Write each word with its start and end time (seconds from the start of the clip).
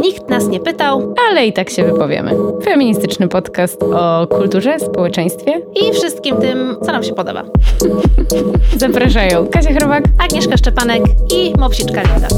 Nikt 0.00 0.28
nas 0.28 0.46
nie 0.48 0.60
pytał 0.60 1.14
ale 1.30 1.46
i 1.46 1.52
tak 1.52 1.70
się 1.70 1.84
wypowiemy. 1.84 2.30
Feministyczny 2.64 3.28
podcast 3.28 3.82
o 3.82 4.26
kulturze, 4.26 4.80
społeczeństwie 4.80 5.60
i 5.74 5.92
wszystkim 5.92 6.36
tym, 6.36 6.76
co 6.86 6.92
nam 6.92 7.02
się 7.02 7.14
podoba. 7.14 7.44
Zapraszają 8.76 9.46
Kasia 9.46 9.74
Chrobak, 9.74 10.04
Agnieszka 10.24 10.56
Szczepanek 10.56 11.02
i 11.34 11.52
Mopsiczka 11.58 12.02
Linda. 12.02 12.28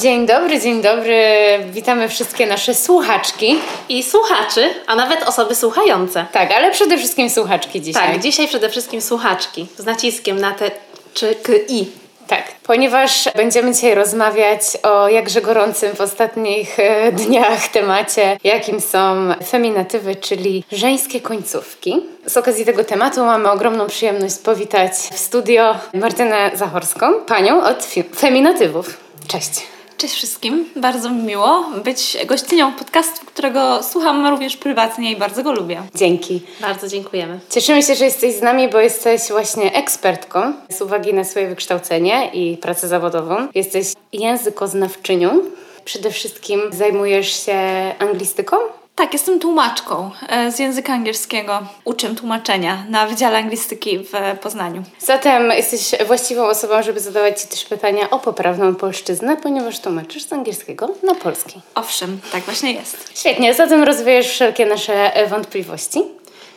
Dzień 0.00 0.26
dobry, 0.26 0.60
dzień 0.60 0.82
dobry. 0.82 1.24
Witamy 1.70 2.08
wszystkie 2.08 2.46
nasze 2.46 2.74
słuchaczki. 2.74 3.58
I 3.88 4.02
słuchaczy, 4.02 4.68
a 4.86 4.96
nawet 4.96 5.22
osoby 5.22 5.54
słuchające. 5.54 6.26
Tak, 6.32 6.52
ale 6.52 6.70
przede 6.70 6.98
wszystkim 6.98 7.30
słuchaczki 7.30 7.80
dzisiaj. 7.82 8.12
Tak, 8.12 8.22
dzisiaj 8.22 8.48
przede 8.48 8.68
wszystkim 8.68 9.00
słuchaczki. 9.00 9.66
Z 9.78 9.84
naciskiem 9.84 10.40
na 10.40 10.52
te 10.52 10.70
czy 11.14 11.34
k, 11.34 11.52
i. 11.68 12.05
Tak, 12.26 12.44
ponieważ 12.62 13.28
będziemy 13.36 13.74
dzisiaj 13.74 13.94
rozmawiać 13.94 14.60
o 14.82 15.08
jakże 15.08 15.40
gorącym 15.40 15.96
w 15.96 16.00
ostatnich 16.00 16.80
e, 16.80 17.12
dniach 17.12 17.68
temacie, 17.68 18.38
jakim 18.44 18.80
są 18.80 19.34
feminatywy, 19.50 20.16
czyli 20.16 20.64
żeńskie 20.72 21.20
końcówki. 21.20 22.02
Z 22.26 22.36
okazji 22.36 22.64
tego 22.64 22.84
tematu 22.84 23.24
mamy 23.24 23.50
ogromną 23.50 23.86
przyjemność 23.86 24.38
powitać 24.38 24.92
w 24.92 25.18
studio 25.18 25.74
Martynę 25.94 26.50
Zachorską, 26.54 27.14
panią 27.14 27.62
od 27.62 27.86
feminatywów. 28.16 29.00
Cześć. 29.28 29.75
Cześć 29.96 30.14
wszystkim, 30.14 30.68
bardzo 30.76 31.10
mi 31.10 31.22
miło 31.22 31.64
być 31.84 32.16
gościnią 32.26 32.72
podcastu, 32.72 33.26
którego 33.26 33.82
słucham 33.82 34.26
również 34.26 34.56
prywatnie 34.56 35.12
i 35.12 35.16
bardzo 35.16 35.42
go 35.42 35.52
lubię. 35.52 35.82
Dzięki. 35.94 36.40
Bardzo 36.60 36.88
dziękujemy. 36.88 37.40
Cieszymy 37.50 37.82
się, 37.82 37.94
że 37.94 38.04
jesteś 38.04 38.34
z 38.34 38.42
nami, 38.42 38.68
bo 38.68 38.80
jesteś 38.80 39.20
właśnie 39.28 39.72
ekspertką 39.74 40.52
z 40.68 40.82
uwagi 40.82 41.14
na 41.14 41.24
swoje 41.24 41.48
wykształcenie 41.48 42.30
i 42.32 42.56
pracę 42.56 42.88
zawodową. 42.88 43.48
Jesteś 43.54 43.92
językoznawczynią. 44.12 45.40
Przede 45.84 46.10
wszystkim 46.10 46.60
zajmujesz 46.72 47.46
się 47.46 47.58
anglistyką? 47.98 48.56
Tak, 48.96 49.12
jestem 49.12 49.40
tłumaczką 49.40 50.10
e, 50.28 50.52
z 50.52 50.58
języka 50.58 50.92
angielskiego. 50.92 51.58
Uczę 51.84 52.14
tłumaczenia 52.14 52.84
na 52.88 53.06
Wydziale 53.06 53.38
Anglistyki 53.38 53.98
w 53.98 54.38
Poznaniu. 54.42 54.82
Zatem 54.98 55.50
jesteś 55.50 56.06
właściwą 56.06 56.46
osobą, 56.46 56.82
żeby 56.82 57.00
zadawać 57.00 57.40
Ci 57.40 57.48
też 57.48 57.64
pytania 57.64 58.10
o 58.10 58.18
poprawną 58.18 58.74
polszczyznę, 58.74 59.36
ponieważ 59.36 59.80
tłumaczysz 59.80 60.22
z 60.22 60.32
angielskiego 60.32 60.94
na 61.02 61.14
polski. 61.14 61.60
Owszem, 61.74 62.20
tak 62.32 62.42
właśnie 62.42 62.72
jest. 62.72 63.18
Świetnie, 63.20 63.54
zatem 63.54 63.82
rozwijesz 63.82 64.28
wszelkie 64.28 64.66
nasze 64.66 65.12
wątpliwości. 65.28 66.02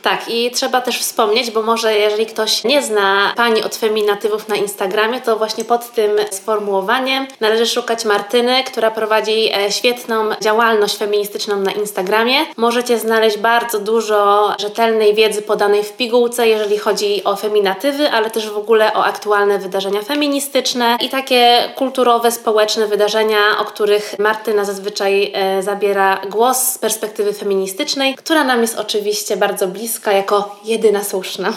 Tak, 0.01 0.29
i 0.29 0.51
trzeba 0.51 0.81
też 0.81 0.99
wspomnieć, 0.99 1.51
bo 1.51 1.61
może 1.61 1.93
jeżeli 1.93 2.25
ktoś 2.25 2.63
nie 2.63 2.81
zna 2.81 3.33
pani 3.35 3.63
od 3.63 3.75
feminatywów 3.75 4.47
na 4.47 4.55
Instagramie, 4.55 5.21
to 5.21 5.37
właśnie 5.37 5.65
pod 5.65 5.91
tym 5.91 6.11
sformułowaniem 6.31 7.27
należy 7.39 7.65
szukać 7.65 8.05
Martyny, 8.05 8.63
która 8.63 8.91
prowadzi 8.91 9.49
e, 9.55 9.71
świetną 9.71 10.29
działalność 10.41 10.97
feministyczną 10.97 11.59
na 11.59 11.71
Instagramie. 11.71 12.35
Możecie 12.57 12.99
znaleźć 12.99 13.37
bardzo 13.37 13.79
dużo 13.79 14.51
rzetelnej 14.59 15.15
wiedzy 15.15 15.41
podanej 15.41 15.83
w 15.83 15.93
pigułce, 15.93 16.47
jeżeli 16.47 16.77
chodzi 16.77 17.23
o 17.23 17.35
feminatywy, 17.35 18.09
ale 18.09 18.31
też 18.31 18.49
w 18.49 18.57
ogóle 18.57 18.93
o 18.93 19.05
aktualne 19.05 19.59
wydarzenia 19.59 20.01
feministyczne 20.01 20.97
i 21.01 21.09
takie 21.09 21.59
kulturowe, 21.75 22.31
społeczne 22.31 22.87
wydarzenia, 22.87 23.39
o 23.59 23.65
których 23.65 24.15
Martyna 24.19 24.65
zazwyczaj 24.65 25.31
e, 25.35 25.63
zabiera 25.63 26.21
głos 26.29 26.57
z 26.57 26.77
perspektywy 26.77 27.33
feministycznej, 27.33 28.15
która 28.15 28.43
nam 28.43 28.61
jest 28.61 28.79
oczywiście 28.79 29.37
bardzo 29.37 29.67
bliska 29.69 30.11
jako 30.11 30.59
jedyna 30.65 31.03
słuszna. 31.03 31.53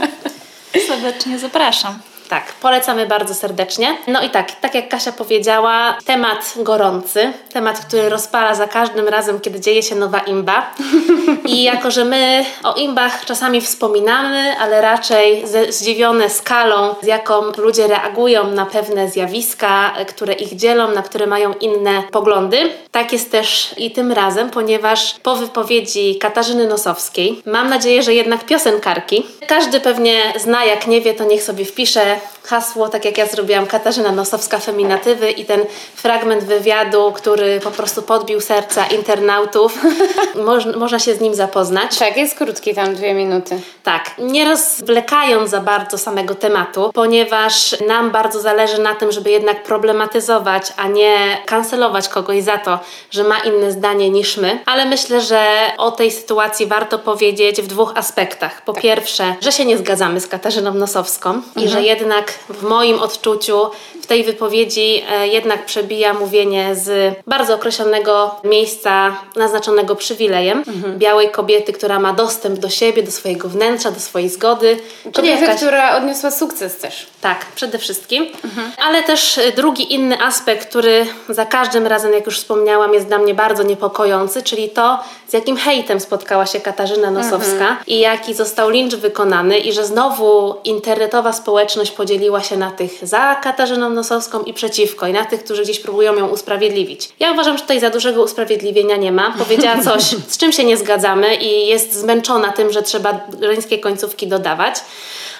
Serdecznie 0.86 1.38
zapraszam. 1.38 1.98
Tak, 2.28 2.52
polecamy 2.62 3.06
bardzo 3.06 3.34
serdecznie. 3.34 3.96
No 4.06 4.22
i 4.22 4.30
tak, 4.30 4.52
tak 4.52 4.74
jak 4.74 4.88
Kasia 4.88 5.12
powiedziała, 5.12 5.98
temat 6.04 6.54
gorący, 6.56 7.32
temat, 7.52 7.80
który 7.80 8.08
rozpala 8.08 8.54
za 8.54 8.66
każdym 8.66 9.08
razem, 9.08 9.40
kiedy 9.40 9.60
dzieje 9.60 9.82
się 9.82 9.94
nowa 9.94 10.18
imba. 10.18 10.70
I 11.46 11.62
jako, 11.62 11.90
że 11.90 12.04
my 12.04 12.44
o 12.64 12.74
imbach 12.74 13.24
czasami 13.24 13.60
wspominamy, 13.60 14.56
ale 14.60 14.80
raczej 14.80 15.44
zdziwione 15.68 16.30
skalą, 16.30 16.94
z 17.02 17.06
jaką 17.06 17.42
ludzie 17.56 17.86
reagują 17.86 18.50
na 18.50 18.66
pewne 18.66 19.08
zjawiska, 19.08 19.92
które 20.08 20.32
ich 20.32 20.56
dzielą, 20.56 20.90
na 20.90 21.02
które 21.02 21.26
mają 21.26 21.54
inne 21.54 22.02
poglądy, 22.12 22.58
tak 22.90 23.12
jest 23.12 23.32
też 23.32 23.74
i 23.76 23.90
tym 23.90 24.12
razem, 24.12 24.50
ponieważ 24.50 25.14
po 25.22 25.36
wypowiedzi 25.36 26.18
Katarzyny 26.18 26.66
Nosowskiej, 26.66 27.42
mam 27.46 27.68
nadzieję, 27.68 28.02
że 28.02 28.14
jednak 28.14 28.44
piosenkarki, 28.44 29.26
każdy 29.46 29.80
pewnie 29.80 30.32
zna, 30.36 30.64
jak 30.64 30.86
nie 30.86 31.00
wie, 31.00 31.14
to 31.14 31.24
niech 31.24 31.42
sobie 31.42 31.64
wpisze 31.64 32.15
Bye. 32.16 32.35
Hasło, 32.46 32.88
tak 32.88 33.04
jak 33.04 33.18
ja 33.18 33.26
zrobiłam, 33.26 33.66
Katarzyna 33.66 34.12
Nosowska 34.12 34.58
Feminatywy 34.58 35.30
i 35.30 35.44
ten 35.44 35.60
fragment 35.94 36.44
wywiadu, 36.44 37.12
który 37.12 37.60
po 37.60 37.70
prostu 37.70 38.02
podbił 38.02 38.40
serca 38.40 38.86
internautów. 38.86 39.78
Moż, 40.46 40.66
można 40.76 40.98
się 40.98 41.14
z 41.14 41.20
nim 41.20 41.34
zapoznać. 41.34 41.98
Tak, 41.98 42.16
jest 42.16 42.38
krótki, 42.38 42.74
tam 42.74 42.94
dwie 42.94 43.14
minuty. 43.14 43.60
Tak, 43.82 44.10
nie 44.18 44.48
rozwlekając 44.48 45.50
za 45.50 45.60
bardzo 45.60 45.98
samego 45.98 46.34
tematu, 46.34 46.90
ponieważ 46.94 47.76
nam 47.86 48.10
bardzo 48.10 48.40
zależy 48.40 48.82
na 48.82 48.94
tym, 48.94 49.12
żeby 49.12 49.30
jednak 49.30 49.62
problematyzować, 49.62 50.72
a 50.76 50.88
nie 50.88 51.38
kancelować 51.46 52.08
kogoś 52.08 52.42
za 52.42 52.58
to, 52.58 52.78
że 53.10 53.24
ma 53.24 53.38
inne 53.38 53.72
zdanie 53.72 54.10
niż 54.10 54.36
my. 54.36 54.58
Ale 54.66 54.84
myślę, 54.84 55.20
że 55.20 55.46
o 55.78 55.90
tej 55.90 56.10
sytuacji 56.10 56.66
warto 56.66 56.98
powiedzieć 56.98 57.62
w 57.62 57.66
dwóch 57.66 57.92
aspektach. 57.96 58.62
Po 58.62 58.74
pierwsze, 58.74 59.34
że 59.40 59.52
się 59.52 59.64
nie 59.64 59.78
zgadzamy 59.78 60.20
z 60.20 60.26
Katarzyną 60.26 60.74
Nosowską 60.74 61.30
mhm. 61.30 61.66
i 61.66 61.68
że 61.68 61.82
jednak 61.82 62.32
w 62.48 62.62
moim 62.62 62.98
odczuciu 62.98 63.70
w 64.02 64.06
tej 64.06 64.24
wypowiedzi 64.24 65.02
e, 65.10 65.28
jednak 65.28 65.66
przebija 65.66 66.14
mówienie 66.14 66.74
z 66.74 67.14
bardzo 67.26 67.54
określonego 67.54 68.34
miejsca 68.44 69.16
naznaczonego 69.36 69.96
przywilejem 69.96 70.58
mhm. 70.58 70.98
białej 70.98 71.30
kobiety, 71.30 71.72
która 71.72 71.98
ma 71.98 72.12
dostęp 72.12 72.58
do 72.58 72.70
siebie, 72.70 73.02
do 73.02 73.10
swojego 73.10 73.48
wnętrza, 73.48 73.90
do 73.90 74.00
swojej 74.00 74.28
zgody. 74.28 74.78
Kobiety, 75.14 75.42
jakaś... 75.42 75.56
która 75.56 75.96
odniosła 75.96 76.30
sukces 76.30 76.76
też. 76.76 77.06
Tak, 77.20 77.46
przede 77.54 77.78
wszystkim. 77.78 78.26
Mhm. 78.44 78.72
Ale 78.86 79.02
też 79.02 79.38
e, 79.38 79.52
drugi 79.52 79.94
inny 79.94 80.22
aspekt, 80.22 80.68
który 80.68 81.06
za 81.28 81.46
każdym 81.46 81.86
razem, 81.86 82.12
jak 82.12 82.26
już 82.26 82.38
wspomniałam, 82.38 82.94
jest 82.94 83.06
dla 83.06 83.18
mnie 83.18 83.34
bardzo 83.34 83.62
niepokojący, 83.62 84.42
czyli 84.42 84.68
to, 84.68 84.98
z 85.28 85.32
jakim 85.32 85.56
hejtem 85.56 86.00
spotkała 86.00 86.46
się 86.46 86.60
Katarzyna 86.60 87.10
Nosowska 87.10 87.68
mhm. 87.68 87.76
i 87.86 87.98
jaki 87.98 88.34
został 88.34 88.70
lincz 88.70 88.94
wykonany 88.94 89.58
i 89.58 89.72
że 89.72 89.86
znowu 89.86 90.54
internetowa 90.64 91.32
społeczność 91.32 91.90
podzieliła 91.90 92.42
się 92.42 92.56
na 92.56 92.70
tych 92.70 93.08
za 93.08 93.34
Katarzyną 93.34 93.90
Nosowską 93.90 94.42
i 94.42 94.54
przeciwko, 94.54 95.06
i 95.06 95.12
na 95.12 95.24
tych, 95.24 95.44
którzy 95.44 95.62
gdzieś 95.62 95.80
próbują 95.80 96.14
ją 96.14 96.28
usprawiedliwić. 96.28 97.08
Ja 97.20 97.32
uważam, 97.32 97.56
że 97.56 97.62
tutaj 97.62 97.80
za 97.80 97.90
dużego 97.90 98.22
usprawiedliwienia 98.22 98.96
nie 98.96 99.12
ma. 99.12 99.34
Powiedziała 99.38 99.82
coś, 99.92 100.02
z 100.02 100.38
czym 100.38 100.52
się 100.52 100.64
nie 100.64 100.76
zgadzamy 100.76 101.34
i 101.34 101.66
jest 101.66 101.94
zmęczona 101.94 102.52
tym, 102.52 102.72
że 102.72 102.82
trzeba 102.82 103.20
żeńskie 103.40 103.78
końcówki 103.78 104.26
dodawać 104.26 104.76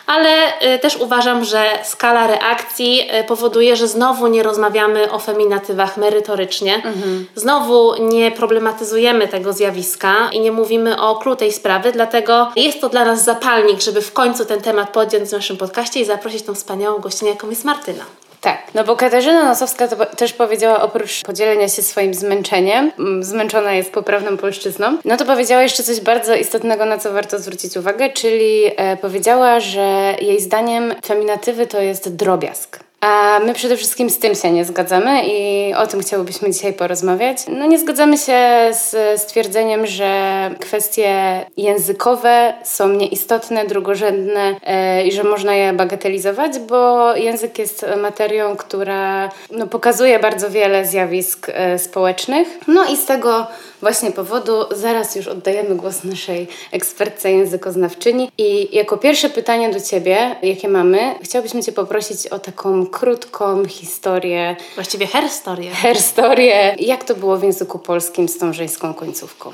ale 0.07 0.61
y, 0.75 0.79
też 0.79 0.97
uważam, 0.97 1.45
że 1.45 1.65
skala 1.85 2.27
reakcji 2.27 3.01
y, 3.21 3.25
powoduje, 3.25 3.77
że 3.77 3.89
znowu 3.89 4.27
nie 4.27 4.43
rozmawiamy 4.43 5.13
o 5.13 5.19
feminatywach 5.19 5.97
merytorycznie, 5.97 6.75
mhm. 6.75 7.27
znowu 7.35 8.03
nie 8.03 8.31
problematyzujemy 8.31 9.29
tego 9.29 9.53
zjawiska 9.53 10.15
i 10.33 10.41
nie 10.41 10.53
mówimy 10.53 11.01
o 11.01 11.17
klu 11.17 11.37
tej 11.37 11.53
sprawy, 11.53 11.93
dlatego 11.93 12.53
jest 12.57 12.81
to 12.81 12.89
dla 12.89 13.05
nas 13.05 13.25
zapalnik, 13.25 13.81
żeby 13.81 14.03
w 14.03 14.13
końcu 14.13 14.45
ten 14.45 14.61
temat 14.61 14.91
podjąć 14.91 15.29
w 15.29 15.33
naszym 15.33 15.57
podcaście 15.57 16.01
i 16.01 16.05
zaprosić 16.05 16.43
tą 16.43 16.55
wspaniałą 16.55 16.99
gościnę, 16.99 17.31
jaką 17.31 17.51
jest 17.51 17.65
Martyna. 17.65 18.05
Tak, 18.41 18.59
no 18.75 18.85
bo 18.85 18.97
Katarzyna 18.97 19.45
Nosowska 19.45 19.89
to 19.89 20.07
też 20.07 20.33
powiedziała 20.33 20.83
oprócz 20.83 21.23
podzielenia 21.23 21.69
się 21.69 21.83
swoim 21.83 22.15
zmęczeniem, 22.15 22.93
zmęczona 23.21 23.73
jest 23.73 23.93
poprawną 23.93 24.37
polszczyzną, 24.37 24.99
no 25.05 25.17
to 25.17 25.25
powiedziała 25.25 25.63
jeszcze 25.63 25.83
coś 25.83 26.01
bardzo 26.01 26.35
istotnego, 26.35 26.85
na 26.85 26.99
co 26.99 27.13
warto 27.13 27.39
zwrócić 27.39 27.77
uwagę, 27.77 28.11
czyli 28.11 28.63
e, 28.77 28.97
powiedziała, 28.97 29.61
że 29.61 30.15
jej 30.21 30.41
zdaniem 30.41 30.95
feminatywy 31.07 31.67
to 31.67 31.81
jest 31.81 32.17
drobiazg. 32.17 32.86
A 33.01 33.41
my 33.45 33.55
przede 33.55 33.77
wszystkim 33.77 34.11
z 34.11 34.19
tym 34.19 34.35
się 34.35 34.51
nie 34.51 34.65
zgadzamy 34.65 35.23
i 35.27 35.75
o 35.75 35.87
tym 35.87 36.01
chciałybyśmy 36.01 36.51
dzisiaj 36.51 36.73
porozmawiać. 36.73 37.39
No 37.49 37.67
nie 37.67 37.79
zgadzamy 37.79 38.19
się 38.19 38.39
z 38.73 39.21
stwierdzeniem, 39.21 39.87
że 39.87 40.51
kwestie 40.61 41.41
językowe 41.57 42.55
są 42.65 42.89
nieistotne, 42.89 43.67
drugorzędne 43.67 44.57
yy, 44.97 45.05
i 45.05 45.13
że 45.13 45.25
można 45.25 45.55
je 45.55 45.73
bagatelizować, 45.73 46.59
bo 46.59 47.15
język 47.17 47.59
jest 47.59 47.87
materią, 48.03 48.57
która 48.57 49.31
no, 49.51 49.67
pokazuje 49.67 50.19
bardzo 50.19 50.51
wiele 50.51 50.87
zjawisk 50.87 51.49
yy, 51.49 51.79
społecznych. 51.79 52.49
No 52.69 52.85
i 52.85 52.97
z 52.97 53.05
tego 53.05 53.47
właśnie 53.81 54.11
powodu 54.11 54.53
zaraz 54.71 55.17
już 55.17 55.29
oddajemy 55.29 55.75
głos 55.75 56.05
naszej 56.05 56.49
ekspertce 56.73 57.33
językoznawczyni 57.33 58.31
i 58.39 58.77
jako 58.77 58.97
pierwsze 58.97 59.31
pytanie 59.31 59.71
do 59.71 59.81
Ciebie, 59.81 60.37
jakie 60.43 60.69
mamy, 60.69 61.15
chciałbyśmy 61.23 61.63
Cię 61.63 61.73
poprosić 61.73 62.27
o 62.27 62.39
taką 62.39 62.86
krótką 62.87 63.65
historię. 63.65 64.57
Właściwie 64.75 65.07
herstorię. 65.07 65.71
Herstorię. 65.71 66.77
Jak 66.79 67.05
to 67.05 67.15
było 67.15 67.37
w 67.37 67.43
języku 67.43 67.79
polskim 67.79 68.29
z 68.29 68.39
tą 68.39 68.53
żeńską 68.53 68.95
końcówką? 68.95 69.53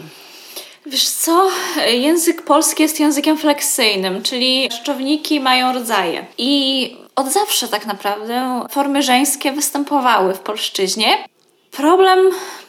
Wiesz 0.86 1.08
co, 1.10 1.48
język 1.86 2.42
polski 2.42 2.82
jest 2.82 3.00
językiem 3.00 3.38
fleksyjnym, 3.38 4.22
czyli 4.22 4.68
rzeczowniki 4.72 5.40
mają 5.40 5.72
rodzaje. 5.72 6.26
I 6.38 6.96
od 7.16 7.32
zawsze 7.32 7.68
tak 7.68 7.86
naprawdę 7.86 8.64
formy 8.70 9.02
żeńskie 9.02 9.52
występowały 9.52 10.34
w 10.34 10.38
polszczyźnie. 10.40 11.24
Problem 11.70 12.18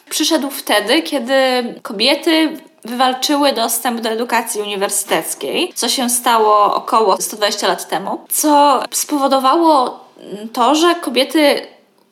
przyszedł 0.10 0.50
wtedy, 0.50 1.02
kiedy 1.02 1.34
kobiety 1.82 2.58
wywalczyły 2.86 3.54
dostęp 3.54 4.02
do 4.02 4.10
edukacji 4.10 4.62
uniwersyteckiej, 4.62 5.74
co 5.76 5.90
się 5.90 6.10
stało 6.10 6.76
około 6.76 7.22
120 7.22 7.68
lat 7.68 7.90
temu, 7.90 8.26
co 8.30 8.84
spowodowało 8.92 10.03
to, 10.54 10.76
że 10.76 10.96
kobiety 10.96 11.62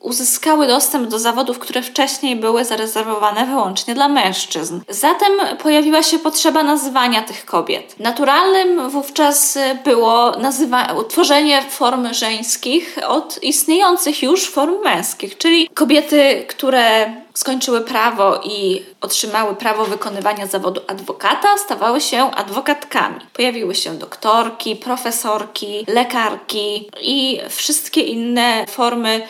uzyskały 0.02 0.66
dostęp 0.66 1.08
do 1.08 1.18
zawodów, 1.18 1.58
które 1.58 1.82
wcześniej 1.82 2.36
były 2.36 2.64
zarezerwowane 2.64 3.46
wyłącznie 3.46 3.94
dla 3.94 4.08
mężczyzn. 4.08 4.80
Zatem 4.88 5.32
pojawiła 5.62 6.02
się 6.02 6.18
potrzeba 6.18 6.62
nazywania 6.62 7.22
tych 7.22 7.44
kobiet. 7.44 7.94
Naturalnym 7.98 8.90
wówczas 8.90 9.58
było 9.84 10.30
nazywa- 10.30 10.92
utworzenie 10.98 11.62
form 11.62 12.14
żeńskich 12.14 12.98
od 13.08 13.42
istniejących 13.42 14.22
już 14.22 14.50
form 14.50 14.74
męskich, 14.84 15.38
czyli 15.38 15.68
kobiety, 15.74 16.44
które 16.48 17.12
skończyły 17.34 17.80
prawo 17.80 18.40
i 18.44 18.82
otrzymały 19.00 19.54
prawo 19.56 19.84
wykonywania 19.84 20.46
zawodu 20.46 20.80
adwokata, 20.86 21.58
stawały 21.58 22.00
się 22.00 22.30
adwokatkami. 22.30 23.20
Pojawiły 23.32 23.74
się 23.74 23.94
doktorki, 23.98 24.76
profesorki, 24.76 25.84
lekarki 25.88 26.90
i 27.00 27.40
wszystkie 27.48 28.00
inne 28.00 28.66
formy 28.66 29.22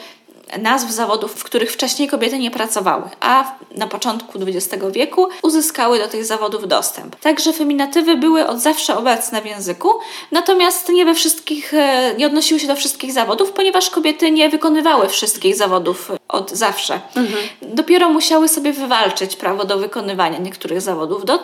nazw 0.58 0.90
zawodów, 0.90 1.32
w 1.32 1.44
których 1.44 1.72
wcześniej 1.72 2.08
kobiety 2.08 2.38
nie 2.38 2.50
pracowały, 2.50 3.02
a 3.20 3.54
na 3.75 3.87
początku 3.87 4.38
XX 4.38 4.84
wieku 4.90 5.28
uzyskały 5.43 5.99
do 5.99 6.08
tych 6.08 6.25
zawodów 6.25 6.69
dostęp. 6.69 7.16
Także 7.16 7.52
feminatywy 7.52 8.16
były 8.16 8.46
od 8.46 8.58
zawsze 8.60 8.96
obecne 8.96 9.43
w 9.43 9.46
języku, 9.46 9.90
natomiast 10.32 10.88
nie 10.88 11.04
we 11.04 11.14
wszystkich, 11.14 11.75
e, 11.75 12.14
nie 12.19 12.26
odnosiły 12.26 12.60
się 12.60 12.66
do 12.66 12.76
wszystkich 12.76 13.12
zawodów, 13.12 13.52
ponieważ 13.52 13.90
kobiety 13.90 14.31
nie 14.31 14.49
wykonywały 14.49 15.08
wszystkich 15.08 15.56
zawodów 15.56 16.12
od 16.28 16.50
zawsze. 16.50 17.00
Mhm. 17.16 17.43
Dopiero 17.62 18.08
musiały 18.08 18.48
sobie 18.48 18.72
wywalczyć 18.72 19.37
prawo 19.37 19.64
do 19.64 19.78
wykonywania 19.78 20.38
niektórych 20.38 20.81
zawodów. 20.81 21.25
Do, 21.25 21.38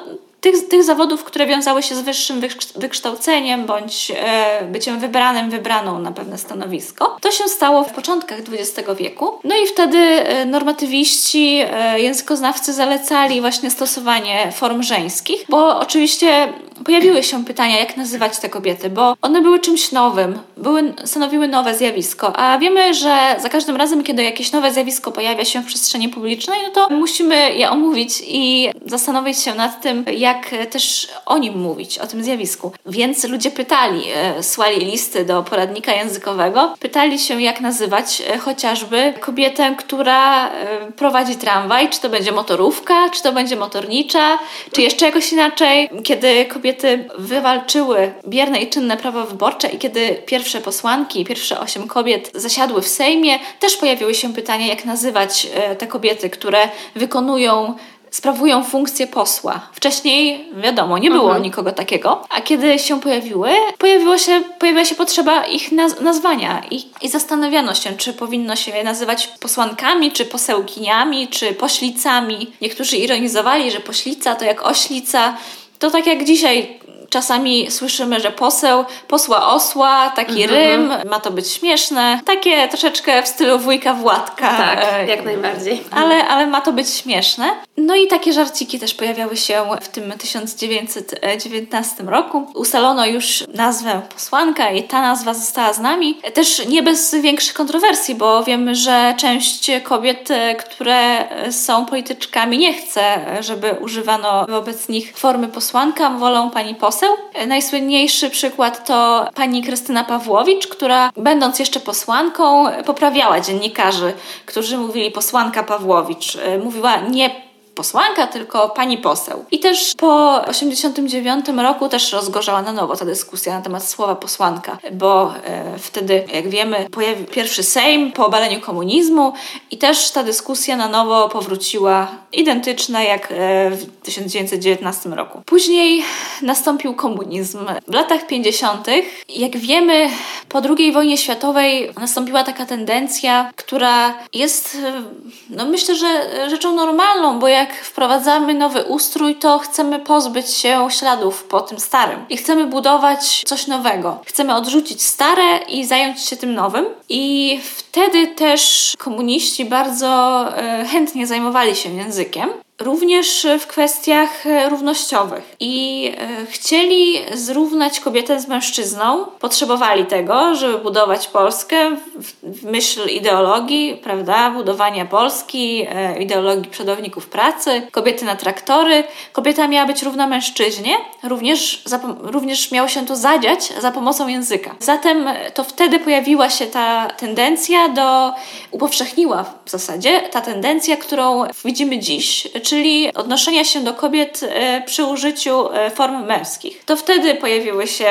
tych, 0.53 0.69
tych 0.69 0.85
zawodów, 0.85 1.25
które 1.25 1.47
wiązały 1.47 1.83
się 1.83 1.95
z 1.95 2.01
wyższym 2.01 2.41
wykształceniem 2.77 3.67
bądź 3.67 4.13
e, 4.17 4.65
byciem 4.65 4.99
wybranym, 4.99 5.51
wybraną 5.51 5.99
na 5.99 6.13
pewne 6.13 6.39
stanowisko. 6.39 7.17
To 7.21 7.31
się 7.31 7.49
stało 7.49 7.85
w 7.85 7.93
początkach 7.93 8.39
XX 8.39 8.89
wieku. 8.99 9.39
No 9.45 9.57
i 9.57 9.67
wtedy 9.67 9.99
e, 9.99 10.45
normatywiści, 10.45 11.61
e, 11.73 12.01
językoznawcy 12.01 12.73
zalecali 12.73 13.41
właśnie 13.41 13.71
stosowanie 13.71 14.53
form 14.53 14.83
żeńskich, 14.83 15.45
bo 15.49 15.79
oczywiście 15.81 16.53
pojawiły 16.85 17.23
się 17.23 17.45
pytania, 17.45 17.79
jak 17.79 17.97
nazywać 17.97 18.39
te 18.39 18.49
kobiety, 18.49 18.91
bo 18.91 19.17
one 19.23 19.43
były 19.43 19.59
czymś 19.59 19.93
nowym, 19.93 20.39
były, 20.57 20.95
stanowiły 21.05 21.49
nowe 21.49 21.75
zjawisko, 21.75 22.37
a 22.37 22.59
wiemy, 22.59 22.95
że 22.95 23.37
za 23.39 23.49
każdym 23.49 23.77
razem, 23.77 24.05
kiedy 24.05 24.23
jakieś 24.23 24.53
nowe 24.53 24.73
zjawisko 24.73 25.13
pojawia 25.13 25.45
się 25.45 25.61
w 25.61 25.67
przestrzeni 25.67 26.09
publicznej, 26.09 26.59
no 26.63 26.71
to 26.71 26.95
musimy 26.95 27.55
je 27.55 27.71
omówić 27.71 28.23
i 28.27 28.71
zastanowić 28.87 29.39
się 29.39 29.55
nad 29.55 29.83
tym, 29.83 30.05
jak 30.17 30.51
też 30.71 31.09
o 31.27 31.39
nim 31.39 31.59
mówić, 31.59 31.99
o 31.99 32.07
tym 32.07 32.25
zjawisku. 32.25 32.73
Więc 32.87 33.25
ludzie 33.25 33.51
pytali, 33.51 34.03
e, 34.15 34.43
słali 34.43 34.85
listy 34.85 35.25
do 35.25 35.43
poradnika 35.43 35.93
językowego, 35.93 36.75
pytali 36.81 37.19
się, 37.19 37.43
jak 37.43 37.61
nazywać 37.61 38.23
e, 38.29 38.39
chociażby 38.39 39.15
kobietę, 39.21 39.75
która 39.79 40.49
e, 40.49 40.93
prowadzi 40.93 41.37
tramwaj, 41.37 41.89
czy 41.89 42.01
to 42.01 42.09
będzie 42.09 42.33
motorówka, 42.33 43.11
czy 43.11 43.23
to 43.23 43.33
będzie 43.33 43.57
motornicza, 43.57 44.39
czy 44.73 44.83
jeszcze 44.83 45.07
jakoś 45.07 45.33
inaczej, 45.33 45.91
kiedy 46.05 46.45
kobieta 46.45 46.68
kobiety 46.69 47.09
wywalczyły 47.19 48.13
bierne 48.27 48.61
i 48.61 48.71
czynne 48.71 48.97
prawo 48.97 49.25
wyborcze 49.25 49.69
i 49.69 49.79
kiedy 49.79 50.23
pierwsze 50.27 50.61
posłanki, 50.61 51.25
pierwsze 51.25 51.61
osiem 51.61 51.89
kobiet 51.89 52.31
zasiadły 52.35 52.83
w 52.83 52.89
Sejmie, 52.89 53.39
też 53.61 53.77
pojawiły 53.77 54.15
się 54.15 54.35
pytania, 54.35 54.67
jak 54.67 54.85
nazywać 54.85 55.49
e, 55.55 55.77
te 55.77 55.87
kobiety, 55.87 56.31
które 56.31 56.69
wykonują 56.95 57.75
sprawują 58.11 58.65
funkcję 58.65 59.07
posła. 59.07 59.61
Wcześniej, 59.73 60.49
wiadomo, 60.57 60.99
nie 60.99 61.11
było 61.11 61.25
mhm. 61.25 61.43
nikogo 61.43 61.73
takiego, 61.73 62.25
a 62.31 62.41
kiedy 62.41 62.79
się 62.79 63.01
pojawiły, 63.01 63.51
pojawiło 63.79 64.19
się, 64.19 64.43
pojawiła 64.59 64.85
się 64.85 64.95
potrzeba 64.95 65.47
ich 65.47 65.73
naz 65.73 66.01
nazwania 66.01 66.63
i, 66.71 66.85
i 67.03 67.09
zastanawiano 67.09 67.75
się, 67.75 67.97
czy 67.97 68.13
powinno 68.13 68.57
się 68.57 68.77
je 68.77 68.85
nazywać 68.85 69.27
posłankami, 69.41 70.13
czy 70.13 70.25
posełkiniami, 70.25 71.29
czy 71.29 71.53
poślicami. 71.53 72.53
Niektórzy 72.61 72.97
ironizowali, 72.97 73.71
że 73.71 73.81
poślica 73.81 74.35
to 74.35 74.45
jak 74.45 74.67
oślica, 74.67 75.37
to 75.79 75.91
tak 75.91 76.07
jak 76.07 76.25
dzisiaj 76.25 76.67
czasami 77.11 77.71
słyszymy, 77.71 78.21
że 78.21 78.31
poseł, 78.31 78.85
posła 79.09 79.47
osła, 79.47 80.13
taki 80.17 80.43
mhm. 80.43 80.51
rym, 80.51 80.93
ma 81.11 81.21
to 81.21 81.31
być 81.31 81.51
śmieszne. 81.53 82.21
Takie 82.25 82.69
troszeczkę 82.69 83.23
w 83.23 83.29
stylu 83.29 83.59
wujka 83.59 83.95
Władka. 83.95 84.57
Tak, 84.57 84.87
e, 84.93 85.07
jak 85.07 85.25
najbardziej. 85.25 85.85
Ale, 85.91 86.29
ale 86.29 86.47
ma 86.47 86.61
to 86.61 86.73
być 86.73 86.91
śmieszne. 86.91 87.51
No 87.77 87.95
i 87.95 88.07
takie 88.07 88.33
żarciki 88.33 88.79
też 88.79 88.95
pojawiały 88.95 89.37
się 89.37 89.65
w 89.81 89.89
tym 89.89 90.13
1919 90.19 92.05
roku. 92.05 92.47
Ustalono 92.55 93.07
już 93.07 93.45
nazwę 93.55 94.03
posłanka 94.15 94.71
i 94.71 94.83
ta 94.83 95.03
nazwa 95.03 95.35
została 95.35 95.73
z 95.73 95.81
nami. 95.81 96.21
Też 96.35 96.67
nie 96.67 96.83
bez 96.83 97.15
większych 97.15 97.55
kontrowersji, 97.55 98.15
bo 98.15 98.45
wiemy, 98.45 98.75
że 98.75 99.15
część 99.19 99.71
kobiet, 99.85 100.31
e, 100.31 100.55
które 100.55 101.29
są 101.51 101.87
polityczkami, 101.87 102.59
nie 102.59 102.75
chce, 102.75 103.03
żeby 103.41 103.77
używano 103.81 104.47
wobec 104.49 104.89
nich 104.89 105.13
formy 105.17 105.49
posłanka, 105.49 106.11
wolą 106.11 106.51
pani 106.51 106.75
poseł. 106.75 106.98
Najsłynniejszy 107.47 108.31
przykład 108.31 108.87
to 108.87 109.29
pani 109.35 109.63
Krystyna 109.63 110.05
Pawłowicz, 110.05 110.67
która 110.67 111.11
będąc 111.17 111.59
jeszcze 111.59 111.81
posłanką 111.81 112.67
poprawiała 112.87 113.41
dziennikarzy, 113.41 114.13
którzy 114.47 114.79
mówili 114.79 115.11
posłanka 115.11 115.63
Pawłowicz. 115.63 116.37
E, 116.37 116.59
mówiła 116.59 116.97
nie 116.97 117.48
posłanka, 117.79 118.27
tylko 118.27 118.69
pani 118.69 118.99
poseł. 118.99 119.45
I 119.51 119.59
też 119.59 119.95
po 119.97 120.43
89 120.47 121.47
roku 121.49 121.89
też 121.89 122.13
rozgorzała 122.13 122.63
na 122.63 122.73
nowo 122.73 122.97
ta 122.97 123.05
dyskusja 123.05 123.55
na 123.55 123.63
temat 123.63 123.89
słowa 123.89 124.15
posłanka, 124.15 124.79
bo 124.93 125.35
e, 125.45 125.79
wtedy, 125.79 126.25
jak 126.35 126.49
wiemy, 126.49 126.87
pojawił 126.91 127.27
pierwszy 127.27 127.63
Sejm 127.63 128.13
po 128.13 128.27
obaleniu 128.27 128.61
komunizmu 128.61 129.33
i 129.71 129.79
też 129.79 130.11
ta 130.11 130.23
dyskusja 130.23 130.77
na 130.77 130.89
nowo 130.89 131.29
powróciła 131.29 132.09
identyczna 132.33 133.03
jak 133.03 133.33
e, 133.33 133.71
w 133.71 133.87
1919 134.03 135.09
roku. 135.09 135.43
Później 135.47 136.03
nastąpił 136.43 136.95
komunizm. 136.95 137.59
W 137.89 137.95
latach 137.95 138.27
50., 138.27 138.87
jak 139.29 139.57
wiemy, 139.57 140.09
po 140.49 140.63
II 140.79 140.93
wojnie 140.93 141.19
światowej 141.19 141.91
nastąpiła 142.01 142.45
taka 142.45 142.67
tendencja, 142.67 143.51
która 143.57 144.15
jest, 144.35 144.79
e, 144.85 145.03
no 145.51 145.67
myślę, 145.67 145.95
że 145.95 146.09
rzeczą 146.51 146.75
normalną, 146.75 147.39
bo 147.39 147.49
jak 147.49 147.68
jak 147.69 147.85
wprowadzamy 147.85 148.55
nowy 148.55 148.85
ustrój, 148.85 149.37
to 149.37 149.59
chcemy 149.59 149.99
pozbyć 149.99 150.51
się 150.51 150.89
śladów 150.91 151.45
po 151.45 151.61
tym 151.61 151.81
starym 151.81 152.25
i 152.29 152.37
chcemy 152.37 152.67
budować 152.67 153.43
coś 153.47 153.67
nowego. 153.67 154.19
Chcemy 154.27 154.55
odrzucić 154.55 155.03
stare 155.03 155.59
i 155.69 155.85
zająć 155.85 156.21
się 156.21 156.37
tym 156.37 156.55
nowym. 156.55 156.87
I 157.09 157.61
wtedy 157.99 158.27
też 158.27 158.95
komuniści 158.99 159.65
bardzo 159.65 160.45
e, 160.57 160.85
chętnie 160.85 161.27
zajmowali 161.27 161.77
się 161.77 161.95
językiem 161.95 162.51
również 162.81 163.47
w 163.61 163.67
kwestiach 163.67 164.47
e, 164.47 164.69
równościowych. 164.69 165.57
I 165.61 166.07
e, 166.19 166.47
chcieli 166.47 167.15
zrównać 167.35 168.01
kobietę 168.01 168.41
z 168.41 168.49
mężczyzną, 168.49 169.25
potrzebowali 169.25 170.07
tego, 170.07 170.55
żeby 170.55 170.79
budować 170.79 171.29
Polskę 171.29 171.97
w 172.43 172.65
myśl 172.65 173.09
ideologii, 173.09 174.01
prawda, 174.03 174.51
budowania 174.51 175.05
Polski, 175.05 175.87
ideologii 176.21 176.71
przodowników 176.71 177.27
pracy, 177.27 177.83
kobiety 177.91 178.25
na 178.25 178.37
traktory. 178.37 179.05
Kobieta 179.33 179.69
miała 179.69 179.87
być 179.87 180.03
równa 180.03 180.27
mężczyźnie, 180.27 180.97
również, 181.23 181.83
również 182.23 182.71
miało 182.71 182.89
się 182.89 183.07
to 183.07 183.17
zadziać 183.17 183.73
za 183.81 183.91
pomocą 183.91 184.29
języka. 184.29 184.75
Zatem 184.81 185.29
to 185.55 185.65
wtedy 185.65 185.99
pojawiła 185.99 186.51
się 186.51 186.67
ta 186.67 187.09
tendencja 187.09 187.88
do, 187.89 188.35
upowszechniła 188.71 189.45
w 189.65 189.71
zasadzie 189.71 190.21
ta 190.21 190.41
tendencja, 190.41 190.97
którą 190.97 191.45
widzimy 191.65 191.99
dziś, 191.99 192.49
czyli 192.63 193.15
odnoszenia 193.15 193.65
się 193.65 193.81
do 193.81 193.95
kobiet 193.95 194.41
e, 194.43 194.83
przy 194.87 195.05
użyciu 195.05 195.73
e, 195.73 195.91
form 195.91 196.27
męskich. 196.27 196.85
To 196.85 196.97
wtedy 196.97 197.35
pojawiły 197.35 197.87
się 197.87 198.11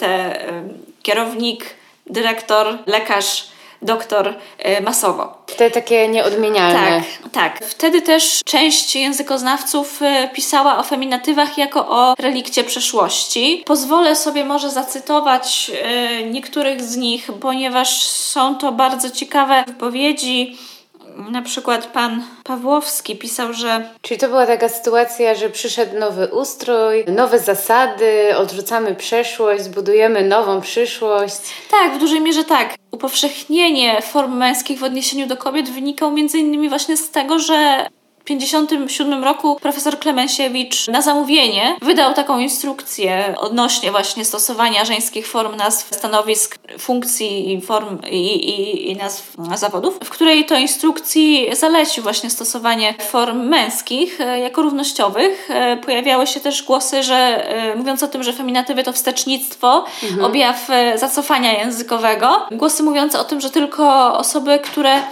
te 0.00 0.08
e, 0.48 0.62
kierownik, 1.02 1.64
dyrektor, 2.06 2.78
lekarz, 2.86 3.51
doktor 3.82 4.34
masowo. 4.84 5.34
Te 5.56 5.70
takie 5.70 6.08
nieodmienialne. 6.08 7.02
Tak, 7.22 7.32
tak. 7.32 7.68
Wtedy 7.68 8.02
też 8.02 8.40
część 8.44 8.96
językoznawców 8.96 10.00
pisała 10.34 10.78
o 10.78 10.82
feminatywach 10.82 11.58
jako 11.58 11.88
o 11.88 12.14
relikcie 12.18 12.64
przeszłości. 12.64 13.62
Pozwolę 13.66 14.16
sobie 14.16 14.44
może 14.44 14.70
zacytować 14.70 15.70
niektórych 16.30 16.82
z 16.82 16.96
nich, 16.96 17.30
ponieważ 17.40 18.02
są 18.06 18.54
to 18.54 18.72
bardzo 18.72 19.10
ciekawe 19.10 19.64
wypowiedzi 19.66 20.58
na 21.16 21.42
przykład 21.42 21.86
pan 21.86 22.22
Pawłowski 22.44 23.16
pisał, 23.16 23.52
że 23.52 23.88
Czyli 24.02 24.20
to 24.20 24.28
była 24.28 24.46
taka 24.46 24.68
sytuacja, 24.68 25.34
że 25.34 25.50
przyszedł 25.50 25.98
nowy 25.98 26.26
ustrój, 26.26 27.04
nowe 27.08 27.38
zasady, 27.38 28.36
odrzucamy 28.36 28.94
przeszłość, 28.94 29.68
budujemy 29.68 30.28
nową 30.28 30.60
przyszłość. 30.60 31.40
tak, 31.70 31.94
w 31.94 31.98
dużej 31.98 32.20
mierze 32.20 32.44
tak. 32.44 32.74
Upowszechnienie 32.90 34.02
form 34.02 34.36
męskich 34.36 34.78
w 34.78 34.84
odniesieniu 34.84 35.26
do 35.26 35.36
kobiet 35.36 35.70
wynikało 35.70 36.12
między 36.12 36.38
innymi 36.38 36.68
właśnie 36.68 36.96
z 36.96 37.10
tego, 37.10 37.38
że 37.38 37.86
1957 38.24 39.24
roku 39.24 39.56
profesor 39.62 39.98
Klemensiewicz 39.98 40.88
na 40.88 41.02
zamówienie 41.02 41.76
wydał 41.82 42.14
taką 42.14 42.38
instrukcję 42.38 43.34
odnośnie 43.38 43.90
właśnie 43.90 44.24
stosowania 44.24 44.84
żeńskich 44.84 45.26
form 45.26 45.56
nazw 45.56 45.94
stanowisk, 45.94 46.58
funkcji 46.78 47.52
i 47.52 47.60
form 47.60 47.98
i, 48.10 48.16
i, 48.16 48.90
i 48.90 48.96
nazw 48.96 49.36
zawodów, 49.54 49.98
w 50.04 50.10
której 50.10 50.44
to 50.44 50.58
instrukcji 50.58 51.46
zalecił 51.52 52.02
właśnie 52.02 52.30
stosowanie 52.30 52.94
form 53.08 53.48
męskich 53.48 54.20
e, 54.20 54.40
jako 54.40 54.62
równościowych. 54.62 55.50
E, 55.50 55.76
Pojawiały 55.76 56.26
się 56.26 56.40
też 56.40 56.62
głosy, 56.62 57.02
że 57.02 57.48
e, 57.48 57.76
mówiąc 57.76 58.02
o 58.02 58.08
tym, 58.08 58.22
że 58.22 58.32
feminatywy 58.32 58.82
to 58.84 58.92
wstecznictwo, 58.92 59.84
objaw 60.22 60.70
e, 60.70 60.98
zacofania 60.98 61.52
językowego. 61.58 62.46
Głosy 62.50 62.82
mówiące 62.82 63.20
o 63.20 63.24
tym, 63.24 63.40
że 63.40 63.50
tylko 63.50 64.18
osoby, 64.18 64.58
które 64.58 65.02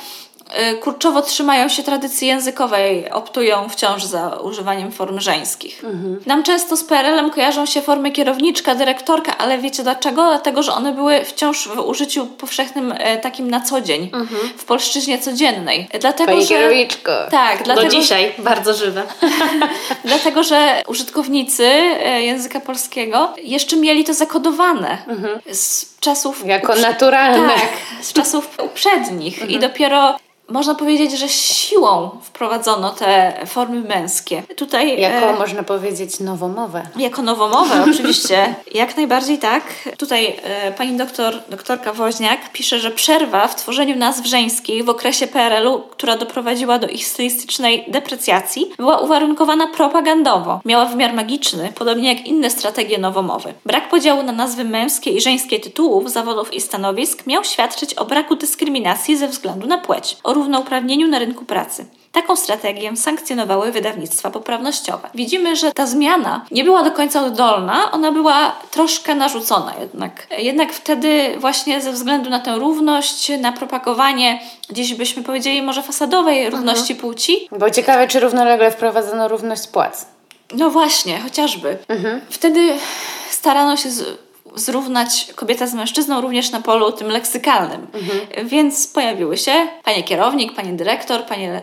kurczowo 0.80 1.22
trzymają 1.22 1.68
się 1.68 1.82
tradycji 1.82 2.28
językowej, 2.28 3.10
optują 3.10 3.68
wciąż 3.68 4.04
za 4.04 4.28
używaniem 4.28 4.92
form 4.92 5.20
żeńskich. 5.20 5.82
Nam 6.26 6.42
często 6.42 6.76
z 6.76 6.84
PRL-em 6.84 7.30
kojarzą 7.30 7.66
się 7.66 7.82
formy 7.82 8.12
kierowniczka, 8.12 8.74
dyrektorka, 8.74 9.38
ale 9.38 9.58
wiecie 9.58 9.82
dlaczego? 9.82 10.26
Dlatego, 10.26 10.62
że 10.62 10.72
one 10.72 10.92
były 10.92 11.24
wciąż 11.24 11.68
w 11.68 11.78
użyciu 11.78 12.26
powszechnym 12.26 12.94
e, 12.98 13.18
takim 13.18 13.50
na 13.50 13.60
co 13.60 13.80
dzień, 13.80 14.10
w 14.56 14.64
polszczyźnie 14.64 15.18
codziennej. 15.18 15.88
Dlatego, 16.00 16.32
Pani 16.32 16.42
że... 16.42 16.48
kierowniczko. 16.48 17.12
Tak, 17.30 17.58
Do 17.58 17.64
dlatego, 17.64 17.88
dzisiaj 17.88 18.32
bardzo 18.38 18.74
żywe. 18.74 19.02
Dlatego, 20.04 20.44
że 20.44 20.82
użytkownicy 20.86 21.64
e, 21.64 22.22
języka 22.22 22.60
polskiego 22.60 23.34
jeszcze 23.42 23.76
mieli 23.76 24.04
to 24.04 24.14
zakodowane 24.14 24.98
z 25.52 25.98
czasów. 26.00 26.46
Jako 26.46 26.72
uprze- 26.72 26.82
naturalne. 26.82 27.54
Tak, 27.54 27.68
z 28.00 28.12
czasów 28.12 28.48
uprzednich. 28.64 29.50
I 29.50 29.58
dopiero 29.58 30.16
można 30.50 30.74
powiedzieć, 30.74 31.18
że 31.18 31.28
siłą 31.28 32.10
wprowadzono 32.22 32.90
te 32.90 33.32
formy 33.46 33.80
męskie. 33.80 34.42
Tutaj. 34.56 35.00
Jako, 35.00 35.26
e, 35.26 35.38
można 35.38 35.62
powiedzieć, 35.62 36.20
nowomowę. 36.20 36.82
jako 36.96 37.22
nowomowę, 37.22 37.84
oczywiście. 37.90 38.54
Jak 38.74 38.96
najbardziej 38.96 39.38
tak. 39.38 39.62
Tutaj 39.98 40.36
e, 40.42 40.72
pani 40.72 40.96
doktor, 40.96 41.34
doktorka 41.48 41.92
Woźniak 41.92 42.52
pisze, 42.52 42.78
że 42.78 42.90
przerwa 42.90 43.48
w 43.48 43.56
tworzeniu 43.56 43.96
nazw 43.96 44.26
żeńskich 44.26 44.84
w 44.84 44.88
okresie 44.88 45.26
PRL-u, 45.26 45.80
która 45.80 46.16
doprowadziła 46.16 46.78
do 46.78 46.86
ich 46.86 47.06
stylistycznej 47.06 47.84
deprecjacji, 47.88 48.70
była 48.76 48.98
uwarunkowana 48.98 49.66
propagandowo. 49.66 50.60
Miała 50.64 50.84
wymiar 50.84 51.14
magiczny, 51.14 51.72
podobnie 51.74 52.14
jak 52.14 52.26
inne 52.26 52.50
strategie 52.50 52.98
nowomowy. 52.98 53.54
Brak 53.66 53.88
podziału 53.88 54.22
na 54.22 54.32
nazwy 54.32 54.64
męskie 54.64 55.10
i 55.10 55.20
żeńskie 55.20 55.60
tytułów, 55.60 56.10
zawodów 56.10 56.54
i 56.54 56.60
stanowisk 56.60 57.26
miał 57.26 57.44
świadczyć 57.44 57.94
o 57.94 58.04
braku 58.04 58.36
dyskryminacji 58.36 59.16
ze 59.16 59.28
względu 59.28 59.66
na 59.66 59.78
płeć, 59.78 60.16
o 60.24 60.32
równouprawnieniu 60.40 61.08
na 61.08 61.18
rynku 61.18 61.44
pracy. 61.44 61.84
Taką 62.12 62.36
strategię 62.36 62.96
sankcjonowały 62.96 63.72
wydawnictwa 63.72 64.30
poprawnościowe. 64.30 65.08
Widzimy, 65.14 65.56
że 65.56 65.72
ta 65.72 65.86
zmiana 65.86 66.44
nie 66.50 66.64
była 66.64 66.82
do 66.82 66.90
końca 66.92 67.24
oddolna, 67.24 67.92
ona 67.92 68.12
była 68.12 68.52
troszkę 68.70 69.14
narzucona 69.14 69.72
jednak. 69.80 70.26
Jednak 70.38 70.72
wtedy 70.72 71.34
właśnie 71.38 71.80
ze 71.80 71.92
względu 71.92 72.30
na 72.30 72.40
tę 72.40 72.56
równość, 72.58 73.32
na 73.40 73.52
propagowanie, 73.52 74.40
gdzieś 74.70 74.94
byśmy 74.94 75.22
powiedzieli 75.22 75.62
może 75.62 75.82
fasadowej 75.82 76.50
równości 76.50 76.94
płci, 76.94 77.48
Bo 77.58 77.70
ciekawe, 77.70 78.08
czy 78.08 78.20
równolegle 78.20 78.70
wprowadzono 78.70 79.28
równość 79.28 79.66
płac. 79.68 80.06
no 80.54 80.70
właśnie, 80.70 81.18
chociażby. 81.20 81.78
Wtedy 82.30 82.72
starano 83.30 83.76
się 83.76 83.90
z, 83.90 84.18
zrównać 84.54 85.32
kobietę 85.34 85.66
z 85.66 85.74
mężczyzną 85.74 86.20
również 86.20 86.50
na 86.50 86.60
polu 86.60 86.92
tym 86.92 87.08
leksykalnym. 87.08 87.86
Więc 88.44 88.86
pojawiły 88.86 89.36
się 89.36 89.52
panie 89.84 90.02
kierownik, 90.02 90.54
panie 90.54 90.72
dyrektor, 90.72 91.24
panie 91.24 91.60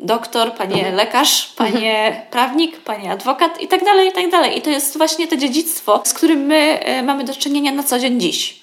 doktor, 0.00 0.52
panie 0.52 0.92
lekarz, 0.92 1.46
panie 1.56 2.26
prawnik, 2.30 2.80
panie 2.80 3.12
adwokat 3.12 3.60
i 3.60 3.68
tak 3.68 3.84
dalej, 3.84 4.08
i 4.08 4.12
tak 4.12 4.30
dalej. 4.30 4.58
I 4.58 4.62
to 4.62 4.70
jest 4.70 4.96
właśnie 4.96 5.28
to 5.28 5.36
dziedzictwo, 5.36 6.00
z 6.04 6.14
którym 6.14 6.40
my 6.40 6.78
e, 6.82 7.02
mamy 7.02 7.24
do 7.24 7.34
czynienia 7.34 7.72
na 7.72 7.82
co 7.82 7.98
dzień 7.98 8.20
dziś. 8.20 8.60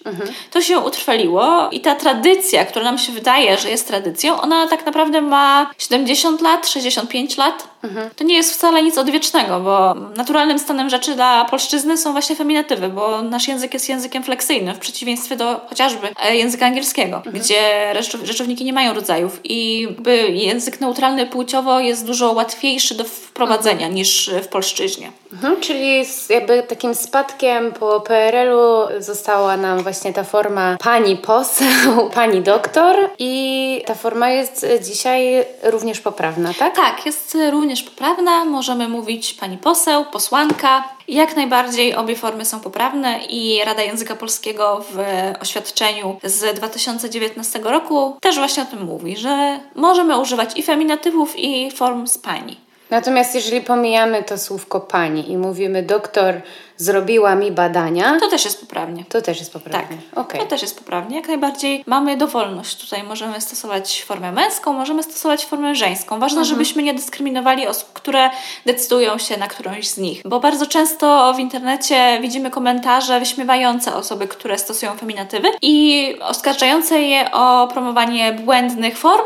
To 0.52 0.62
się 0.62 0.80
utrwaliło 0.80 1.70
i 1.72 1.80
ta 1.80 1.96
tradycja, 1.96 2.66
która 2.66 2.86
nam 2.86 2.98
się 2.98 3.12
wydaje, 3.12 3.58
że 3.58 3.70
jest 3.70 3.88
tradycją, 3.88 4.42
ona 4.42 4.68
tak 4.68 4.86
naprawdę 4.86 5.22
ma 5.22 5.72
70 5.78 6.42
lat, 6.42 6.68
65 6.68 7.38
lat. 7.38 7.68
To 8.16 8.24
nie 8.24 8.36
jest 8.36 8.54
wcale 8.54 8.84
nic 8.84 8.98
odwiecznego, 8.98 9.60
bo 9.60 9.94
naturalnym 10.16 10.60
stanem 10.60 10.90
rzeczy 10.90 11.16
dla 11.16 11.46
polszczyzny 11.46 11.98
są 11.98 12.12
właśnie 12.12 12.36
feminatywy, 12.36 12.90
bo 12.90 13.22
nasz 13.22 13.48
język 13.48 13.74
jest 13.74 13.90
językiem 13.90 14.24
fleksyjnym, 14.24 14.76
w 14.76 14.80
przeciwieństwie 14.80 15.36
do 15.36 15.62
chociażby 15.70 16.08
e, 16.24 16.36
języka 16.36 16.66
angielskiego, 16.66 17.22
gdzie 17.34 17.94
rzecz- 17.94 18.26
rzeczowniki 18.26 18.66
nie 18.66 18.74
mają 18.74 18.94
rodzajów 18.94 19.40
i 19.44 19.82
jakby 19.82 20.18
język 20.18 20.82
neutralny 20.82 21.26
płciowo 21.26 21.80
jest 21.80 22.06
dużo 22.06 22.32
łatwiejszy 22.32 22.96
do 22.96 23.04
wprowadzenia 23.04 23.88
niż 23.88 24.32
w 24.44 24.48
polszczyźnie. 24.48 25.12
Mhm, 25.34 25.62
czyli 25.62 26.06
z 26.06 26.30
jakby 26.30 26.64
takim 26.64 26.96
spadkiem 26.96 27.72
po 27.72 28.02
PRL-u 28.02 29.02
została 29.02 29.58
nam 29.58 29.84
właśnie 29.84 30.14
ta 30.14 30.24
forma 30.24 30.78
pani 30.84 31.18
poseł, 31.18 31.68
pani 32.14 32.42
doktor 32.42 32.96
i 33.20 33.84
ta 33.86 33.96
forma 33.96 34.30
jest 34.30 34.66
dzisiaj 34.82 35.46
również 35.64 36.00
poprawna, 36.00 36.54
tak? 36.54 36.76
Tak, 36.76 37.06
jest 37.06 37.38
również 37.52 37.77
poprawna. 37.84 38.46
Możemy 38.46 38.90
mówić 38.90 39.34
pani 39.34 39.58
poseł, 39.58 40.06
posłanka. 40.06 40.84
Jak 41.08 41.36
najbardziej 41.36 41.96
obie 41.96 42.16
formy 42.16 42.46
są 42.46 42.60
poprawne 42.60 43.20
i 43.30 43.62
Rada 43.66 43.82
Języka 43.82 44.16
Polskiego 44.16 44.86
w 44.92 44.98
oświadczeniu 45.42 46.20
z 46.24 46.56
2019 46.56 47.60
roku 47.60 48.18
też 48.22 48.36
właśnie 48.36 48.64
o 48.64 48.66
tym 48.66 48.86
mówi, 48.86 49.18
że 49.18 49.60
możemy 49.76 50.20
używać 50.20 50.58
i 50.58 50.64
feminatywów, 50.64 51.40
i 51.40 51.72
form 51.72 52.08
z 52.08 52.18
pani. 52.18 52.58
Natomiast 52.90 53.36
jeżeli 53.36 53.62
pomijamy 53.62 54.24
to 54.24 54.38
słówko 54.38 54.80
pani 54.80 55.32
i 55.32 55.38
mówimy 55.38 55.84
doktor 55.84 56.42
zrobiła 56.78 57.36
mi 57.36 57.52
badania, 57.52 58.20
To 58.20 58.28
też 58.30 58.46
jest 58.46 58.60
poprawnie. 58.62 59.06
to 59.10 59.22
też 59.22 59.40
jest 59.40 59.54
Tak, 59.54 59.64
poprawnie. 59.64 59.98
Okej. 60.16 60.40
to 60.42 60.46
też 60.46 60.62
jest 60.62 60.78
poprawnie. 60.80 61.16
Jak 61.16 61.28
najbardziej 61.28 61.84
mamy 61.88 62.18
dowolność. 62.18 62.82
Tutaj 62.82 63.04
możemy 63.04 63.42
stosować 63.42 64.04
formę 64.04 64.32
męską, 64.32 64.74
możemy 64.74 65.04
stosować 65.04 65.46
formę 65.46 65.76
żeńską. 65.76 66.20
Ważne, 66.20 66.46
żebyśmy 66.46 66.84
nie 66.84 66.94
dyskryminowali 66.94 67.68
osób, 67.68 67.94
które 67.94 68.30
decydują 68.66 69.18
się 69.18 69.38
na 69.38 69.48
którąś 69.48 69.88
z 69.90 69.98
nich. 69.98 70.22
Bo 70.26 70.40
bardzo 70.40 70.66
często 70.66 71.34
w 71.34 71.40
internecie 71.40 72.20
widzimy 72.22 72.52
komentarze 72.52 73.20
wyśmiewające 73.20 73.96
osoby, 73.96 74.28
które 74.28 74.58
stosują 74.58 74.98
feminatywy 74.98 75.48
i 75.62 76.16
oskarżające 76.22 77.02
je 77.02 77.32
o 77.32 77.68
promowanie 77.74 78.34
błędnych 78.34 78.98
form. 78.98 79.26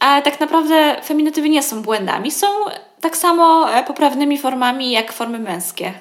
Ale 0.00 0.22
tak 0.22 0.40
naprawdę 0.40 0.96
feminatywy 1.04 1.48
nie 1.48 1.62
są 1.62 1.82
błędami. 1.82 2.30
Są 2.30 2.46
tak 3.00 3.16
samo 3.16 3.72
e, 3.74 3.84
poprawnymi 3.84 4.38
formami 4.38 4.90
jak 4.90 5.12
formy 5.12 5.38
męskie. 5.38 5.92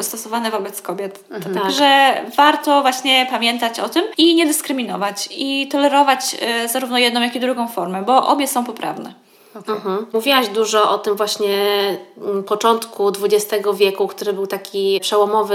Stosowane 0.00 0.50
wobec 0.50 0.82
kobiet. 0.82 1.24
Także 1.62 2.14
warto 2.36 2.82
właśnie 2.82 3.26
pamiętać 3.30 3.80
o 3.80 3.88
tym 3.88 4.04
i 4.18 4.34
nie 4.34 4.46
dyskryminować 4.46 5.28
i 5.30 5.68
tolerować 5.68 6.36
e, 6.40 6.68
zarówno 6.68 6.98
jedną, 6.98 7.20
jak 7.20 7.36
i 7.36 7.40
drugą 7.40 7.68
formę, 7.68 8.02
bo 8.02 8.26
obie 8.26 8.48
są 8.48 8.64
poprawne. 8.64 9.23
Mhm. 9.54 10.06
Mówiłaś 10.12 10.48
dużo 10.48 10.90
o 10.90 10.98
tym 10.98 11.16
właśnie 11.16 11.56
mm, 12.22 12.44
początku 12.44 13.08
XX 13.08 13.68
wieku, 13.74 14.08
który 14.08 14.32
był 14.32 14.46
taki 14.46 14.98
przełomowy 15.02 15.54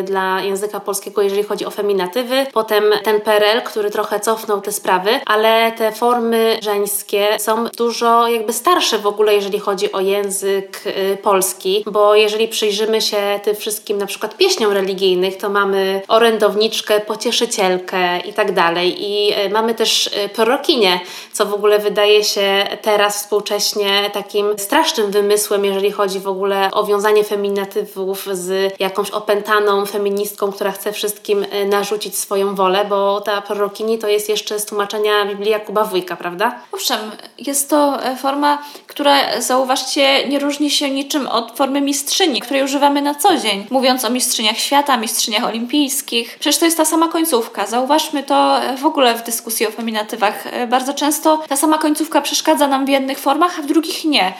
y, 0.00 0.02
dla 0.02 0.40
języka 0.40 0.80
polskiego, 0.80 1.22
jeżeli 1.22 1.42
chodzi 1.42 1.66
o 1.66 1.70
feminatywy. 1.70 2.46
Potem 2.52 2.84
ten 3.04 3.20
PRL, 3.20 3.62
który 3.62 3.90
trochę 3.90 4.20
cofnął 4.20 4.60
te 4.60 4.72
sprawy, 4.72 5.10
ale 5.26 5.72
te 5.72 5.92
formy 5.92 6.58
żeńskie 6.62 7.26
są 7.38 7.64
dużo 7.76 8.28
jakby 8.28 8.52
starsze 8.52 8.98
w 8.98 9.06
ogóle, 9.06 9.34
jeżeli 9.34 9.58
chodzi 9.58 9.92
o 9.92 10.00
język 10.00 10.82
y, 10.86 11.16
polski, 11.22 11.84
bo 11.86 12.14
jeżeli 12.14 12.48
przyjrzymy 12.48 13.00
się 13.00 13.40
tym 13.42 13.56
wszystkim 13.56 13.98
na 13.98 14.06
przykład 14.06 14.36
pieśniom 14.36 14.72
religijnych, 14.72 15.36
to 15.36 15.48
mamy 15.48 16.02
orędowniczkę, 16.08 17.00
pocieszycielkę 17.00 18.20
i 18.20 18.32
tak 18.32 18.52
dalej. 18.52 18.96
I 18.98 19.34
y, 19.46 19.50
mamy 19.50 19.74
też 19.74 20.10
prorokinię, 20.34 21.00
co 21.32 21.46
w 21.46 21.54
ogóle 21.54 21.78
wydaje 21.78 22.24
się 22.24 22.66
teraz 22.82 23.31
współcześnie 23.32 24.10
takim 24.12 24.58
strasznym 24.58 25.10
wymysłem, 25.10 25.64
jeżeli 25.64 25.90
chodzi 25.90 26.20
w 26.20 26.28
ogóle 26.28 26.70
o 26.72 26.84
wiązanie 26.84 27.24
feminatywów 27.24 28.28
z 28.32 28.74
jakąś 28.80 29.10
opętaną 29.10 29.86
feministką, 29.86 30.52
która 30.52 30.72
chce 30.72 30.92
wszystkim 30.92 31.46
e, 31.50 31.64
narzucić 31.66 32.18
swoją 32.18 32.54
wolę, 32.54 32.84
bo 32.84 33.20
ta 33.20 33.42
prorokini 33.42 33.98
to 33.98 34.08
jest 34.08 34.28
jeszcze 34.28 34.58
z 34.58 34.66
tłumaczenia 34.66 35.26
Biblii 35.26 35.50
Jakuba 35.50 35.84
Wójka, 35.84 36.16
prawda? 36.16 36.58
Owszem, 36.72 36.98
jest 37.38 37.70
to 37.70 38.04
e, 38.04 38.16
forma, 38.16 38.62
która 38.86 39.40
zauważcie 39.40 40.28
nie 40.28 40.38
różni 40.38 40.70
się 40.70 40.90
niczym 40.90 41.26
od 41.26 41.56
formy 41.56 41.80
mistrzyni, 41.80 42.40
której 42.40 42.62
używamy 42.62 43.02
na 43.02 43.14
co 43.14 43.36
dzień, 43.36 43.66
mówiąc 43.70 44.04
o 44.04 44.10
mistrzyniach 44.10 44.58
świata, 44.58 44.96
mistrzyniach 44.96 45.44
olimpijskich. 45.44 46.36
Przecież 46.40 46.58
to 46.58 46.64
jest 46.64 46.76
ta 46.76 46.84
sama 46.84 47.08
końcówka. 47.08 47.66
Zauważmy 47.66 48.22
to 48.22 48.62
e, 48.62 48.76
w 48.76 48.86
ogóle 48.86 49.14
w 49.14 49.22
dyskusji 49.22 49.66
o 49.66 49.70
feminatywach. 49.70 50.44
Bardzo 50.68 50.94
często 50.94 51.42
ta 51.48 51.56
sama 51.56 51.78
końcówka 51.78 52.20
przeszkadza 52.20 52.68
nam 52.68 52.86
w 52.86 52.88
jednych 52.88 53.21
formach, 53.22 53.58
a 53.58 53.62
w 53.62 53.66
drugich 53.66 54.04
nie. 54.04 54.32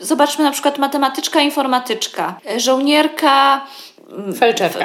Zobaczmy 0.00 0.44
na 0.44 0.50
przykład 0.50 0.78
matematyczka, 0.78 1.40
informatyczka, 1.40 2.34
żołnierka, 2.56 3.60
Felczerka. 4.38 4.84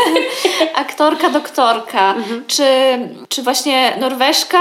Aktorka, 0.74 1.30
doktorka, 1.30 2.14
mhm. 2.14 2.44
czy, 2.46 2.64
czy 3.28 3.42
właśnie 3.42 3.96
Norweżka, 4.00 4.58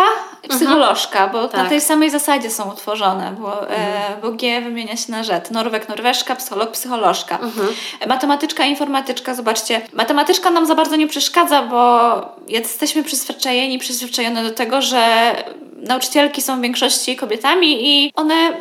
psycholożka, 0.50 1.28
bo 1.28 1.48
tak. 1.48 1.64
na 1.64 1.70
tej 1.70 1.82
samej 1.82 2.10
zasadzie 2.10 2.50
są 2.50 2.72
utworzone, 2.72 3.36
bo, 3.40 3.70
e, 3.70 3.76
mhm. 3.76 4.14
e, 4.14 4.22
bo 4.22 4.32
G 4.32 4.62
wymienia 4.62 4.98
się 4.98 5.12
na 5.12 5.24
rzecz. 5.24 5.50
Norweg, 5.50 5.90
Norweżka, 5.90 6.36
psycholog, 6.36 6.72
psycholożka. 6.72 7.40
Mhm. 7.40 7.68
Matematyczka, 8.08 8.66
informatyczka, 8.66 9.36
zobaczcie, 9.36 9.82
matematyczka 9.94 10.50
nam 10.50 10.66
za 10.66 10.76
bardzo 10.76 10.96
nie 10.96 11.08
przeszkadza, 11.08 11.62
bo 11.62 12.12
jesteśmy 12.48 13.04
przyzwyczajeni, 13.04 13.80
przyzwyczajone 13.80 14.44
do 14.44 14.52
tego, 14.52 14.82
że 14.82 15.36
nauczycielki 15.84 16.42
są 16.42 16.60
w 16.60 16.62
większości 16.62 17.16
kobietami 17.16 17.88
i 17.90 18.12
one 18.16 18.54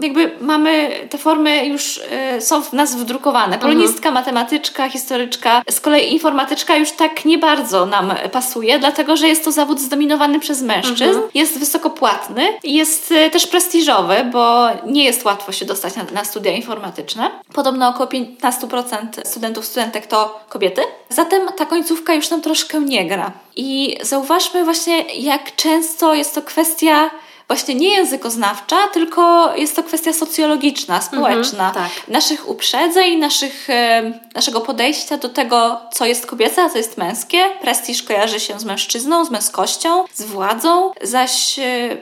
jakby 0.00 0.30
mamy 0.40 0.90
te 1.10 1.18
formy 1.18 1.66
już 1.66 2.00
y, 2.36 2.40
są 2.40 2.62
w 2.62 2.72
nas 2.72 2.96
wdrukowane. 2.96 3.54
Mhm. 3.54 3.60
Polonistka, 3.60 4.10
matematyczka, 4.10 4.88
historyczka. 4.88 5.62
Z 5.70 5.80
kolei 5.80 6.12
informatyczka 6.12 6.76
już 6.76 6.92
tak 6.92 7.24
nie 7.24 7.38
bardzo 7.38 7.86
nam 7.86 8.14
pasuje, 8.32 8.78
dlatego 8.78 9.16
że 9.16 9.28
jest 9.28 9.44
to 9.44 9.52
zawód 9.52 9.80
zdominowany 9.80 10.40
przez 10.40 10.62
mężczyzn, 10.62 11.02
mhm. 11.02 11.28
jest 11.34 11.58
wysoko 11.58 11.90
płatny, 11.90 12.42
jest 12.64 13.12
y, 13.12 13.30
też 13.30 13.46
prestiżowy, 13.46 14.14
bo 14.32 14.68
nie 14.86 15.04
jest 15.04 15.24
łatwo 15.24 15.52
się 15.52 15.64
dostać 15.64 15.96
na, 15.96 16.04
na 16.12 16.24
studia 16.24 16.52
informatyczne. 16.52 17.30
Podobno 17.54 17.88
około 17.88 18.06
15% 18.06 19.06
studentów, 19.24 19.66
studentek 19.66 20.06
to 20.06 20.40
kobiety. 20.48 20.82
Zatem 21.08 21.42
ta 21.56 21.66
końcówka 21.66 22.14
już 22.14 22.30
nam 22.30 22.42
troszkę 22.42 22.80
nie 22.80 23.06
gra. 23.08 23.32
I 23.56 23.98
zauważmy 24.02 24.64
właśnie, 24.64 25.02
jak 25.02 25.56
często 25.56 26.14
jest 26.14 26.34
to 26.34 26.42
kwestia 26.42 27.10
właśnie 27.48 27.74
nie 27.74 27.88
językoznawcza, 27.88 28.76
tylko 28.92 29.52
jest 29.56 29.76
to 29.76 29.82
kwestia 29.82 30.12
socjologiczna, 30.12 31.00
społeczna. 31.00 31.68
Mhm, 31.68 31.74
tak. 31.74 32.08
Naszych 32.08 32.48
uprzedzeń, 32.48 33.18
naszych, 33.18 33.70
e, 33.70 34.12
naszego 34.34 34.60
podejścia 34.60 35.16
do 35.16 35.28
tego, 35.28 35.80
co 35.92 36.06
jest 36.06 36.26
kobiece, 36.26 36.62
a 36.62 36.68
co 36.70 36.78
jest 36.78 36.98
męskie. 36.98 37.38
Prestiż 37.60 38.02
kojarzy 38.02 38.40
się 38.40 38.60
z 38.60 38.64
mężczyzną, 38.64 39.24
z 39.24 39.30
męskością, 39.30 40.04
z 40.14 40.22
władzą, 40.22 40.92
zaś 41.02 41.58
e, 41.58 41.96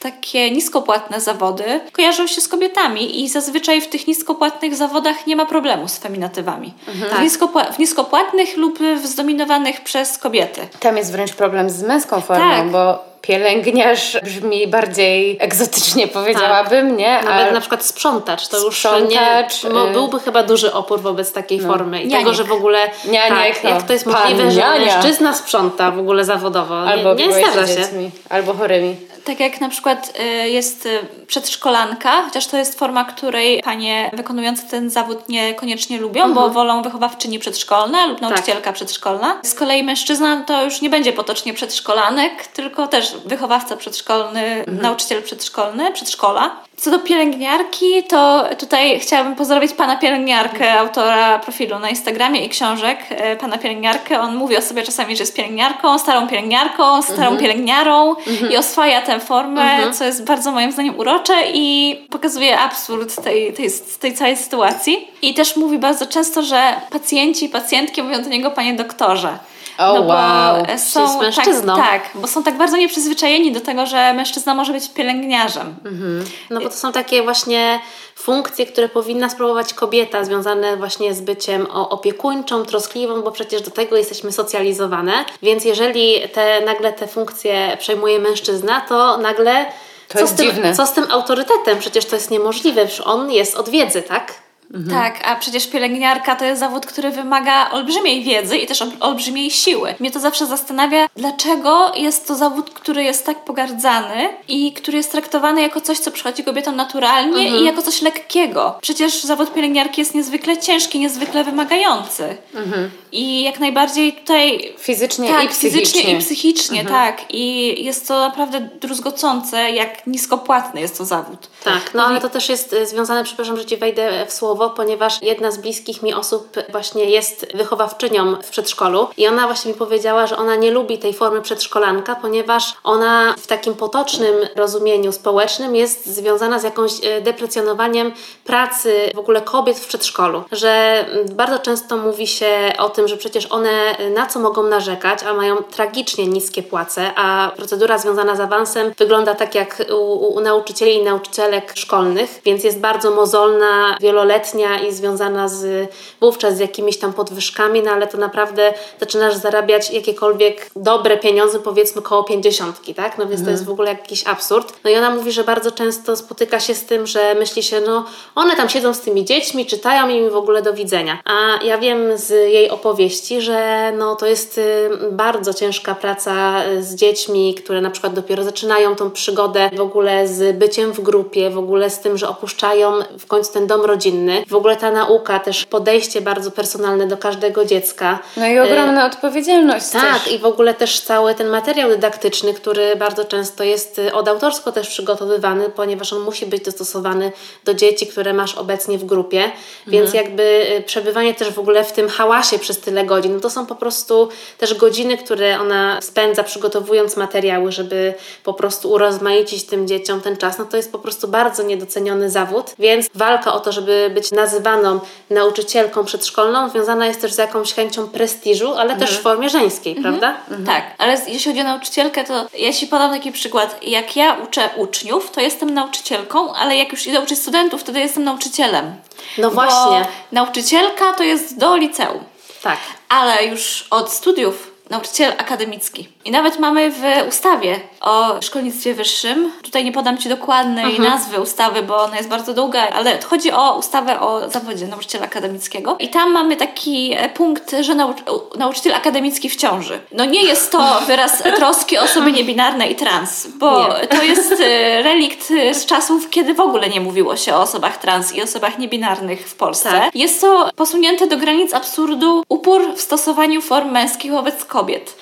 takie 0.00 0.50
niskopłatne 0.50 1.20
zawody 1.20 1.80
kojarzą 1.92 2.26
się 2.26 2.40
z 2.40 2.48
kobietami 2.48 3.22
i 3.24 3.28
zazwyczaj 3.28 3.80
w 3.80 3.88
tych 3.88 4.06
niskopłatnych 4.06 4.74
zawodach 4.74 5.26
nie 5.26 5.36
ma 5.36 5.46
problemu 5.46 5.88
z 5.88 5.96
feminatywami. 5.98 6.74
Mhm. 6.88 7.10
Tak. 7.10 7.20
W, 7.20 7.22
niskopła- 7.22 7.72
w, 7.72 7.78
niskopłatnych 7.78 8.56
lub 8.56 8.78
w 9.02 9.06
zdominowanych 9.06 9.80
przez 9.80 10.18
kobiety. 10.18 10.60
Tam 10.80 10.96
jest 10.96 11.12
wręcz 11.12 11.32
problem 11.32 11.70
z 11.70 11.82
męską 11.82 12.20
formą, 12.20 12.50
tak. 12.50 12.70
bo 12.70 13.04
pielęgniarz 13.26 14.16
brzmi 14.22 14.66
bardziej 14.66 15.36
egzotycznie, 15.40 16.08
powiedziałabym, 16.08 16.88
tak. 16.88 16.98
nie? 16.98 17.20
Nawet 17.24 17.52
na 17.52 17.60
przykład 17.60 17.84
sprzątacz, 17.84 18.48
to 18.48 18.70
sprzątacz, 18.70 19.62
już 19.62 19.64
nie, 19.64 19.70
no, 19.70 19.86
byłby 19.86 20.20
chyba 20.20 20.42
duży 20.42 20.72
opór 20.72 21.00
wobec 21.00 21.32
takiej 21.32 21.58
no. 21.58 21.68
formy 21.68 22.02
i 22.02 22.10
tego, 22.10 22.34
że 22.34 22.44
w 22.44 22.52
ogóle 22.52 22.90
Nianiek, 23.04 23.54
tak, 23.54 23.64
no. 23.64 23.70
jak 23.70 23.82
to 23.82 23.92
jest 23.92 24.06
możliwe, 24.06 24.50
że 24.50 24.78
mężczyzna 24.78 25.34
sprząta 25.34 25.90
w 25.90 25.98
ogóle 25.98 26.24
zawodowo. 26.24 26.78
Albo 26.78 27.14
nie, 27.14 27.26
nie 27.26 27.34
zdarza 27.34 27.66
się. 27.66 27.76
Dziećmi, 27.76 28.10
albo 28.30 28.54
chorymi. 28.54 28.96
Tak 29.26 29.40
jak 29.40 29.60
na 29.60 29.68
przykład 29.68 30.12
y, 30.20 30.48
jest 30.48 30.86
y, 30.86 30.98
przedszkolanka, 31.26 32.22
chociaż 32.22 32.46
to 32.46 32.56
jest 32.56 32.78
forma, 32.78 33.04
której 33.04 33.62
panie 33.62 34.10
wykonujące 34.12 34.62
ten 34.62 34.90
zawód 34.90 35.28
niekoniecznie 35.28 35.98
lubią, 35.98 36.24
mhm. 36.24 36.34
bo 36.34 36.54
wolą 36.54 36.82
wychowawczyni 36.82 37.38
przedszkolne 37.38 38.06
lub 38.06 38.20
tak. 38.20 38.28
nauczycielka 38.28 38.62
tak. 38.62 38.74
przedszkolna. 38.74 39.40
Z 39.42 39.54
kolei 39.54 39.82
mężczyzna 39.82 40.44
to 40.46 40.64
już 40.64 40.80
nie 40.80 40.90
będzie 40.90 41.12
potocznie 41.12 41.54
przedszkolanek, 41.54 42.46
tylko 42.46 42.86
też 42.86 43.15
wychowawca 43.24 43.76
przedszkolny, 43.76 44.40
mhm. 44.40 44.80
nauczyciel 44.82 45.22
przedszkolny, 45.22 45.92
przedszkola. 45.92 46.66
Co 46.76 46.90
do 46.90 46.98
pielęgniarki, 46.98 48.02
to 48.02 48.44
tutaj 48.58 49.00
chciałabym 49.00 49.34
pozdrowić 49.34 49.72
pana 49.72 49.96
pielęgniarkę, 49.96 50.72
autora 50.78 51.38
profilu 51.38 51.78
na 51.78 51.90
Instagramie 51.90 52.44
i 52.44 52.48
książek. 52.48 52.98
E, 53.10 53.36
pana 53.36 53.58
pielęgniarkę, 53.58 54.20
on 54.20 54.36
mówi 54.36 54.56
o 54.56 54.62
sobie 54.62 54.82
czasami, 54.82 55.16
że 55.16 55.22
jest 55.22 55.36
pielęgniarką, 55.36 55.98
starą 55.98 56.28
pielęgniarką, 56.28 57.02
starą 57.02 57.22
mhm. 57.22 57.38
pielęgniarą 57.38 58.16
mhm. 58.16 58.52
i 58.52 58.56
oswaja 58.56 59.02
tę 59.02 59.20
formę, 59.20 59.62
mhm. 59.62 59.92
co 59.92 60.04
jest 60.04 60.24
bardzo 60.24 60.52
moim 60.52 60.72
zdaniem 60.72 60.98
urocze 60.98 61.34
i 61.54 61.96
pokazuje 62.10 62.58
absurd 62.58 63.22
tej, 63.24 63.52
tej, 63.52 63.70
tej 64.00 64.14
całej 64.14 64.36
sytuacji. 64.36 65.08
I 65.22 65.34
też 65.34 65.56
mówi 65.56 65.78
bardzo 65.78 66.06
często, 66.06 66.42
że 66.42 66.74
pacjenci 66.90 67.44
i 67.44 67.48
pacjentki 67.48 68.02
mówią 68.02 68.22
do 68.22 68.28
niego 68.28 68.50
panie 68.50 68.74
doktorze. 68.74 69.38
Oh, 69.78 70.00
no 70.00 70.06
wow. 70.06 70.78
są 70.78 71.18
z 71.18 71.22
mężczyzną. 71.22 71.76
Tak, 71.76 72.02
tak, 72.02 72.10
bo 72.14 72.28
są 72.28 72.42
tak 72.42 72.56
bardzo 72.56 72.76
nieprzyzwyczajeni 72.76 73.52
do 73.52 73.60
tego, 73.60 73.86
że 73.86 74.14
mężczyzna 74.14 74.54
może 74.54 74.72
być 74.72 74.88
pielęgniarzem. 74.88 75.74
Mhm. 75.84 76.24
No 76.50 76.60
bo 76.60 76.68
to 76.68 76.76
są 76.76 76.92
takie 76.92 77.22
właśnie 77.22 77.80
funkcje, 78.14 78.66
które 78.66 78.88
powinna 78.88 79.28
spróbować 79.28 79.74
kobieta, 79.74 80.24
związane 80.24 80.76
właśnie 80.76 81.14
z 81.14 81.20
byciem 81.20 81.66
opiekuńczą, 81.70 82.64
troskliwą, 82.64 83.22
bo 83.22 83.32
przecież 83.32 83.62
do 83.62 83.70
tego 83.70 83.96
jesteśmy 83.96 84.32
socjalizowane. 84.32 85.24
Więc 85.42 85.64
jeżeli 85.64 86.28
te, 86.28 86.60
nagle 86.60 86.92
te 86.92 87.06
funkcje 87.06 87.76
przejmuje 87.80 88.18
mężczyzna, 88.18 88.80
to 88.80 89.18
nagle 89.18 89.66
to 90.08 90.18
co, 90.18 90.26
z 90.26 90.34
tym, 90.34 90.46
dziwne. 90.46 90.74
co 90.74 90.86
z 90.86 90.92
tym 90.92 91.04
autorytetem? 91.10 91.78
Przecież 91.78 92.04
to 92.04 92.16
jest 92.16 92.30
niemożliwe, 92.30 92.86
przecież 92.86 93.06
on 93.06 93.30
jest 93.30 93.56
od 93.56 93.68
wiedzy, 93.68 94.02
tak? 94.02 94.45
Mhm. 94.74 95.02
Tak, 95.02 95.28
a 95.28 95.36
przecież 95.36 95.66
pielęgniarka 95.66 96.36
to 96.36 96.44
jest 96.44 96.60
zawód, 96.60 96.86
który 96.86 97.10
wymaga 97.10 97.70
olbrzymiej 97.70 98.22
wiedzy 98.22 98.58
i 98.58 98.66
też 98.66 98.84
olbrzymiej 99.00 99.50
siły. 99.50 99.94
Mnie 100.00 100.10
to 100.10 100.20
zawsze 100.20 100.46
zastanawia, 100.46 101.06
dlaczego 101.16 101.92
jest 101.94 102.26
to 102.26 102.34
zawód, 102.34 102.70
który 102.70 103.04
jest 103.04 103.26
tak 103.26 103.44
pogardzany 103.44 104.28
i 104.48 104.72
który 104.72 104.96
jest 104.96 105.12
traktowany 105.12 105.62
jako 105.62 105.80
coś, 105.80 105.98
co 105.98 106.10
przychodzi 106.10 106.44
kobietom 106.44 106.76
naturalnie 106.76 107.42
mhm. 107.42 107.62
i 107.62 107.64
jako 107.64 107.82
coś 107.82 108.02
lekkiego. 108.02 108.78
Przecież 108.80 109.22
zawód 109.22 109.54
pielęgniarki 109.54 110.00
jest 110.00 110.14
niezwykle 110.14 110.58
ciężki, 110.58 110.98
niezwykle 110.98 111.44
wymagający. 111.44 112.36
Mhm. 112.54 112.90
I 113.12 113.42
jak 113.42 113.60
najbardziej 113.60 114.12
tutaj... 114.12 114.74
Fizycznie 114.78 115.28
tak, 115.28 115.44
i 115.44 115.48
psychicznie. 115.48 115.80
fizycznie 115.80 116.12
i 116.12 116.18
psychicznie, 116.18 116.80
mhm. 116.80 116.96
tak. 116.96 117.24
I 117.30 117.84
jest 117.84 118.08
to 118.08 118.20
naprawdę 118.20 118.68
druzgocące, 118.80 119.70
jak 119.70 120.06
niskopłatny 120.06 120.80
jest 120.80 120.98
to 120.98 121.04
zawód. 121.04 121.48
Tak, 121.64 121.94
no 121.94 122.06
ale 122.06 122.20
to 122.20 122.28
też 122.28 122.48
jest 122.48 122.72
e, 122.72 122.86
związane, 122.86 123.24
przepraszam, 123.24 123.56
że 123.56 123.64
Ci 123.66 123.76
wejdę 123.76 124.26
w 124.28 124.32
słowo, 124.32 124.55
ponieważ 124.76 125.22
jedna 125.22 125.50
z 125.50 125.58
bliskich 125.58 126.02
mi 126.02 126.14
osób 126.14 126.48
właśnie 126.68 127.04
jest 127.04 127.46
wychowawczynią 127.54 128.36
w 128.42 128.50
przedszkolu 128.50 129.08
i 129.16 129.26
ona 129.26 129.46
właśnie 129.46 129.72
mi 129.72 129.78
powiedziała, 129.78 130.26
że 130.26 130.36
ona 130.36 130.56
nie 130.56 130.70
lubi 130.70 130.98
tej 130.98 131.14
formy 131.14 131.42
przedszkolanka, 131.42 132.14
ponieważ 132.14 132.74
ona 132.84 133.34
w 133.38 133.46
takim 133.46 133.74
potocznym 133.74 134.34
rozumieniu 134.56 135.12
społecznym 135.12 135.76
jest 135.76 136.06
związana 136.06 136.58
z 136.58 136.62
jakąś 136.62 136.92
e, 137.04 137.20
deprecjonowaniem 137.20 138.12
pracy 138.44 139.10
w 139.14 139.18
ogóle 139.18 139.42
kobiet 139.42 139.78
w 139.78 139.88
przedszkolu, 139.88 140.44
że 140.52 141.04
bardzo 141.32 141.58
często 141.58 141.96
mówi 141.96 142.26
się 142.26 142.72
o 142.78 142.88
tym, 142.88 143.08
że 143.08 143.16
przecież 143.16 143.46
one 143.46 143.96
na 144.14 144.26
co 144.26 144.40
mogą 144.40 144.62
narzekać, 144.62 145.22
a 145.22 145.34
mają 145.34 145.56
tragicznie 145.56 146.26
niskie 146.26 146.62
płace, 146.62 147.10
a 147.16 147.50
procedura 147.56 147.98
związana 147.98 148.36
z 148.36 148.40
awansem 148.40 148.92
wygląda 148.98 149.34
tak 149.34 149.54
jak 149.54 149.82
u, 149.92 150.34
u 150.34 150.40
nauczycieli 150.40 150.94
i 150.94 151.02
nauczycielek 151.02 151.72
szkolnych, 151.74 152.40
więc 152.44 152.64
jest 152.64 152.80
bardzo 152.80 153.10
mozolna, 153.10 153.96
wieloletnia 154.00 154.45
i 154.88 154.92
związana 154.92 155.48
z 155.48 155.90
wówczas 156.20 156.56
z 156.56 156.58
jakimiś 156.58 156.98
tam 156.98 157.12
podwyżkami, 157.12 157.82
no 157.82 157.90
ale 157.90 158.06
to 158.06 158.18
naprawdę 158.18 158.74
zaczynasz 159.00 159.34
zarabiać 159.34 159.90
jakiekolwiek 159.90 160.70
dobre 160.76 161.16
pieniądze, 161.16 161.60
powiedzmy 161.60 162.02
koło 162.02 162.24
pięćdziesiątki, 162.24 162.94
tak? 162.94 163.18
No 163.18 163.26
więc 163.26 163.40
mhm. 163.40 163.44
to 163.44 163.50
jest 163.50 163.64
w 163.64 163.70
ogóle 163.70 163.88
jakiś 163.88 164.26
absurd. 164.26 164.72
No 164.84 164.90
i 164.90 164.96
ona 164.96 165.10
mówi, 165.10 165.32
że 165.32 165.44
bardzo 165.44 165.72
często 165.72 166.16
spotyka 166.16 166.60
się 166.60 166.74
z 166.74 166.84
tym, 166.84 167.06
że 167.06 167.34
myśli 167.34 167.62
się, 167.62 167.80
no 167.80 168.04
one 168.34 168.56
tam 168.56 168.68
siedzą 168.68 168.94
z 168.94 169.00
tymi 169.00 169.24
dziećmi, 169.24 169.66
czytają 169.66 170.08
im 170.08 170.30
w 170.30 170.36
ogóle 170.36 170.62
do 170.62 170.72
widzenia. 170.72 171.18
A 171.24 171.64
ja 171.64 171.78
wiem 171.78 172.18
z 172.18 172.30
jej 172.30 172.70
opowieści, 172.70 173.40
że 173.40 173.92
no 173.98 174.16
to 174.16 174.26
jest 174.26 174.58
y, 174.58 174.90
bardzo 175.12 175.54
ciężka 175.54 175.94
praca 175.94 176.62
z 176.80 176.94
dziećmi, 176.94 177.54
które 177.54 177.80
na 177.80 177.90
przykład 177.90 178.14
dopiero 178.14 178.44
zaczynają 178.44 178.96
tą 178.96 179.10
przygodę 179.10 179.70
w 179.76 179.80
ogóle 179.80 180.28
z 180.28 180.56
byciem 180.56 180.92
w 180.92 181.00
grupie, 181.00 181.50
w 181.50 181.58
ogóle 181.58 181.90
z 181.90 182.00
tym, 182.00 182.18
że 182.18 182.28
opuszczają 182.28 182.92
w 183.18 183.26
końcu 183.26 183.52
ten 183.52 183.66
dom 183.66 183.80
rodzinny 183.80 184.35
rodziny. 184.36 184.50
W 184.50 184.54
ogóle 184.54 184.76
ta 184.76 184.90
nauka, 184.90 185.38
też 185.38 185.64
podejście 185.64 186.20
bardzo 186.20 186.50
personalne 186.50 187.06
do 187.06 187.16
każdego 187.16 187.64
dziecka. 187.64 188.18
No 188.36 188.46
i 188.46 188.58
ogromna 188.58 189.06
odpowiedzialność 189.06 189.88
Tak, 189.90 190.24
też. 190.24 190.32
i 190.32 190.38
w 190.38 190.44
ogóle 190.44 190.74
też 190.74 191.00
cały 191.00 191.34
ten 191.34 191.48
materiał 191.48 191.88
dydaktyczny, 191.90 192.54
który 192.54 192.96
bardzo 192.96 193.24
często 193.24 193.64
jest 193.64 193.98
y, 193.98 194.12
od 194.14 194.28
autorsko 194.28 194.72
też 194.72 194.88
przygotowywany, 194.88 195.68
ponieważ 195.68 196.12
on 196.12 196.22
musi 196.22 196.46
być 196.46 196.64
dostosowany 196.64 197.32
do 197.64 197.74
dzieci, 197.74 198.06
które 198.06 198.32
masz 198.32 198.54
obecnie 198.54 198.98
w 198.98 199.04
grupie, 199.04 199.50
więc 199.86 200.14
jakby 200.14 200.42
y, 200.78 200.82
przebywanie 200.82 201.34
też 201.34 201.50
w 201.50 201.58
ogóle 201.58 201.84
w 201.84 201.92
tym 201.92 202.08
hałasie 202.08 202.58
przez 202.58 202.80
tyle 202.80 203.04
godzin, 203.04 203.34
no 203.34 203.40
to 203.40 203.50
są 203.50 203.66
po 203.66 203.74
prostu 203.74 204.28
też 204.58 204.74
godziny, 204.74 205.18
które 205.18 205.60
ona 205.60 206.00
spędza 206.02 206.42
przygotowując 206.42 207.16
materiały, 207.16 207.72
żeby 207.72 208.14
po 208.44 208.54
prostu 208.54 208.90
urozmaicić 208.90 209.64
tym 209.64 209.88
dzieciom 209.88 210.20
ten 210.20 210.36
czas, 210.36 210.58
no 210.58 210.64
to 210.64 210.76
jest 210.76 210.92
po 210.92 210.98
prostu 210.98 211.28
bardzo 211.28 211.62
niedoceniony 211.62 212.30
zawód, 212.30 212.74
więc 212.78 213.06
walka 213.14 213.54
o 213.54 213.60
to, 213.60 213.72
żeby 213.72 214.10
być 214.14 214.25
nazywaną 214.32 215.00
nauczycielką 215.30 216.04
przedszkolną 216.04 216.68
związana 216.68 217.06
jest 217.06 217.20
też 217.20 217.32
z 217.32 217.38
jakąś 217.38 217.72
chęcią 217.74 218.08
prestiżu, 218.08 218.74
ale 218.74 218.96
też 218.96 219.18
w 219.18 219.22
formie 219.22 219.48
żeńskiej, 219.48 219.94
prawda? 219.94 220.36
Tak, 220.66 220.84
ale 220.98 221.12
jeśli 221.26 221.50
chodzi 221.52 221.60
o 221.60 221.64
nauczycielkę, 221.64 222.24
to 222.24 222.46
ja 222.58 222.72
Ci 222.72 222.86
podam 222.86 223.10
taki 223.10 223.32
przykład. 223.32 223.78
Jak 223.82 224.16
ja 224.16 224.36
uczę 224.44 224.70
uczniów, 224.76 225.30
to 225.30 225.40
jestem 225.40 225.74
nauczycielką, 225.74 226.54
ale 226.54 226.76
jak 226.76 226.92
już 226.92 227.06
idę 227.06 227.20
uczyć 227.20 227.38
studentów, 227.38 227.80
wtedy 227.80 228.00
jestem 228.00 228.24
nauczycielem. 228.24 228.94
No 229.38 229.50
właśnie. 229.50 230.00
Bo 230.00 230.06
nauczycielka 230.32 231.12
to 231.12 231.22
jest 231.22 231.58
do 231.58 231.76
liceum, 231.76 232.24
Tak. 232.62 232.78
ale 233.08 233.44
już 233.44 233.86
od 233.90 234.12
studiów 234.12 234.70
nauczyciel 234.90 235.32
akademicki. 235.38 236.08
I 236.26 236.30
nawet 236.30 236.58
mamy 236.58 236.90
w 236.90 237.02
ustawie 237.28 237.80
o 238.00 238.42
szkolnictwie 238.42 238.94
wyższym, 238.94 239.52
tutaj 239.62 239.84
nie 239.84 239.92
podam 239.92 240.18
Ci 240.18 240.28
dokładnej 240.28 241.00
nazwy 241.00 241.40
ustawy, 241.40 241.82
bo 241.82 241.96
ona 242.02 242.16
jest 242.16 242.28
bardzo 242.28 242.54
długa, 242.54 242.88
ale 242.88 243.22
chodzi 243.22 243.52
o 243.52 243.78
ustawę 243.78 244.20
o 244.20 244.50
zawodzie 244.50 244.86
nauczyciela 244.86 245.24
akademickiego. 245.24 245.96
I 246.00 246.08
tam 246.08 246.32
mamy 246.32 246.56
taki 246.56 247.12
e, 247.16 247.28
punkt, 247.28 247.74
że 247.80 247.94
nau- 247.94 248.58
nauczyciel 248.58 248.94
akademicki 248.94 249.48
w 249.50 249.56
ciąży. 249.56 250.00
No 250.12 250.24
nie 250.24 250.42
jest 250.42 250.72
to 250.72 250.96
wyraz 251.06 251.42
troski 251.42 251.98
o 251.98 252.02
osoby 252.02 252.32
niebinarne 252.32 252.88
i 252.88 252.94
trans, 252.94 253.46
bo 253.46 253.88
Nie. 253.88 254.06
to 254.06 254.22
jest 254.22 254.52
e, 254.60 255.02
relikt 255.08 255.48
z 255.72 255.86
czasów, 255.86 256.30
kiedy 256.30 256.54
w 256.54 256.60
ogóle 256.60 256.88
nie 256.88 257.00
mówiło 257.00 257.36
się 257.36 257.54
o 257.54 257.60
osobach 257.60 257.98
trans 257.98 258.34
i 258.34 258.42
osobach 258.42 258.78
niebinarnych 258.78 259.48
w 259.48 259.54
Polsce. 259.54 259.90
Tak. 259.90 260.14
Jest 260.14 260.40
to 260.40 260.70
posunięte 260.76 261.26
do 261.26 261.36
granic 261.36 261.74
absurdu 261.74 262.44
upór 262.48 262.94
w 262.96 263.00
stosowaniu 263.00 263.62
form 263.62 263.90
męskich 263.90 264.32
wobec 264.32 264.64
kobiet. 264.64 265.16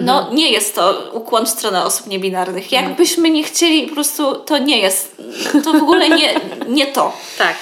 No 0.00 0.26
nie 0.32 0.49
jest 0.50 0.74
to 0.74 1.10
ukłon 1.12 1.46
w 1.46 1.48
stronę 1.48 1.84
osób 1.84 2.06
niebinarnych. 2.06 2.72
Jakbyśmy 2.72 3.30
nie 3.30 3.44
chcieli, 3.44 3.86
po 3.86 3.94
prostu 3.94 4.34
to 4.34 4.58
nie 4.58 4.78
jest. 4.78 5.16
To 5.64 5.72
w 5.72 5.82
ogóle 5.82 6.08
nie, 6.08 6.40
nie 6.68 6.86
to. 6.86 7.12
Tak. 7.38 7.54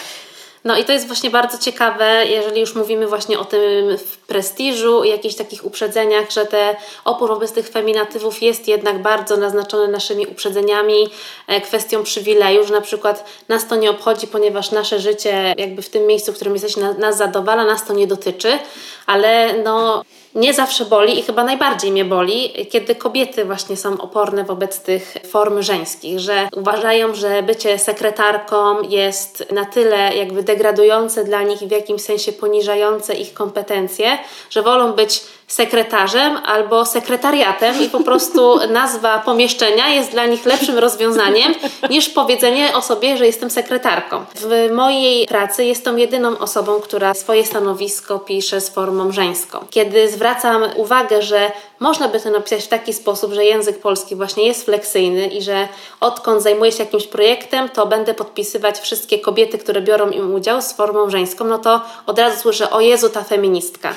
No 0.65 0.77
i 0.77 0.85
to 0.85 0.93
jest 0.93 1.07
właśnie 1.07 1.31
bardzo 1.31 1.59
ciekawe, 1.59 2.25
jeżeli 2.27 2.61
już 2.61 2.75
mówimy 2.75 3.07
właśnie 3.07 3.39
o 3.39 3.45
tym 3.45 3.97
prestiżu 4.27 5.05
i 5.05 5.09
jakichś 5.09 5.35
takich 5.35 5.65
uprzedzeniach, 5.65 6.31
że 6.31 6.47
te 6.47 6.77
opór 7.05 7.29
wobec 7.29 7.53
tych 7.53 7.69
feminatywów 7.69 8.43
jest 8.43 8.69
jednak 8.69 9.03
bardzo 9.03 9.37
naznaczony 9.37 9.89
naszymi 9.89 10.27
uprzedzeniami, 10.27 11.09
e, 11.47 11.61
kwestią 11.61 12.03
przywileju, 12.03 12.65
że 12.67 12.75
na 12.75 12.81
przykład 12.81 13.25
nas 13.49 13.67
to 13.69 13.77
nie 13.77 13.91
obchodzi, 13.91 14.27
ponieważ 14.27 14.71
nasze 14.71 15.01
życie 15.01 15.55
jakby 15.59 15.83
w 15.83 15.89
tym 15.89 16.07
miejscu, 16.07 16.33
w 16.33 16.35
którym 16.35 16.55
jesteśmy, 16.55 16.83
na- 16.83 16.93
nas 16.93 17.17
zadowala, 17.17 17.65
nas 17.65 17.85
to 17.85 17.93
nie 17.93 18.07
dotyczy, 18.07 18.59
ale 19.07 19.55
no 19.65 20.05
nie 20.39 20.55
zawsze 20.55 20.85
boli 20.85 21.19
i 21.19 21.23
chyba 21.23 21.45
najbardziej 21.45 21.93
mnie 21.93 22.05
boli, 22.05 22.67
kiedy 22.71 22.95
kobiety 22.95 23.45
właśnie 23.45 23.77
są 23.77 24.01
oporne 24.01 24.45
wobec 24.45 24.81
tych 24.81 25.15
form 25.31 25.63
żeńskich, 25.63 26.19
że 26.21 26.49
uważają, 26.57 27.15
że 27.15 27.43
bycie 27.43 27.79
sekretarką 27.79 28.83
jest 28.83 29.53
na 29.53 29.65
tyle 29.65 30.17
jakby 30.17 30.43
degradujące 30.43 31.25
dla 31.25 31.43
nich 31.43 31.63
i 31.63 31.67
w 31.67 31.71
jakimś 31.71 32.03
sensie 32.03 32.33
poniżające 32.33 33.15
ich 33.15 33.35
kompetencje, 33.35 34.19
że 34.51 34.63
wolą 34.63 34.93
być 34.93 35.23
sekretarzem 35.49 36.37
albo 36.45 36.87
sekretariatem 36.87 37.83
i 37.83 37.89
po 37.89 38.01
prostu 38.01 38.59
nazwa 38.71 39.19
pomieszczenia 39.19 39.89
jest 39.89 40.11
dla 40.11 40.27
nich 40.27 40.45
lepszym 40.45 40.79
rozwiązaniem 40.79 41.55
niż 41.91 42.09
powiedzenie 42.09 42.77
o 42.77 42.83
sobie, 42.83 43.17
że 43.17 43.27
jestem 43.27 43.51
sekretarką. 43.51 44.25
W 44.35 44.71
mojej 44.73 45.27
pracy 45.27 45.65
jestem 45.65 45.99
jedyną 45.99 46.39
osobą, 46.39 46.81
która 46.81 47.15
swoje 47.15 47.47
stanowisko 47.47 48.19
pisze 48.19 48.61
z 48.61 48.69
formą 48.69 49.13
żeńską. 49.13 49.59
Kiedy 49.71 50.11
zwracam 50.11 50.65
uwagę, 50.77 51.23
że 51.23 51.51
można 51.81 52.09
by 52.09 52.21
to 52.21 52.31
napisać 52.31 52.65
w 52.65 52.69
taki 52.69 52.93
sposób, 52.93 53.33
że 53.33 53.45
język 53.45 53.79
polski 53.79 54.17
właśnie 54.17 54.47
jest 54.47 54.65
fleksyjny 54.65 55.27
i 55.27 55.43
że 55.43 55.69
odkąd 56.01 56.43
zajmuję 56.43 56.73
się 56.73 56.85
jakimś 56.85 57.07
projektem, 57.07 57.69
to 57.69 57.87
będę 57.87 58.15
podpisywać 58.15 58.81
wszystkie 58.81 59.19
kobiety, 59.19 59.59
które 59.59 59.81
biorą 59.81 60.11
im 60.11 60.35
udział 60.35 60.63
z 60.63 60.73
formą 60.73 61.11
żeńską, 61.11 61.45
no 61.45 61.59
to 61.59 61.81
od 62.07 62.19
razu 62.19 62.41
słyszę, 62.41 62.71
o 62.71 62.81
Jezu, 62.81 63.09
ta 63.09 63.25
feministka. 63.25 63.95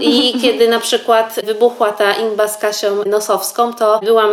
I 0.00 0.32
kiedy 0.42 0.68
na 0.68 0.80
przykład 0.80 1.40
wybuchła 1.44 1.92
ta 1.92 2.12
imba 2.12 2.48
z 2.48 2.58
Kasią 2.58 3.04
Nosowską, 3.06 3.74
to 3.74 4.00
byłam 4.02 4.30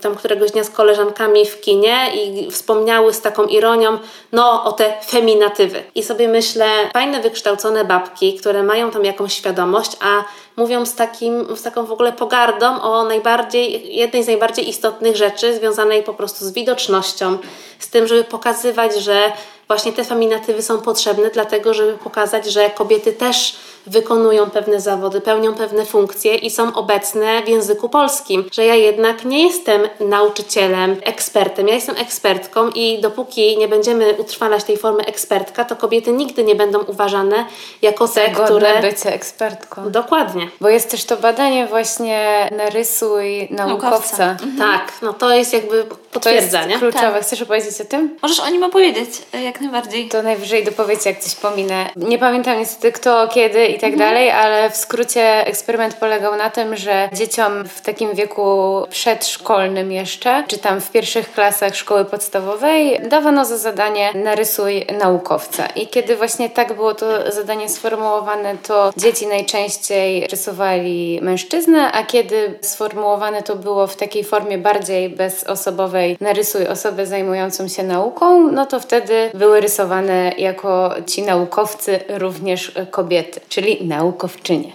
tam 0.00 0.14
któregoś 0.14 0.50
dnia 0.50 0.64
z 0.64 0.70
koleżankami 0.70 1.46
w 1.46 1.60
kinie 1.60 1.96
i 2.14 2.50
wspomniały 2.50 3.14
z 3.14 3.20
taką 3.20 3.44
ironią, 3.44 3.98
no 4.32 4.64
o 4.64 4.72
te 4.72 4.94
feminatywy. 5.06 5.82
I 5.94 6.02
sobie 6.02 6.28
myślę, 6.28 6.66
fajne 6.92 7.20
wykształcone 7.20 7.84
babki, 7.84 8.34
które 8.34 8.62
mają 8.62 8.90
tam 8.90 9.04
jakąś 9.04 9.32
świadomość, 9.32 9.96
a 10.00 10.24
mówią 10.56 10.86
z, 10.86 10.94
takim, 10.94 11.56
z 11.56 11.62
taką 11.62 11.86
w 11.86 11.92
ogóle 11.92 12.12
pogardą 12.14 12.82
o 12.82 13.04
najbardziej, 13.04 13.96
jednej 13.96 14.24
z 14.24 14.26
najbardziej 14.26 14.68
istotnych 14.68 15.16
rzeczy 15.16 15.56
związanej 15.56 16.02
po 16.02 16.14
prostu 16.14 16.44
z 16.44 16.52
widocznością, 16.52 17.38
z 17.78 17.88
tym, 17.88 18.06
żeby 18.06 18.24
pokazywać, 18.24 18.96
że 18.96 19.32
właśnie 19.68 19.92
te 19.92 20.04
feminatywy 20.04 20.62
są 20.62 20.80
potrzebne, 20.80 21.30
dlatego 21.30 21.74
żeby 21.74 21.92
pokazać, 21.92 22.46
że 22.46 22.70
kobiety 22.70 23.12
też 23.12 23.56
wykonują 23.86 24.50
pewne 24.50 24.80
zawody, 24.80 25.20
pełnią 25.20 25.54
pewne 25.54 25.86
funkcje 25.86 26.34
i 26.34 26.50
są 26.50 26.74
obecne 26.74 27.42
w 27.42 27.48
języku 27.48 27.88
polskim. 27.88 28.44
Że 28.52 28.64
ja 28.64 28.74
jednak 28.74 29.24
nie 29.24 29.46
jestem 29.46 29.88
nauczycielem, 30.00 30.96
ekspertem, 31.02 31.68
ja 31.68 31.74
jestem 31.74 31.96
ekspertką 31.96 32.70
i 32.70 33.00
dopóki 33.00 33.58
nie 33.58 33.68
będziemy 33.68 34.12
utrwalać 34.12 34.64
tej 34.64 34.76
formy 34.76 35.04
ekspertka, 35.04 35.64
to 35.64 35.76
kobiety 35.76 36.12
nigdy 36.12 36.44
nie 36.44 36.54
będą 36.54 36.78
uważane 36.78 37.44
jako 37.82 38.08
te, 38.08 38.28
Godne 38.28 38.44
które... 38.44 38.80
bycie 38.80 39.14
ekspertką. 39.14 39.90
Dokładnie. 39.90 40.48
Bo 40.60 40.68
jest 40.68 40.90
też 40.90 41.04
to 41.04 41.16
badanie 41.16 41.66
właśnie 41.66 42.50
narysuj 42.56 43.48
naukowca. 43.50 44.26
Naukowca. 44.26 44.36
Tak, 44.58 44.92
no 45.02 45.12
to 45.12 45.34
jest 45.34 45.52
jakby 45.52 45.84
To 45.84 45.88
jest 45.94 46.10
potwierdza, 46.12 46.64
nie? 46.64 46.78
kluczowe. 46.78 47.12
Tak. 47.12 47.22
Chcesz 47.22 47.42
opowiedzieć 47.42 47.80
o 47.80 47.84
tym? 47.84 48.16
Możesz 48.22 48.40
o 48.40 48.50
nim 48.50 48.62
opowiedzieć, 48.62 49.10
e, 49.32 49.42
jak 49.54 49.60
najbardziej. 49.60 50.08
To 50.08 50.22
najwyżej 50.22 50.64
dopowiedz, 50.64 51.04
jak 51.04 51.20
coś 51.20 51.34
pominę. 51.34 51.86
Nie 51.96 52.18
pamiętam 52.18 52.58
niestety 52.58 52.92
kto, 52.92 53.28
kiedy 53.28 53.66
i 53.66 53.78
tak 53.78 53.96
dalej, 53.96 54.30
ale 54.30 54.70
w 54.70 54.76
skrócie 54.76 55.46
eksperyment 55.46 55.94
polegał 55.94 56.36
na 56.36 56.50
tym, 56.50 56.76
że 56.76 57.08
dzieciom 57.12 57.64
w 57.64 57.80
takim 57.80 58.14
wieku 58.14 58.82
przedszkolnym 58.90 59.92
jeszcze, 59.92 60.44
czy 60.48 60.58
tam 60.58 60.80
w 60.80 60.90
pierwszych 60.90 61.32
klasach 61.32 61.76
szkoły 61.76 62.04
podstawowej, 62.04 63.00
dawano 63.08 63.44
za 63.44 63.58
zadanie 63.58 64.10
narysuj 64.14 64.86
naukowca. 64.98 65.66
I 65.66 65.86
kiedy 65.86 66.16
właśnie 66.16 66.50
tak 66.50 66.72
było 66.72 66.94
to 66.94 67.32
zadanie 67.32 67.68
sformułowane, 67.68 68.56
to 68.66 68.92
dzieci 68.96 69.26
najczęściej 69.26 70.26
rysowali 70.26 71.18
mężczyznę, 71.22 71.92
a 71.92 72.02
kiedy 72.02 72.58
sformułowane 72.60 73.42
to 73.42 73.56
było 73.56 73.86
w 73.86 73.96
takiej 73.96 74.24
formie 74.24 74.58
bardziej 74.58 75.10
bezosobowej, 75.10 76.16
narysuj 76.20 76.66
osobę 76.66 77.06
zajmującą 77.06 77.68
się 77.68 77.82
nauką, 77.82 78.46
no 78.52 78.66
to 78.66 78.80
wtedy 78.80 79.30
były 79.44 79.60
rysowane 79.60 80.32
jako 80.38 80.94
ci 81.06 81.22
naukowcy 81.22 82.00
również 82.08 82.72
kobiety, 82.90 83.40
czyli 83.48 83.86
naukowczynie. 83.86 84.72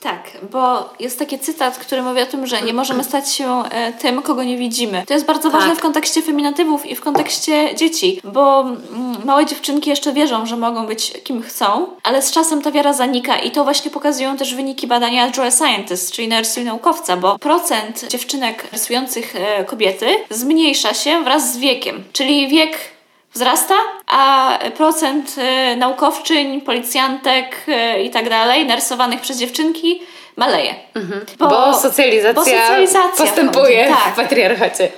Tak, 0.00 0.22
bo 0.52 0.90
jest 1.00 1.18
taki 1.18 1.38
cytat, 1.38 1.78
który 1.78 2.02
mówi 2.02 2.22
o 2.22 2.26
tym, 2.26 2.46
że 2.46 2.62
nie 2.62 2.72
możemy 2.72 3.04
stać 3.04 3.32
się 3.32 3.62
e, 3.70 3.92
tym, 3.92 4.22
kogo 4.22 4.42
nie 4.42 4.56
widzimy. 4.56 5.04
To 5.06 5.14
jest 5.14 5.26
bardzo 5.26 5.50
ważne 5.50 5.68
Tak. 5.68 5.78
w 5.78 5.82
kontekście 5.82 6.22
feminatywów 6.22 6.86
i 6.86 6.96
w 6.96 7.00
kontekście 7.00 7.74
dzieci, 7.74 8.20
bo 8.24 8.60
mm, 8.60 9.24
małe 9.24 9.46
dziewczynki 9.46 9.90
jeszcze 9.90 10.12
wierzą, 10.12 10.46
że 10.46 10.56
mogą 10.56 10.86
być 10.86 11.12
kim 11.24 11.42
chcą, 11.42 11.86
ale 12.02 12.22
z 12.22 12.30
czasem 12.30 12.62
ta 12.62 12.70
wiara 12.70 12.92
zanika 12.92 13.38
i 13.38 13.50
to 13.50 13.64
właśnie 13.64 13.90
pokazują 13.90 14.36
też 14.36 14.54
wyniki 14.54 14.86
badania 14.86 15.30
a 15.46 15.50
Scientist, 15.50 16.12
czyli 16.12 16.28
narysuj 16.28 16.64
naukowca, 16.64 17.16
bo 17.16 17.38
procent 17.38 18.08
dziewczynek 18.08 18.68
rysujących 18.72 19.36
e, 19.36 19.64
kobiety 19.64 20.06
zmniejsza 20.30 20.94
się 20.94 21.24
wraz 21.24 21.52
z 21.52 21.58
wiekiem, 21.58 22.04
czyli 22.12 22.48
wiek 22.48 22.78
wzrasta, 23.34 23.74
a 24.06 24.58
procent 24.76 25.34
e, 25.38 25.76
naukowczyń, 25.76 26.60
policjantek 26.60 27.64
e, 27.68 28.02
i 28.02 28.10
tak 28.10 28.28
dalej, 28.28 28.66
narysowanych 28.66 29.20
przez 29.20 29.38
dziewczynki 29.38 30.02
maleje. 30.36 30.74
Bo, 31.38 31.78
socjalizacja, 31.78 32.32
bo 32.34 32.44
socjalizacja 32.44 33.26
postępuje 33.26 33.84
wchodzi, 33.84 34.00
w 34.00 34.04
tak. 34.04 34.14
patriarchacie. 34.14 34.88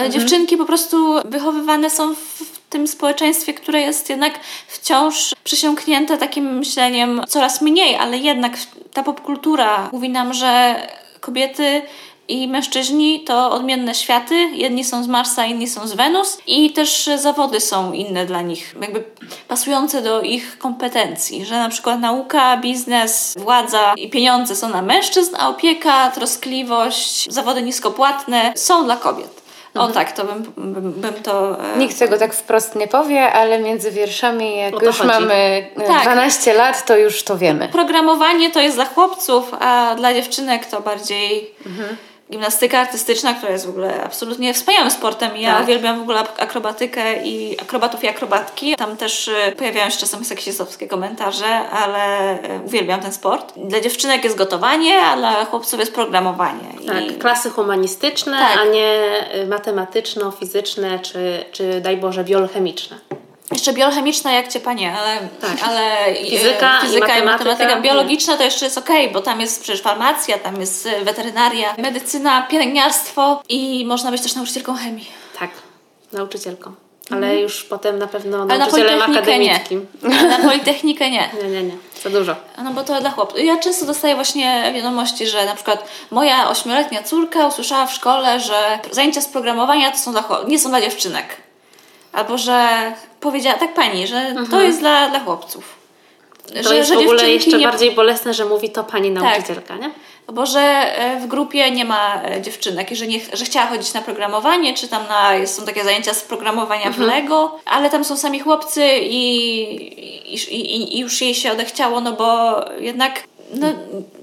E, 0.00 0.10
Dziewczynki 0.10 0.56
po 0.56 0.64
prostu 0.64 1.14
wychowywane 1.24 1.90
są 1.90 2.14
w 2.14 2.54
w 2.74 2.76
tym 2.76 2.88
społeczeństwie, 2.88 3.54
które 3.54 3.80
jest 3.80 4.10
jednak 4.10 4.34
wciąż 4.68 5.34
przysiągnięte 5.44 6.18
takim 6.18 6.58
myśleniem 6.58 7.22
coraz 7.28 7.60
mniej, 7.60 7.96
ale 7.96 8.18
jednak 8.18 8.52
ta 8.92 9.02
popkultura 9.02 9.88
mówi 9.92 10.08
nam, 10.08 10.34
że 10.34 10.74
kobiety 11.20 11.82
i 12.28 12.48
mężczyźni 12.48 13.20
to 13.20 13.50
odmienne 13.50 13.94
światy. 13.94 14.34
Jedni 14.52 14.84
są 14.84 15.04
z 15.04 15.06
Marsa, 15.08 15.46
inni 15.46 15.68
są 15.68 15.86
z 15.86 15.92
Wenus 15.92 16.38
i 16.46 16.72
też 16.72 17.10
zawody 17.16 17.60
są 17.60 17.92
inne 17.92 18.26
dla 18.26 18.42
nich, 18.42 18.74
jakby 18.82 19.04
pasujące 19.48 20.02
do 20.02 20.20
ich 20.22 20.58
kompetencji, 20.58 21.44
że 21.44 21.58
na 21.58 21.68
przykład 21.68 22.00
nauka, 22.00 22.56
biznes, 22.56 23.34
władza 23.38 23.94
i 23.96 24.10
pieniądze 24.10 24.56
są 24.56 24.68
na 24.68 24.82
mężczyzn, 24.82 25.36
a 25.38 25.48
opieka, 25.48 26.10
troskliwość, 26.10 27.32
zawody 27.32 27.62
niskopłatne 27.62 28.52
są 28.56 28.84
dla 28.84 28.96
kobiet. 28.96 29.44
O 29.74 29.86
Mhm. 29.86 29.92
tak, 29.92 30.12
to 30.16 30.24
bym, 30.24 30.42
bym, 30.56 30.92
bym 30.92 31.14
to... 31.22 31.64
e, 31.74 31.78
Nikt 31.78 31.98
tego 31.98 32.18
tak 32.18 32.34
wprost 32.34 32.76
nie 32.76 32.88
powie, 32.88 33.32
ale 33.32 33.58
między 33.58 33.90
wierszami, 33.90 34.56
jak 34.56 34.82
już 34.82 34.96
chodzi. 34.96 35.08
mamy 35.08 35.34
e, 35.76 35.80
Tak. 35.86 36.02
12 36.02 36.54
lat, 36.54 36.86
to 36.86 36.96
już 36.96 37.22
to 37.22 37.38
wiemy. 37.38 37.68
Programowanie 37.68 38.50
to 38.50 38.60
jest 38.60 38.76
dla 38.76 38.84
chłopców, 38.84 39.54
a 39.60 39.94
dla 39.96 40.14
dziewczynek 40.14 40.66
to 40.66 40.80
bardziej 40.80 41.50
Mhm. 41.66 41.96
Gimnastyka 42.30 42.78
artystyczna, 42.80 43.34
która 43.34 43.52
jest 43.52 43.66
w 43.66 43.68
ogóle 43.68 44.04
absolutnie 44.04 44.54
wspaniałym 44.54 44.90
sportem. 44.90 45.36
Ja 45.36 45.52
Tak. 45.54 45.62
uwielbiam 45.62 45.98
w 45.98 46.02
ogóle 46.02 46.20
ak- 46.20 46.42
akrobatykę 46.42 47.22
i 47.24 47.60
akrobatów 47.60 48.04
i 48.04 48.08
akrobatki. 48.08 48.76
Tam 48.76 48.96
też 48.96 49.28
y, 49.28 49.32
pojawiają 49.58 49.90
się 49.90 49.98
czasem 49.98 50.24
seksistowskie 50.24 50.88
komentarze, 50.88 51.46
ale 51.70 52.32
y, 52.34 52.38
uwielbiam 52.66 53.00
ten 53.00 53.12
sport. 53.12 53.52
Dla 53.56 53.80
dziewczynek 53.80 54.24
jest 54.24 54.36
gotowanie, 54.36 55.00
a 55.00 55.16
dla 55.16 55.44
chłopców 55.44 55.80
jest 55.80 55.94
programowanie. 55.94 56.64
Tak, 56.86 57.10
I... 57.10 57.14
klasy 57.14 57.50
humanistyczne, 57.50 58.38
Tak. 58.38 58.58
a 58.58 58.64
nie 58.64 59.00
y, 59.34 59.46
matematyczno-fizyczne 59.46 60.98
czy, 60.98 61.44
czy 61.52 61.80
daj 61.80 61.96
Boże 61.96 62.24
biochemiczne. 62.24 62.96
Jeszcze 63.54 63.72
biochemiczna 63.72 64.32
jak 64.32 64.48
cię 64.48 64.60
panie, 64.60 64.92
ale, 64.92 65.18
Tak. 65.40 65.68
ale 65.68 66.06
e, 66.06 66.14
Fizyka 66.14 66.78
i 66.82 66.86
fizyka 66.86 67.18
i 67.18 67.22
matematyka. 67.24 67.80
Biologiczna 67.80 68.36
to 68.36 68.42
jeszcze 68.42 68.64
jest 68.64 68.78
okej, 68.78 69.10
bo 69.10 69.20
tam 69.20 69.40
jest 69.40 69.62
przecież 69.62 69.82
farmacja, 69.82 70.38
tam 70.38 70.60
jest 70.60 70.86
e, 70.86 71.04
weterynaria, 71.04 71.74
medycyna, 71.78 72.42
pielęgniarstwo 72.42 73.42
i 73.48 73.84
można 73.86 74.10
być 74.10 74.22
też 74.22 74.34
nauczycielką 74.34 74.74
chemii. 74.76 75.08
Tak, 75.38 75.50
nauczycielką. 76.12 76.72
Ale 77.10 77.40
już 77.40 77.64
potem 77.64 77.98
na 77.98 78.06
pewno 78.06 78.44
na 78.44 78.58
nauczycielem 78.58 78.98
nie. 79.12 79.18
akademickim. 79.18 79.86
A 80.04 80.08
na 80.38 80.38
Politechnikę 80.38 81.10
nie. 81.10 81.28
Nie, 81.42 81.48
nie, 81.50 81.62
nie. 81.62 81.74
Za 82.02 82.10
dużo. 82.10 82.36
No 82.64 82.70
bo 82.70 82.84
to 82.84 83.00
dla 83.00 83.10
chłopców. 83.10 83.40
Ja 83.44 83.56
często 83.58 83.86
dostaję 83.86 84.14
właśnie 84.14 84.72
wiadomości, 84.74 85.26
że 85.26 85.46
na 85.46 85.54
przykład 85.54 85.84
moja 86.10 86.48
ośmioletnia 86.48 87.02
córka 87.02 87.46
usłyszała 87.46 87.86
w 87.86 87.92
szkole, 87.92 88.40
że 88.40 88.78
zajęcia 88.90 89.20
z 89.20 89.28
programowania 89.28 89.90
to 89.90 89.98
są 89.98 90.12
dla, 90.12 90.24
nie 90.48 90.58
są 90.58 90.68
dla 90.68 90.80
dziewczynek. 90.80 91.26
Albo 92.14 92.38
że 92.38 92.92
powiedziała, 93.20 93.58
tak 93.58 93.74
pani, 93.74 94.06
że 94.06 94.34
to 94.50 94.62
jest 94.62 94.80
dla, 94.80 95.08
dla 95.08 95.20
chłopców. 95.20 95.84
Mhm. 96.48 96.64
To 96.64 96.74
jest 96.74 96.94
w 96.94 96.98
ogóle 96.98 97.30
jeszcze 97.30 97.58
nie- 97.58 97.66
bardziej 97.66 97.90
bolesne, 97.92 98.34
że 98.34 98.44
mówi 98.44 98.70
to 98.70 98.84
pani 98.84 99.10
nauczycielka, 99.10 99.76
nie? 99.76 99.90
Bo 100.32 100.46
że 100.46 100.60
e, 100.60 101.20
w 101.20 101.26
grupie 101.26 101.70
nie 101.70 101.84
ma 101.84 102.22
e, 102.22 102.42
dziewczynek 102.42 102.92
i 102.92 102.96
że, 102.96 103.06
nie, 103.06 103.20
że 103.32 103.44
chciała 103.44 103.66
chodzić 103.66 103.94
na 103.94 104.02
programowanie, 104.02 104.74
czy 104.74 104.88
tam 104.88 105.02
na, 105.08 105.46
są 105.46 105.64
takie 105.66 105.84
zajęcia 105.84 106.14
z 106.14 106.22
programowania 106.22 106.90
w 106.90 106.98
Lego, 106.98 107.58
ale 107.64 107.90
tam 107.90 108.04
są 108.04 108.16
sami 108.16 108.40
chłopcy 108.40 108.86
i, 108.98 110.34
i, 110.34 110.54
i, 110.54 110.96
i 110.96 111.00
już 111.00 111.20
jej 111.22 111.34
się 111.34 111.52
odechciało, 111.52 112.00
no 112.00 112.12
bo 112.12 112.54
jednak 112.80 113.22
no, 113.54 113.68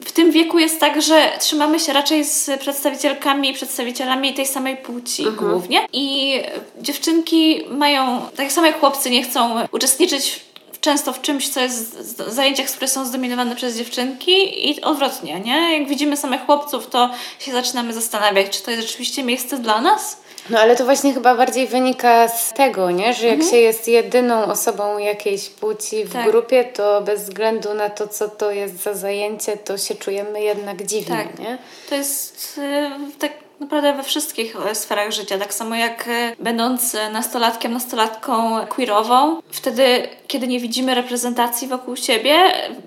w 0.05 0.11
tym 0.11 0.31
wieku 0.31 0.59
jest 0.59 0.79
tak, 0.79 1.01
że 1.01 1.31
trzymamy 1.39 1.79
się 1.79 1.93
raczej 1.93 2.25
z 2.25 2.49
przedstawicielkami 2.59 3.49
i 3.49 3.53
przedstawicielami 3.53 4.33
tej 4.33 4.45
samej 4.45 4.77
płci 4.77 5.25
głównie 5.31 5.87
i 5.93 6.35
dziewczynki 6.81 7.63
mają, 7.69 8.21
tak 8.35 8.51
samo 8.51 8.67
jak 8.67 8.79
chłopcy 8.79 9.09
nie 9.09 9.23
chcą 9.23 9.55
uczestniczyć 9.71 10.41
często 10.81 11.13
w 11.13 11.21
czymś, 11.21 11.49
co 11.49 11.59
jest 11.59 11.97
w 11.97 12.31
zajęciach, 12.31 12.67
które 12.67 12.87
są 12.87 13.05
zdominowane 13.05 13.55
przez 13.55 13.77
dziewczynki 13.77 14.69
i 14.69 14.81
odwrotnie, 14.81 15.39
nie? 15.39 15.79
Jak 15.79 15.89
widzimy 15.89 16.17
samych 16.17 16.45
chłopców, 16.45 16.87
to 16.87 17.09
się 17.39 17.51
zaczynamy 17.51 17.93
zastanawiać, 17.93 18.57
czy 18.57 18.63
to 18.63 18.71
jest 18.71 18.83
rzeczywiście 18.87 19.23
miejsce 19.23 19.57
dla 19.57 19.81
nas? 19.81 20.20
No 20.49 20.59
ale 20.59 20.75
to 20.75 20.85
właśnie 20.85 21.13
chyba 21.13 21.35
bardziej 21.35 21.67
wynika 21.67 22.27
z 22.27 22.53
tego, 22.53 22.91
nie? 22.91 23.13
że 23.13 23.25
jak 23.27 23.33
Mhm. 23.35 23.51
się 23.51 23.57
jest 23.57 23.87
jedyną 23.87 24.45
osobą 24.45 24.97
jakiejś 24.97 25.49
płci 25.49 26.03
w 26.05 26.13
Tak. 26.13 26.25
grupie, 26.25 26.63
to 26.63 27.01
bez 27.01 27.21
względu 27.23 27.73
na 27.73 27.89
to, 27.89 28.07
co 28.07 28.29
to 28.29 28.51
jest 28.51 28.83
za 28.83 28.93
zajęcie, 28.93 29.57
to 29.57 29.77
się 29.77 29.95
czujemy 29.95 30.41
jednak 30.41 30.85
dziwnie, 30.85 31.15
Tak. 31.27 31.39
nie? 31.39 31.57
To 31.89 31.95
jest 31.95 32.57
y, 32.57 33.17
tak 33.19 33.31
naprawdę 33.61 33.93
we 33.93 34.03
wszystkich 34.03 34.55
e, 34.55 34.75
sferach 34.75 35.11
życia. 35.11 35.37
Tak 35.37 35.53
samo 35.53 35.75
jak 35.75 36.07
e, 36.07 36.35
będąc 36.39 36.95
e, 36.95 37.09
nastolatkiem, 37.09 37.73
nastolatką 37.73 38.65
queerową, 38.67 39.41
wtedy, 39.51 40.07
kiedy 40.27 40.47
nie 40.47 40.59
widzimy 40.59 40.95
reprezentacji 40.95 41.67
wokół 41.67 41.95
siebie, 41.95 42.35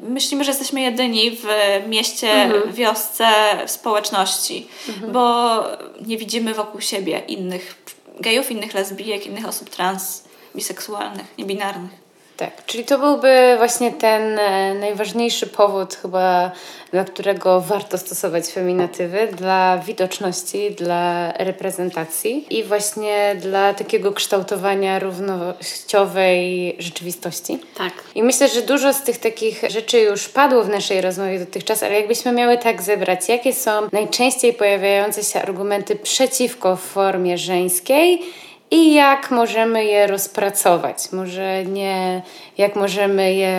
myślimy, 0.09 0.45
że 0.45 0.51
jesteśmy 0.51 0.81
jedyni 0.81 1.31
w 1.31 1.47
mieście, 1.89 2.51
w 2.67 2.75
wiosce, 2.75 3.27
w 3.67 3.71
społeczności, 3.71 4.69
bo 5.13 5.55
nie 6.07 6.17
widzimy 6.17 6.55
wokół 6.55 6.81
siebie 6.81 7.23
innych 7.29 7.85
gejów, 8.21 8.51
innych 8.51 8.75
lesbijek, 8.75 9.27
innych 9.27 9.49
osób 9.49 9.71
trans, 9.71 10.25
biseksualnych, 10.57 11.27
niebinarnych. 11.39 12.04
Tak, 12.37 12.67
czyli 12.67 12.85
to 12.85 12.99
byłby 12.99 13.55
właśnie 13.57 13.93
ten 13.93 14.39
e, 14.39 14.75
najważniejszy 14.75 15.47
powód 15.47 15.95
chyba, 15.95 16.51
dla 16.93 17.05
którego 17.05 17.61
warto 17.61 17.99
stosować 17.99 18.47
feminatywy, 18.47 19.29
dla 19.33 19.79
widoczności, 19.79 20.71
dla 20.71 21.33
reprezentacji 21.33 22.59
i 22.59 22.65
właśnie 22.65 23.37
dla 23.41 23.75
takiego 23.75 24.13
kształtowania 24.13 24.99
równościowej 24.99 26.77
rzeczywistości. 26.79 27.59
Tak. 27.75 27.93
I 28.15 28.23
myślę, 28.23 28.49
że 28.49 28.63
dużo 28.63 28.93
z 28.93 29.03
tych 29.03 29.19
takich 29.19 29.63
rzeczy 29.69 30.01
już 30.01 30.29
padło 30.29 30.65
w 30.65 30.69
naszej 30.69 31.01
rozmowie 31.01 31.39
dotychczas, 31.39 31.83
ale 31.83 31.95
jakbyśmy 31.95 32.33
miały 32.33 32.59
tak 32.59 32.83
zebrać, 32.83 33.29
jakie 33.29 33.53
są 33.53 33.71
najczęściej 33.93 34.53
pojawiające 34.53 35.25
się 35.25 35.43
argumenty 35.43 35.97
przeciwko 35.97 36.77
formie 36.77 37.39
żeńskiej 37.39 38.23
i 38.75 38.95
jak 38.95 39.31
możemy 39.31 39.85
je 39.85 40.07
rozpracować? 40.07 41.13
Może 41.13 41.65
nie 41.65 42.23
jak 42.59 42.77
możemy 42.77 43.35
je 43.35 43.57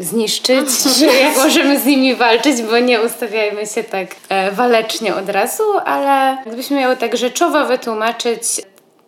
zniszczyć, 0.00 0.68
czy 0.98 1.06
jak 1.06 1.36
możemy 1.36 1.80
z 1.80 1.86
nimi 1.86 2.14
walczyć, 2.14 2.62
bo 2.62 2.78
nie 2.78 3.02
ustawiajmy 3.02 3.66
się 3.66 3.84
tak 3.84 4.08
e, 4.28 4.52
walecznie 4.52 5.14
od 5.14 5.28
razu, 5.28 5.62
ale 5.84 6.38
gdybyśmy 6.46 6.76
miały 6.76 6.96
tak 6.96 7.16
rzeczowo 7.16 7.64
wytłumaczyć, 7.64 8.42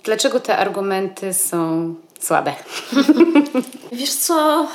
dlaczego 0.04 0.40
te 0.40 0.56
argumenty 0.56 1.34
są 1.34 1.94
słabe. 2.20 2.52
Wiesz 3.92 4.14
co, 4.14 4.66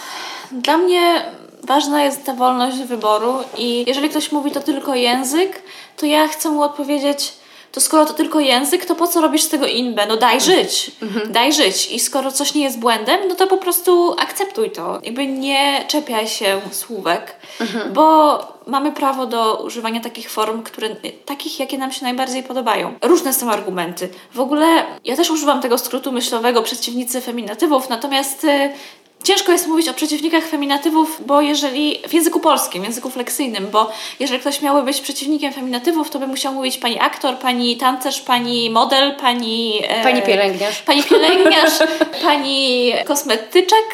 dla 0.52 0.78
mnie 0.78 1.26
ważna 1.64 2.04
jest 2.04 2.26
ta 2.26 2.34
wolność 2.34 2.78
wyboru 2.78 3.34
i 3.58 3.84
jeżeli 3.88 4.10
ktoś 4.10 4.32
mówi 4.32 4.52
to 4.52 4.62
tylko 4.62 4.96
język, 4.96 5.62
to 5.98 6.06
ja 6.06 6.28
chcę 6.28 6.50
mu 6.50 6.62
odpowiedzieć, 6.62 7.34
to 7.74 7.82
skoro 7.82 8.06
to 8.06 8.14
tylko 8.14 8.40
język, 8.40 8.86
to 8.86 8.96
po 8.96 9.08
co 9.08 9.22
robisz 9.22 9.42
z 9.42 9.50
tego 9.50 9.68
inbę? 9.68 10.06
No 10.08 10.18
daj 10.18 10.42
żyć, 10.42 10.92
daj 11.30 11.54
żyć. 11.54 11.92
I 11.92 12.00
skoro 12.00 12.32
coś 12.32 12.54
nie 12.54 12.64
jest 12.64 12.80
błędem, 12.80 13.20
no 13.30 13.36
to 13.36 13.48
po 13.48 13.58
prostu 13.58 14.16
akceptuj 14.20 14.72
to. 14.72 15.00
Jakby 15.04 15.28
nie 15.28 15.86
czepiaj 15.88 16.28
się 16.28 16.62
słówek, 16.72 17.36
bo 17.94 18.40
mamy 18.68 18.92
prawo 18.92 19.26
do 19.26 19.64
używania 19.64 20.00
takich 20.00 20.32
form, 20.32 20.64
które, 20.64 20.90
takich, 21.26 21.60
jakie 21.60 21.78
nam 21.78 21.92
się 21.92 22.04
najbardziej 22.04 22.44
podobają. 22.44 22.94
Różne 23.02 23.34
są 23.34 23.52
argumenty. 23.52 24.10
W 24.34 24.40
ogóle 24.40 24.86
ja 25.06 25.16
też 25.16 25.32
używam 25.32 25.62
tego 25.62 25.78
skrótu 25.78 26.12
myślowego 26.12 26.62
przeciwnicy 26.62 27.22
feminatywów, 27.22 27.90
natomiast 27.90 28.44
y, 28.44 28.70
Ciężko 29.24 29.52
jest 29.52 29.68
mówić 29.68 29.90
o 29.90 29.94
przeciwnikach 29.94 30.48
feminatywów, 30.48 31.22
bo 31.26 31.42
jeżeli 31.42 32.00
w 32.08 32.14
języku 32.14 32.40
polskim, 32.40 32.82
w 32.82 32.86
języku 32.86 33.10
fleksyjnym, 33.10 33.68
bo 33.72 33.92
jeżeli 34.20 34.40
ktoś 34.40 34.62
miałby 34.62 34.84
być 34.84 35.02
przeciwnikiem 35.02 35.54
feminatywów, 35.54 36.10
to 36.10 36.20
by 36.20 36.28
musiał 36.28 36.54
mówić 36.54 36.78
pani 36.78 37.00
aktor, 37.00 37.38
pani 37.38 37.78
tancerz, 37.78 38.22
pani 38.22 38.70
model, 38.70 39.16
pani. 39.16 39.82
e, 39.88 40.04
Pani 40.04 40.22
pielęgniarz. 40.22 40.82
Pani 40.82 41.04
pielęgniarz, 41.04 41.74
pani 42.24 42.94
kosmetyczek. 43.06 43.86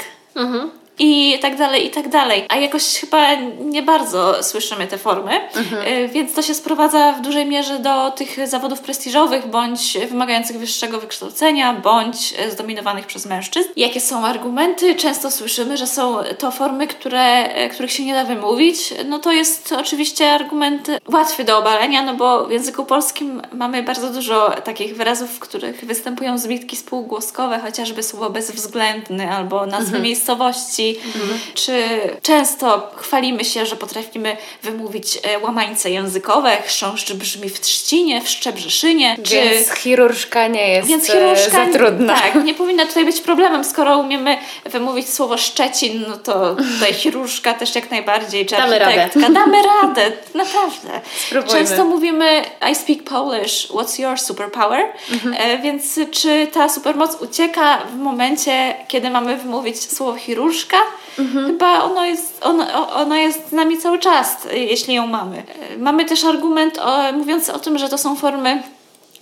I 0.99 1.39
tak 1.41 1.57
dalej, 1.57 1.87
i 1.87 1.89
tak 1.89 2.09
dalej. 2.09 2.45
A 2.49 2.57
jakoś 2.57 2.83
chyba 2.83 3.35
nie 3.59 3.83
bardzo 3.83 4.43
słyszymy 4.43 4.87
te 4.87 4.97
formy, 4.97 5.39
E, 5.85 6.07
więc 6.07 6.33
to 6.33 6.41
się 6.41 6.53
sprowadza 6.53 7.11
w 7.11 7.21
dużej 7.21 7.45
mierze 7.45 7.79
do 7.79 8.11
tych 8.11 8.47
zawodów 8.47 8.79
prestiżowych, 8.79 9.47
bądź 9.47 9.97
wymagających 10.09 10.59
wyższego 10.59 10.99
wykształcenia, 10.99 11.73
bądź 11.73 12.33
e, 12.37 12.51
zdominowanych 12.51 13.05
przez 13.05 13.25
mężczyzn. 13.25 13.69
Jakie 13.75 14.01
są 14.01 14.25
argumenty? 14.25 14.95
Często 14.95 15.31
słyszymy, 15.31 15.77
że 15.77 15.87
są 15.87 16.17
to 16.37 16.51
formy, 16.51 16.87
które, 16.87 17.43
e, 17.43 17.69
których 17.69 17.91
się 17.91 18.05
nie 18.05 18.13
da 18.13 18.23
wymówić. 18.23 18.93
No 19.05 19.19
to 19.19 19.31
jest 19.31 19.71
oczywiście 19.71 20.31
argument 20.31 20.87
łatwy 21.13 21.43
do 21.43 21.57
obalenia, 21.57 22.03
no 22.03 22.13
bo 22.13 22.45
w 22.45 22.51
języku 22.51 22.85
polskim 22.85 23.41
mamy 23.53 23.83
bardzo 23.83 24.09
dużo 24.09 24.51
takich 24.63 24.97
wyrazów, 24.97 25.29
w 25.29 25.39
których 25.39 25.85
występują 25.85 26.37
zbitki 26.37 26.75
spółgłoskowe, 26.75 27.59
chociażby 27.59 28.03
słowo 28.03 28.29
bezwzględny 28.29 29.31
albo 29.31 29.65
nazwy 29.65 29.99
miejscowości, 29.99 30.88
dzieci, 30.93 31.09
czy 31.53 31.83
często 32.21 32.91
chwalimy 32.95 33.45
się, 33.45 33.65
że 33.65 33.75
potrafimy 33.75 34.37
wymówić 34.63 35.19
e, 35.23 35.39
łamańce 35.39 35.89
językowe, 35.89 36.57
chrząszcz 36.65 37.13
brzmi 37.13 37.49
w 37.49 37.59
trzcinie, 37.59 38.21
w 38.21 38.29
szczebrzeszynie, 38.29 39.17
czy... 39.23 39.35
Więc 39.35 39.71
chirurżka 39.71 40.47
nie 40.47 40.69
jest 40.69 40.87
Więc 40.87 41.09
e, 41.09 41.13
chirurżka, 41.13 41.65
za 41.65 41.77
trudna. 41.77 42.15
Tak, 42.15 42.43
nie 42.45 42.53
powinna 42.53 42.85
tutaj 42.85 43.05
być 43.05 43.21
problemem, 43.21 43.63
skoro 43.63 43.97
umiemy 43.97 44.37
wymówić 44.65 45.09
słowo 45.09 45.37
Szczecin, 45.37 46.05
no 46.07 46.17
to 46.17 46.55
tutaj 46.55 46.93
chirurżka 47.01 47.53
też 47.53 47.75
jak 47.75 47.91
najbardziej, 47.91 48.45
czy 48.45 48.55
Damy 48.55 48.79
radę. 48.79 49.09
Damy 49.15 49.57
radę, 49.63 50.11
naprawdę. 50.35 51.01
Spróbujmy. 51.25 51.59
Często 51.59 51.85
mówimy 51.85 52.41
I 52.71 52.75
speak 52.75 53.03
Polish, 53.03 53.67
what's 53.69 54.01
your 54.01 54.19
superpower? 54.19 54.85
Mhm. 55.11 55.35
E, 55.37 55.57
więc 55.57 55.99
czy 56.11 56.47
ta 56.47 56.69
supermoc 56.69 57.21
ucieka 57.21 57.77
w 57.93 57.95
momencie, 57.95 58.75
kiedy 58.87 59.09
mamy 59.09 59.37
wymówić 59.37 59.91
słowo 59.91 60.17
chirurżka? 60.17 60.77
Mhm. 61.19 61.47
Chyba 61.47 61.83
ono 61.83 62.05
jest, 62.05 62.45
ono, 62.45 62.89
ona 62.95 63.19
jest 63.19 63.49
z 63.49 63.51
nami 63.51 63.77
cały 63.77 63.99
czas, 63.99 64.37
e, 64.51 64.57
jeśli 64.57 64.93
ją 64.93 65.07
mamy. 65.07 65.43
E, 65.73 65.77
Mamy 65.77 66.05
też 66.05 66.23
argument 66.23 66.77
o, 66.77 67.13
mówiący 67.13 67.53
o 67.53 67.59
tym, 67.59 67.77
że 67.77 67.89
to 67.89 67.97
są 67.97 68.15
formy 68.15 68.63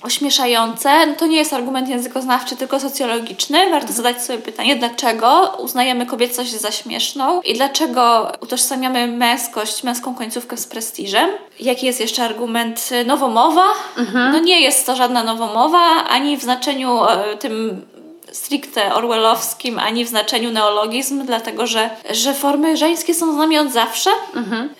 ośmieszające, 0.04 1.08
no 1.08 1.16
to 1.16 1.26
nie 1.26 1.38
jest 1.38 1.54
argument 1.54 1.90
językoznawczy, 1.90 2.56
tylko 2.56 2.80
socjologiczny. 2.80 3.70
Warto 3.72 3.94
zadać 3.94 4.24
sobie 4.24 4.40
pytanie, 4.40 4.76
dlaczego 4.76 5.58
uznajemy 5.60 6.06
kobiecość 6.06 6.52
za 6.52 6.72
śmieszną 6.72 7.42
i 7.42 7.54
dlaczego 7.54 8.32
utożsamiamy 8.42 9.08
męskość, 9.08 9.84
męską 9.84 10.16
końcówkę 10.16 10.58
z 10.58 10.68
prestiżem. 10.68 11.30
Jaki 11.60 11.86
jest 11.86 12.00
jeszcze 12.00 12.24
argument 12.24 12.90
y, 12.92 13.06
nowomowa? 13.06 13.66
No 14.32 14.40
nie 14.40 14.62
jest 14.62 14.86
to 14.86 14.96
żadna 14.96 15.24
nowomowa, 15.24 15.80
ani 16.10 16.38
w 16.38 16.44
znaczeniu 16.44 17.04
e, 17.04 17.38
tym 17.38 17.82
stricte 18.32 18.94
orwellowskim, 18.94 19.80
ani 19.80 20.06
w 20.06 20.08
znaczeniu 20.08 20.52
neologizm, 20.52 21.26
dlatego 21.26 21.68
że, 21.68 21.90
że 22.10 22.34
formy 22.34 22.78
żeńskie 22.78 23.14
są 23.14 23.34
z 23.34 23.38
nami 23.38 23.58
od 23.58 23.72
zawsze, 23.72 24.10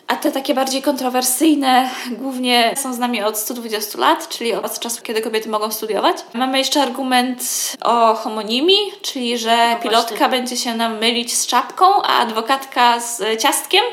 a 0.08 0.16
te 0.16 0.32
takie 0.32 0.54
bardziej 0.54 0.82
kontrowersyjne 0.82 1.90
głównie 2.12 2.74
są 2.78 2.94
z 2.94 3.00
nami 3.00 3.24
od 3.24 3.38
120 3.38 4.00
lat, 4.00 4.30
czyli 4.30 4.54
od 4.54 4.80
czasu, 4.80 5.02
kiedy 5.04 5.22
kobiety 5.22 5.50
mogą 5.50 5.72
studiować. 5.72 6.18
Mamy 6.34 6.58
jeszcze 6.58 6.82
argument 6.82 7.44
o 7.82 8.14
homonimii, 8.16 8.92
czyli 9.02 9.38
że 9.38 9.76
pilotka 9.84 10.30
będzie 10.30 10.58
się 10.58 10.76
nam 10.76 10.98
mylić 10.98 11.38
z 11.38 11.48
czapką, 11.48 11.86
a 12.04 12.20
adwokatka 12.20 13.00
z 13.00 13.42
ciastkiem. 13.42 13.84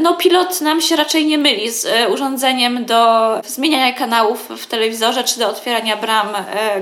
No 0.00 0.14
pilot 0.14 0.60
nam 0.60 0.80
się 0.80 0.96
raczej 0.96 1.26
nie 1.26 1.38
myli 1.38 1.70
z 1.70 1.86
e, 1.86 2.08
urządzeniem 2.08 2.84
do 2.84 3.30
zmieniania 3.44 3.92
kanałów 3.92 4.48
w 4.48 4.66
telewizorze, 4.66 5.24
czy 5.24 5.38
do 5.38 5.48
otwierania 5.48 5.96
bram 5.96 6.28
e, 6.36 6.80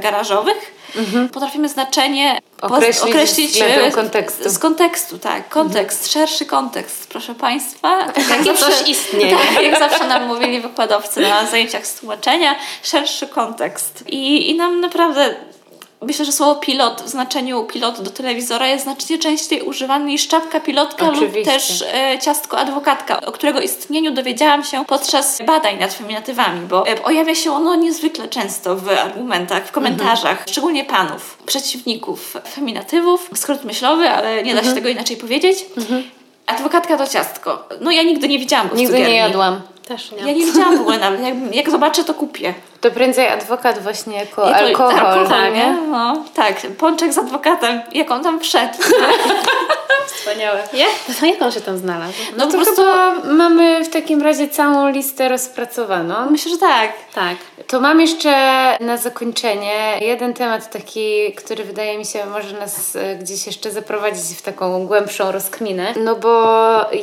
garażowych. 0.95 1.31
Potrafimy 1.31 1.69
znaczenie 1.69 2.41
Określić 2.61 3.51
względem 3.51 3.85
e, 3.85 3.91
kontekstu. 3.91 4.51
Z 4.51 4.59
kontekstu, 4.59 5.19
tak. 5.19 5.49
Kontekst, 5.49 6.13
szerszy 6.13 6.47
kontekst, 6.47 7.09
proszę 7.09 7.35
Państwa. 7.35 7.99
Tak 8.29 8.45
że 8.45 8.55
coś 8.55 8.89
istnieje. 8.89 9.37
Tak, 9.37 9.63
jak 9.63 9.79
zawsze 9.79 10.07
nam 10.07 10.27
mówili 10.27 10.61
wykładowcy 10.61 11.21
na 11.21 11.47
zajęciach 11.47 11.87
z 11.87 11.95
tłumaczenia, 11.95 12.57
szerszy 12.83 13.27
kontekst. 13.27 14.05
I, 14.07 14.51
i 14.51 14.57
nam 14.57 14.81
naprawdę 14.81 15.35
Myślę, 16.03 16.25
że 16.25 16.33
słowo 16.33 16.55
pilot 16.55 17.03
w 17.03 17.09
znaczeniu 17.09 17.65
pilot 17.65 18.01
do 18.01 18.11
telewizora 18.11 18.67
jest 18.67 18.85
znacznie 18.85 19.19
częściej 19.19 19.63
używane 19.63 20.05
niż 20.05 20.29
czapka 20.29 20.61
pilotka 20.61 21.07
lub 21.07 21.17
Oczywiście. 21.17 21.53
też 21.53 21.85
e, 21.95 22.19
ciastko 22.19 22.59
adwokatka, 22.59 23.21
o 23.21 23.33
którego 23.33 23.61
istnieniu 23.61 24.11
dowiedziałam 24.11 24.65
się 24.65 24.85
podczas 24.85 25.39
badań 25.47 25.79
nad 25.79 25.95
feminatywami, 25.95 26.67
bo 26.67 26.87
e, 26.87 26.97
pojawia 26.97 27.35
się 27.35 27.53
ono 27.53 27.75
niezwykle 27.75 28.29
często 28.29 28.77
w 28.77 28.89
argumentach, 28.89 29.67
w 29.67 29.73
komentarzach, 29.73 30.45
szczególnie 30.49 30.85
panów, 30.85 31.39
przeciwników 31.47 32.37
feminatywów. 32.55 33.31
Skrót 33.35 33.65
myślowy, 33.65 34.11
ale 34.11 34.43
nie 34.43 34.55
da 34.55 34.65
się 34.65 34.73
tego 34.73 34.89
inaczej 34.89 35.17
powiedzieć. 35.17 35.67
Adwokatka 36.47 36.97
to 36.97 37.07
ciastko. 37.07 37.69
No 37.81 37.91
ja 37.91 38.03
nigdy 38.03 38.29
nie 38.29 38.39
widziałam 38.39 38.69
go 38.69 38.75
w 38.75 38.79
Nigdy 38.79 39.01
nie 39.01 39.15
jadłam. 39.15 39.61
Też 39.89 40.13
nie. 40.13 40.19
Ja 40.19 40.25
nie 40.25 40.47
widziałam 40.47 40.77
w 40.77 40.81
ogóle 40.81 40.99
nawet. 40.99 41.21
Jak, 41.23 41.35
jak 41.55 41.71
zobaczę, 41.71 42.05
to 42.05 42.15
kupię. 42.15 42.55
To 42.81 42.91
prędzej 42.91 43.29
adwokat 43.29 43.79
właśnie 43.83 44.17
jako 44.17 44.49
Jako- 44.49 44.59
alkohol, 44.65 45.07
alkohol, 45.07 45.53
nie? 45.53 45.77
No, 45.91 46.25
tak, 46.35 46.55
pączek 46.79 47.13
z 47.13 47.19
adwokatem, 47.19 47.81
jak 47.93 48.11
on 48.11 48.23
tam 48.23 48.41
wszedł. 48.41 48.75
Wspaniałe. 50.29 50.63
Jak? 50.73 51.17
To 51.21 51.27
jak 51.27 51.43
on 51.43 51.53
się 51.53 51.61
tam 51.61 51.79
znalazł? 51.79 52.13
No, 52.37 52.37
No 52.39 52.47
po 52.47 52.53
to 52.53 52.59
prostu 52.59 52.83
chyba 52.83 53.15
mamy 53.25 53.85
w 53.85 53.89
takim 53.89 54.23
razie 54.23 54.49
całą 54.49 54.89
listę 54.89 55.29
rozpracowaną. 55.29 56.31
myślę, 56.31 56.51
że 56.53 56.59
tak. 56.59 56.93
Tak. 57.15 57.37
To 57.67 57.81
mam 57.81 58.01
jeszcze 58.01 58.31
na 58.81 58.97
zakończenie 58.97 59.99
jeden 60.01 60.35
temat 60.35 60.71
taki, 60.71 61.33
który 61.33 61.65
wydaje 61.65 61.99
mi 61.99 62.05
się 62.07 62.27
może 62.27 62.59
nas 62.59 62.97
e, 62.97 63.17
gdzieś 63.17 63.47
jeszcze 63.47 63.71
zaprowadzić 63.71 64.39
w 64.39 64.43
taką 64.43 64.87
głębszą 64.87 65.33
rozkminę. 65.33 65.95
No 66.05 66.17
bo 66.17 66.45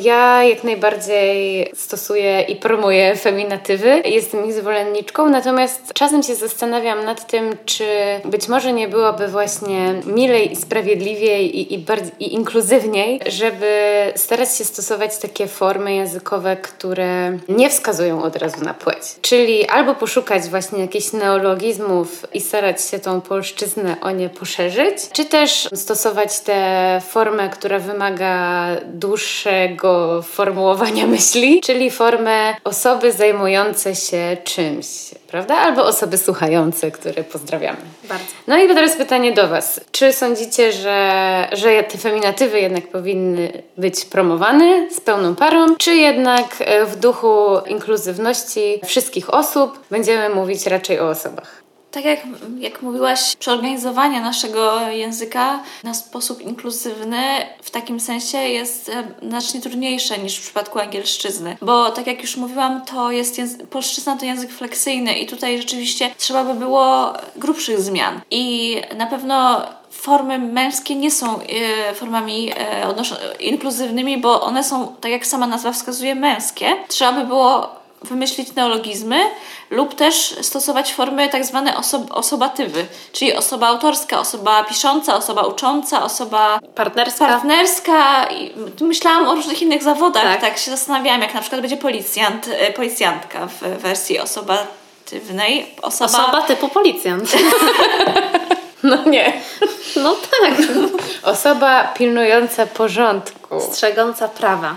ja 0.00 0.44
jak 0.44 0.64
najbardziej 0.64 1.70
stosuję 1.74 2.40
i 2.42 2.56
promuję 2.56 3.16
feminatywy. 3.16 4.02
Jestem 4.04 4.46
ich 4.46 4.52
zwolenniczką, 4.52 5.28
natomiast 5.28 5.92
czasem 5.94 6.22
się 6.22 6.34
zastanawiam 6.34 7.04
nad 7.04 7.26
tym, 7.26 7.56
czy 7.66 7.84
być 8.24 8.48
może 8.48 8.72
nie 8.72 8.88
byłoby 8.88 9.28
właśnie 9.28 9.94
milej 10.06 10.52
i 10.52 10.56
sprawiedliwiej 10.56 11.58
i, 11.58 11.74
i, 11.74 11.78
bardziej, 11.78 12.12
i 12.20 12.34
inkluzywniej, 12.34 13.15
żeby 13.26 13.76
starać 14.16 14.56
się 14.56 14.64
stosować 14.64 15.18
takie 15.18 15.46
formy 15.46 15.94
językowe, 15.94 16.56
które 16.56 17.38
nie 17.48 17.70
wskazują 17.70 18.22
od 18.22 18.36
razu 18.36 18.64
na 18.64 18.74
płeć. 18.74 19.02
Czyli 19.22 19.68
albo 19.68 19.94
poszukać 19.94 20.42
właśnie 20.42 20.78
jakichś 20.78 21.12
neologizmów 21.12 22.26
i 22.34 22.40
starać 22.40 22.82
się 22.82 22.98
tą 22.98 23.20
polszczyznę 23.20 23.96
o 24.00 24.10
nie 24.10 24.28
poszerzyć, 24.28 24.96
czy 25.12 25.24
też 25.24 25.68
stosować 25.74 26.40
tę 26.40 27.00
formę, 27.08 27.48
która 27.48 27.78
wymaga 27.78 28.66
dłuższego 28.84 30.22
formułowania 30.22 31.06
myśli, 31.16 31.60
czyli 31.60 31.90
formę 31.90 32.54
osoby 32.64 33.12
zajmujące 33.12 33.94
się 33.94 34.36
czymś, 34.44 34.86
prawda? 35.28 35.56
Albo 35.56 35.84
osoby 35.84 36.18
słuchające, 36.18 36.90
które 36.90 37.24
pozdrawiamy. 37.24 37.78
Bardzo. 38.08 38.24
No 38.46 38.58
i 38.58 38.68
teraz 38.68 38.96
pytanie 38.96 39.32
do 39.32 39.48
Was. 39.48 39.80
Czy 39.92 40.12
sądzicie, 40.12 40.72
że, 40.72 41.48
że 41.52 41.82
te 41.82 41.98
feminatywy 41.98 42.60
jednak 42.60 42.88
powinny 42.88 43.62
być 43.78 44.04
promowane 44.04 44.90
z 44.90 45.00
pełną 45.00 45.34
parą, 45.34 45.76
czy 45.76 45.94
jednak 45.94 46.56
e, 46.58 46.86
w 46.86 46.96
duchu 46.96 47.58
inkluzywności 47.66 48.80
wszystkich 48.84 49.34
osób 49.34 49.80
będziemy 49.90 50.34
mówić 50.34 50.66
raczej 50.66 51.00
o 51.00 51.08
osobach? 51.08 51.65
Tak 51.96 52.04
jak, 52.04 52.20
jak 52.58 52.82
mówiłaś, 52.82 53.36
przeorganizowanie 53.36 54.20
naszego 54.20 54.80
języka 54.80 55.62
na 55.84 55.94
sposób 55.94 56.40
inkluzywny 56.40 57.22
w 57.62 57.70
takim 57.70 58.00
sensie 58.00 58.38
jest 58.38 58.88
e, 58.88 59.04
znacznie 59.28 59.60
trudniejsze 59.60 60.18
niż 60.18 60.36
w 60.36 60.42
przypadku 60.42 60.78
angielszczyzny. 60.78 61.56
Bo 61.62 61.90
tak 61.90 62.06
jak 62.06 62.22
już 62.22 62.36
mówiłam, 62.36 62.84
to 62.84 63.10
jest 63.10 63.38
języ- 63.38 63.66
polszczyzna 63.66 64.16
to 64.16 64.24
język 64.24 64.50
fleksyjny 64.50 65.18
i 65.18 65.26
tutaj 65.26 65.58
rzeczywiście 65.58 66.10
trzeba 66.18 66.44
by 66.44 66.54
było 66.54 67.12
grubszych 67.36 67.80
zmian. 67.80 68.20
I 68.30 68.76
na 68.96 69.06
pewno 69.06 69.62
formy 69.90 70.38
męskie 70.38 70.94
nie 70.94 71.10
są 71.10 71.40
e, 71.40 71.94
formami 71.94 72.52
e, 72.56 72.94
inkluzywnymi, 73.40 74.18
bo 74.18 74.40
one 74.40 74.64
są, 74.64 74.94
tak 75.00 75.12
jak 75.12 75.26
sama 75.26 75.46
nazwa 75.46 75.72
wskazuje, 75.72 76.14
męskie. 76.14 76.76
Trzeba 76.88 77.12
by 77.12 77.26
było 77.26 77.85
wymyślić 78.08 78.54
neologizmy 78.54 79.16
lub 79.70 79.94
też 79.94 80.36
stosować 80.42 80.92
formy 80.94 81.28
tak 81.28 81.44
zwane 81.44 81.72
oso- 81.74 82.06
osobatywy, 82.10 82.86
czyli 83.12 83.34
osoba 83.34 83.66
autorska, 83.66 84.20
osoba 84.20 84.64
pisząca, 84.64 85.16
osoba 85.16 85.42
ucząca, 85.42 86.02
osoba 86.02 86.58
Partnerska. 86.74 87.26
partnerska. 87.26 88.28
Myślałam 88.80 89.28
o 89.28 89.34
różnych 89.34 89.62
innych 89.62 89.82
zawodach, 89.82 90.22
tak. 90.22 90.40
Tak. 90.40 90.58
się 90.58 90.70
zastanawiałam, 90.70 91.20
jak 91.22 91.34
na 91.34 91.40
przykład 91.40 91.60
będzie 91.60 91.76
policjant, 91.76 92.48
e, 92.48 92.72
policjantka 92.72 93.46
w 93.46 93.60
wersji 93.82 94.18
osobatywnej. 94.18 95.74
Osoba, 95.82 96.18
Osoba 96.22 96.42
typu 96.42 96.68
policjant. 96.68 97.32
No 98.82 99.04
nie. 99.06 99.32
No 99.96 100.16
tak. 100.40 100.54
Osoba 101.22 101.84
pilnująca 101.84 102.66
porządku. 102.66 103.60
Strzegąca 103.60 104.28
prawa. 104.28 104.74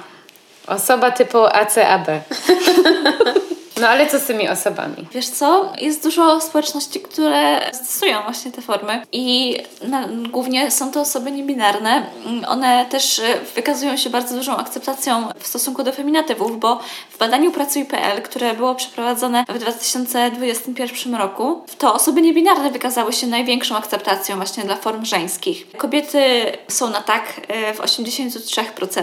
Osoba 0.69 1.11
typu 1.11 1.37
ACAB. 1.37 2.07
No 3.81 3.87
ale 3.87 4.07
co 4.07 4.19
z 4.19 4.23
tymi 4.23 4.49
osobami? 4.49 5.07
Wiesz 5.11 5.29
co? 5.29 5.73
Jest 5.81 6.03
dużo 6.03 6.41
społeczności, 6.41 6.99
które 6.99 7.71
stosują 7.73 8.23
właśnie 8.23 8.51
te 8.51 8.61
formy 8.61 9.01
i 9.11 9.57
na, 9.81 10.07
głównie 10.29 10.71
są 10.71 10.91
to 10.91 11.01
osoby 11.01 11.31
niebinarne. 11.31 12.05
One 12.47 12.85
też 12.85 13.19
e, 13.19 13.23
wykazują 13.55 13.97
się 13.97 14.09
bardzo 14.09 14.35
dużą 14.35 14.57
akceptacją 14.57 15.29
w 15.39 15.47
stosunku 15.47 15.83
do 15.83 15.91
feminatywów, 15.91 16.59
bo 16.59 16.79
w 17.09 17.17
badaniu 17.17 17.51
Pracuj.pl, 17.51 18.21
które 18.21 18.53
było 18.53 18.75
przeprowadzone 18.75 19.45
w 19.49 19.59
2021 19.59 21.15
roku, 21.15 21.61
to 21.77 21.93
osoby 21.93 22.21
niebinarne 22.21 22.71
wykazały 22.71 23.13
się 23.13 23.27
największą 23.27 23.77
akceptacją 23.77 24.35
właśnie 24.35 24.63
dla 24.63 24.75
form 24.75 25.05
żeńskich. 25.05 25.71
Kobiety 25.77 26.19
są 26.67 26.89
na 26.89 27.01
tak 27.01 27.41
e, 27.47 27.73
w 27.73 27.79
83%, 27.79 29.01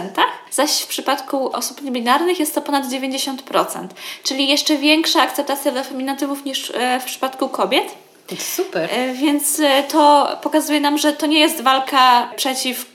zaś 0.51 0.81
w 0.81 0.87
przypadku 0.87 1.51
osób 1.55 1.81
niebinarnych 1.81 2.39
jest 2.39 2.55
to 2.55 2.61
ponad 2.61 2.85
90%, 2.85 3.87
czyli 4.23 4.47
jeszcze 4.47 4.66
większa 4.75 5.21
akceptacja 5.21 5.71
dla 5.71 5.83
feminatywów 5.83 6.45
niż 6.45 6.71
e, 6.75 6.99
w 6.99 7.05
przypadku 7.05 7.49
kobiet. 7.49 7.95
Super. 8.39 8.89
E, 8.91 9.13
Więc 9.13 9.59
e, 9.59 9.83
to 9.83 10.27
pokazuje 10.41 10.79
nam, 10.79 10.97
że 10.97 11.13
to 11.13 11.25
nie 11.25 11.39
jest 11.39 11.61
walka 11.61 12.29
przeciw 12.35 12.85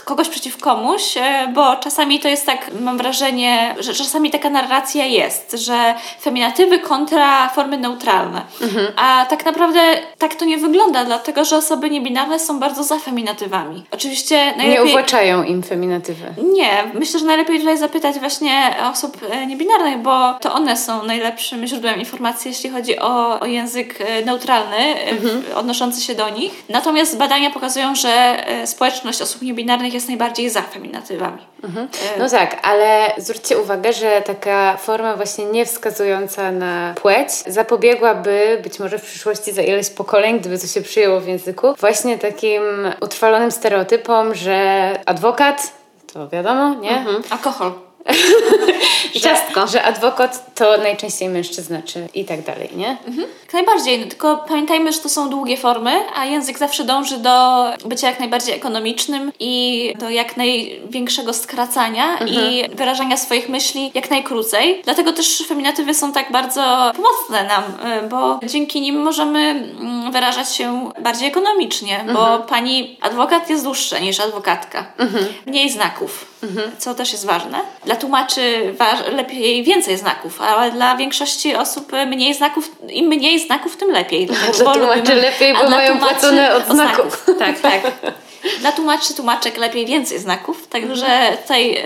kogoś 0.00 0.28
przeciw 0.28 0.58
komuś, 0.58 1.16
e, 1.16 1.48
bo 1.54 1.76
czasami 1.76 2.20
to 2.20 2.28
jest 2.28 2.46
tak, 2.46 2.70
mam 2.80 2.98
wrażenie, 2.98 3.74
że 3.78 3.94
czasami 3.94 4.30
taka 4.30 4.50
narracja 4.50 5.04
jest, 5.04 5.52
że 5.52 5.94
feminatywy 6.20 6.78
kontra 6.78 7.48
formy 7.48 7.78
neutralne. 7.78 8.42
Mhm. 8.62 8.86
A 8.96 9.26
tak 9.26 9.44
naprawdę 9.44 9.80
tak 10.18 10.34
to 10.34 10.44
nie 10.44 10.58
wygląda, 10.58 11.04
dlatego 11.04 11.44
że 11.44 11.56
osoby 11.56 11.90
niebinarne 11.90 12.38
są 12.38 12.60
bardzo 12.60 12.82
za 12.84 12.98
feminatywami. 12.98 13.84
Oczywiście 13.90 14.36
najlepiej... 14.56 14.84
Nie 14.84 14.90
uwłaczają 14.90 15.42
im 15.42 15.62
feminatywy. 15.62 16.34
Nie, 16.52 16.84
myślę, 16.94 17.20
że 17.20 17.26
najlepiej 17.26 17.58
tutaj 17.58 17.78
zapytać 17.78 18.18
właśnie 18.18 18.74
osób 18.92 19.16
e, 19.30 19.46
niebinarnych, 19.46 19.98
bo 19.98 20.34
to 20.34 20.52
one 20.52 20.76
są 20.76 21.02
najlepszym 21.02 21.66
źródłem 21.66 22.00
informacji, 22.00 22.48
jeśli 22.48 22.70
chodzi 22.70 22.98
o, 22.98 23.40
o 23.40 23.46
język 23.46 24.00
e, 24.00 24.24
neutralny, 24.24 24.76
mhm. 25.10 25.42
odnoszący 25.54 26.00
się 26.00 26.14
do 26.14 26.30
nich. 26.30 26.64
Natomiast 26.68 27.18
badania 27.18 27.50
pokazują, 27.50 27.94
że 27.94 28.44
społeczność 28.66 29.22
osób 29.22 29.42
niebinarnych 29.42 29.83
jest 29.92 30.08
najbardziej 30.08 30.50
za 30.50 30.62
feminatywami. 30.62 31.42
Mhm. 31.64 31.88
No 32.18 32.30
tak, 32.30 32.58
ale 32.62 33.12
zwróćcie 33.18 33.58
uwagę, 33.58 33.92
że 33.92 34.22
taka 34.26 34.76
forma 34.76 35.16
właśnie 35.16 35.44
nie 35.44 35.66
wskazująca 35.66 36.52
na 36.52 36.94
płeć 36.94 37.30
zapobiegłaby 37.30 38.60
być 38.62 38.78
może 38.78 38.98
w 38.98 39.02
przyszłości 39.02 39.52
za 39.52 39.62
ileś 39.62 39.90
pokoleń, 39.90 40.40
gdyby 40.40 40.58
to 40.58 40.66
się 40.66 40.80
przyjęło 40.80 41.20
w 41.20 41.26
języku, 41.26 41.74
właśnie 41.80 42.18
takim 42.18 42.62
utrwalonym 43.00 43.50
stereotypom, 43.50 44.34
że 44.34 44.90
adwokat 45.06 45.72
to 46.12 46.28
wiadomo, 46.28 46.74
nie? 46.74 46.98
Mhm. 46.98 47.22
Alkohol. 47.30 47.72
I 49.14 49.20
ciastko. 49.20 49.66
Że 49.66 49.82
adwokat 49.82 50.54
to 50.54 50.78
najczęściej 50.78 51.28
mężczyzna, 51.28 51.82
czy 51.82 52.08
i 52.14 52.24
tak 52.24 52.42
dalej, 52.42 52.68
nie? 52.76 52.96
Mhm. 53.06 53.28
najbardziej, 53.52 53.98
no, 54.00 54.06
tylko 54.06 54.44
pamiętajmy, 54.48 54.92
że 54.92 54.98
to 54.98 55.08
są 55.08 55.30
długie 55.30 55.56
formy, 55.56 55.92
a 56.14 56.24
język 56.24 56.58
zawsze 56.58 56.84
dąży 56.84 57.18
do 57.18 57.64
bycia 57.84 58.08
jak 58.08 58.20
najbardziej 58.20 58.54
ekonomicznym 58.54 59.32
i 59.40 59.94
do 59.98 60.10
jak 60.10 60.36
największego 60.36 61.32
skracania 61.32 62.18
mhm. 62.18 62.30
i 62.30 62.64
wyrażania 62.74 63.16
swoich 63.16 63.48
myśli 63.48 63.90
jak 63.94 64.10
najkrócej. 64.10 64.82
Dlatego 64.84 65.12
też 65.12 65.44
feminatywy 65.48 65.94
są 65.94 66.12
tak 66.12 66.32
bardzo 66.32 66.92
pomocne 66.96 67.48
nam, 67.48 67.62
y, 68.04 68.08
bo 68.08 68.40
dzięki 68.46 68.80
nim 68.80 69.02
możemy 69.02 69.38
mm, 69.40 70.12
wyrażać 70.12 70.54
się 70.54 70.90
bardziej 71.00 71.28
ekonomicznie, 71.28 72.00
mhm. 72.00 72.14
bo 72.14 72.38
pani 72.38 72.98
adwokat 73.00 73.50
jest 73.50 73.64
dłuższa 73.64 73.98
niż 73.98 74.20
adwokatka. 74.20 74.86
Mhm. 74.98 75.24
Mniej 75.46 75.70
znaków, 75.70 76.33
mhm. 76.42 76.70
co 76.78 76.94
też 76.94 77.12
jest 77.12 77.26
ważne. 77.26 77.60
Dla 77.84 77.96
tłumaczy 77.96 78.74
lepiej 79.12 79.64
więcej 79.64 79.98
znaków, 79.98 80.42
ale 80.42 80.72
dla 80.72 80.96
większości 80.96 81.54
osób 81.54 81.92
mniej 82.06 82.34
znaków, 82.34 82.70
im 82.88 83.06
mniej 83.06 83.40
znaków, 83.40 83.76
tym 83.76 83.90
lepiej. 83.90 84.26
Dla 84.58 84.72
tłumaczy 84.74 84.98
lubimy, 85.00 85.14
lepiej, 85.14 85.54
bo 85.54 85.70
mają 85.70 85.98
płacone 85.98 86.54
od 86.54 86.66
znaków. 86.66 87.24
Tak, 87.38 87.60
tak. 87.60 87.82
Dla 88.60 88.72
tłumaczy, 88.72 89.14
tłumaczek 89.14 89.56
lepiej 89.56 89.86
więcej 89.86 90.18
znaków, 90.18 90.66
także 90.66 91.06
mhm. 91.06 91.36
tutaj 91.36 91.76
e, 91.76 91.82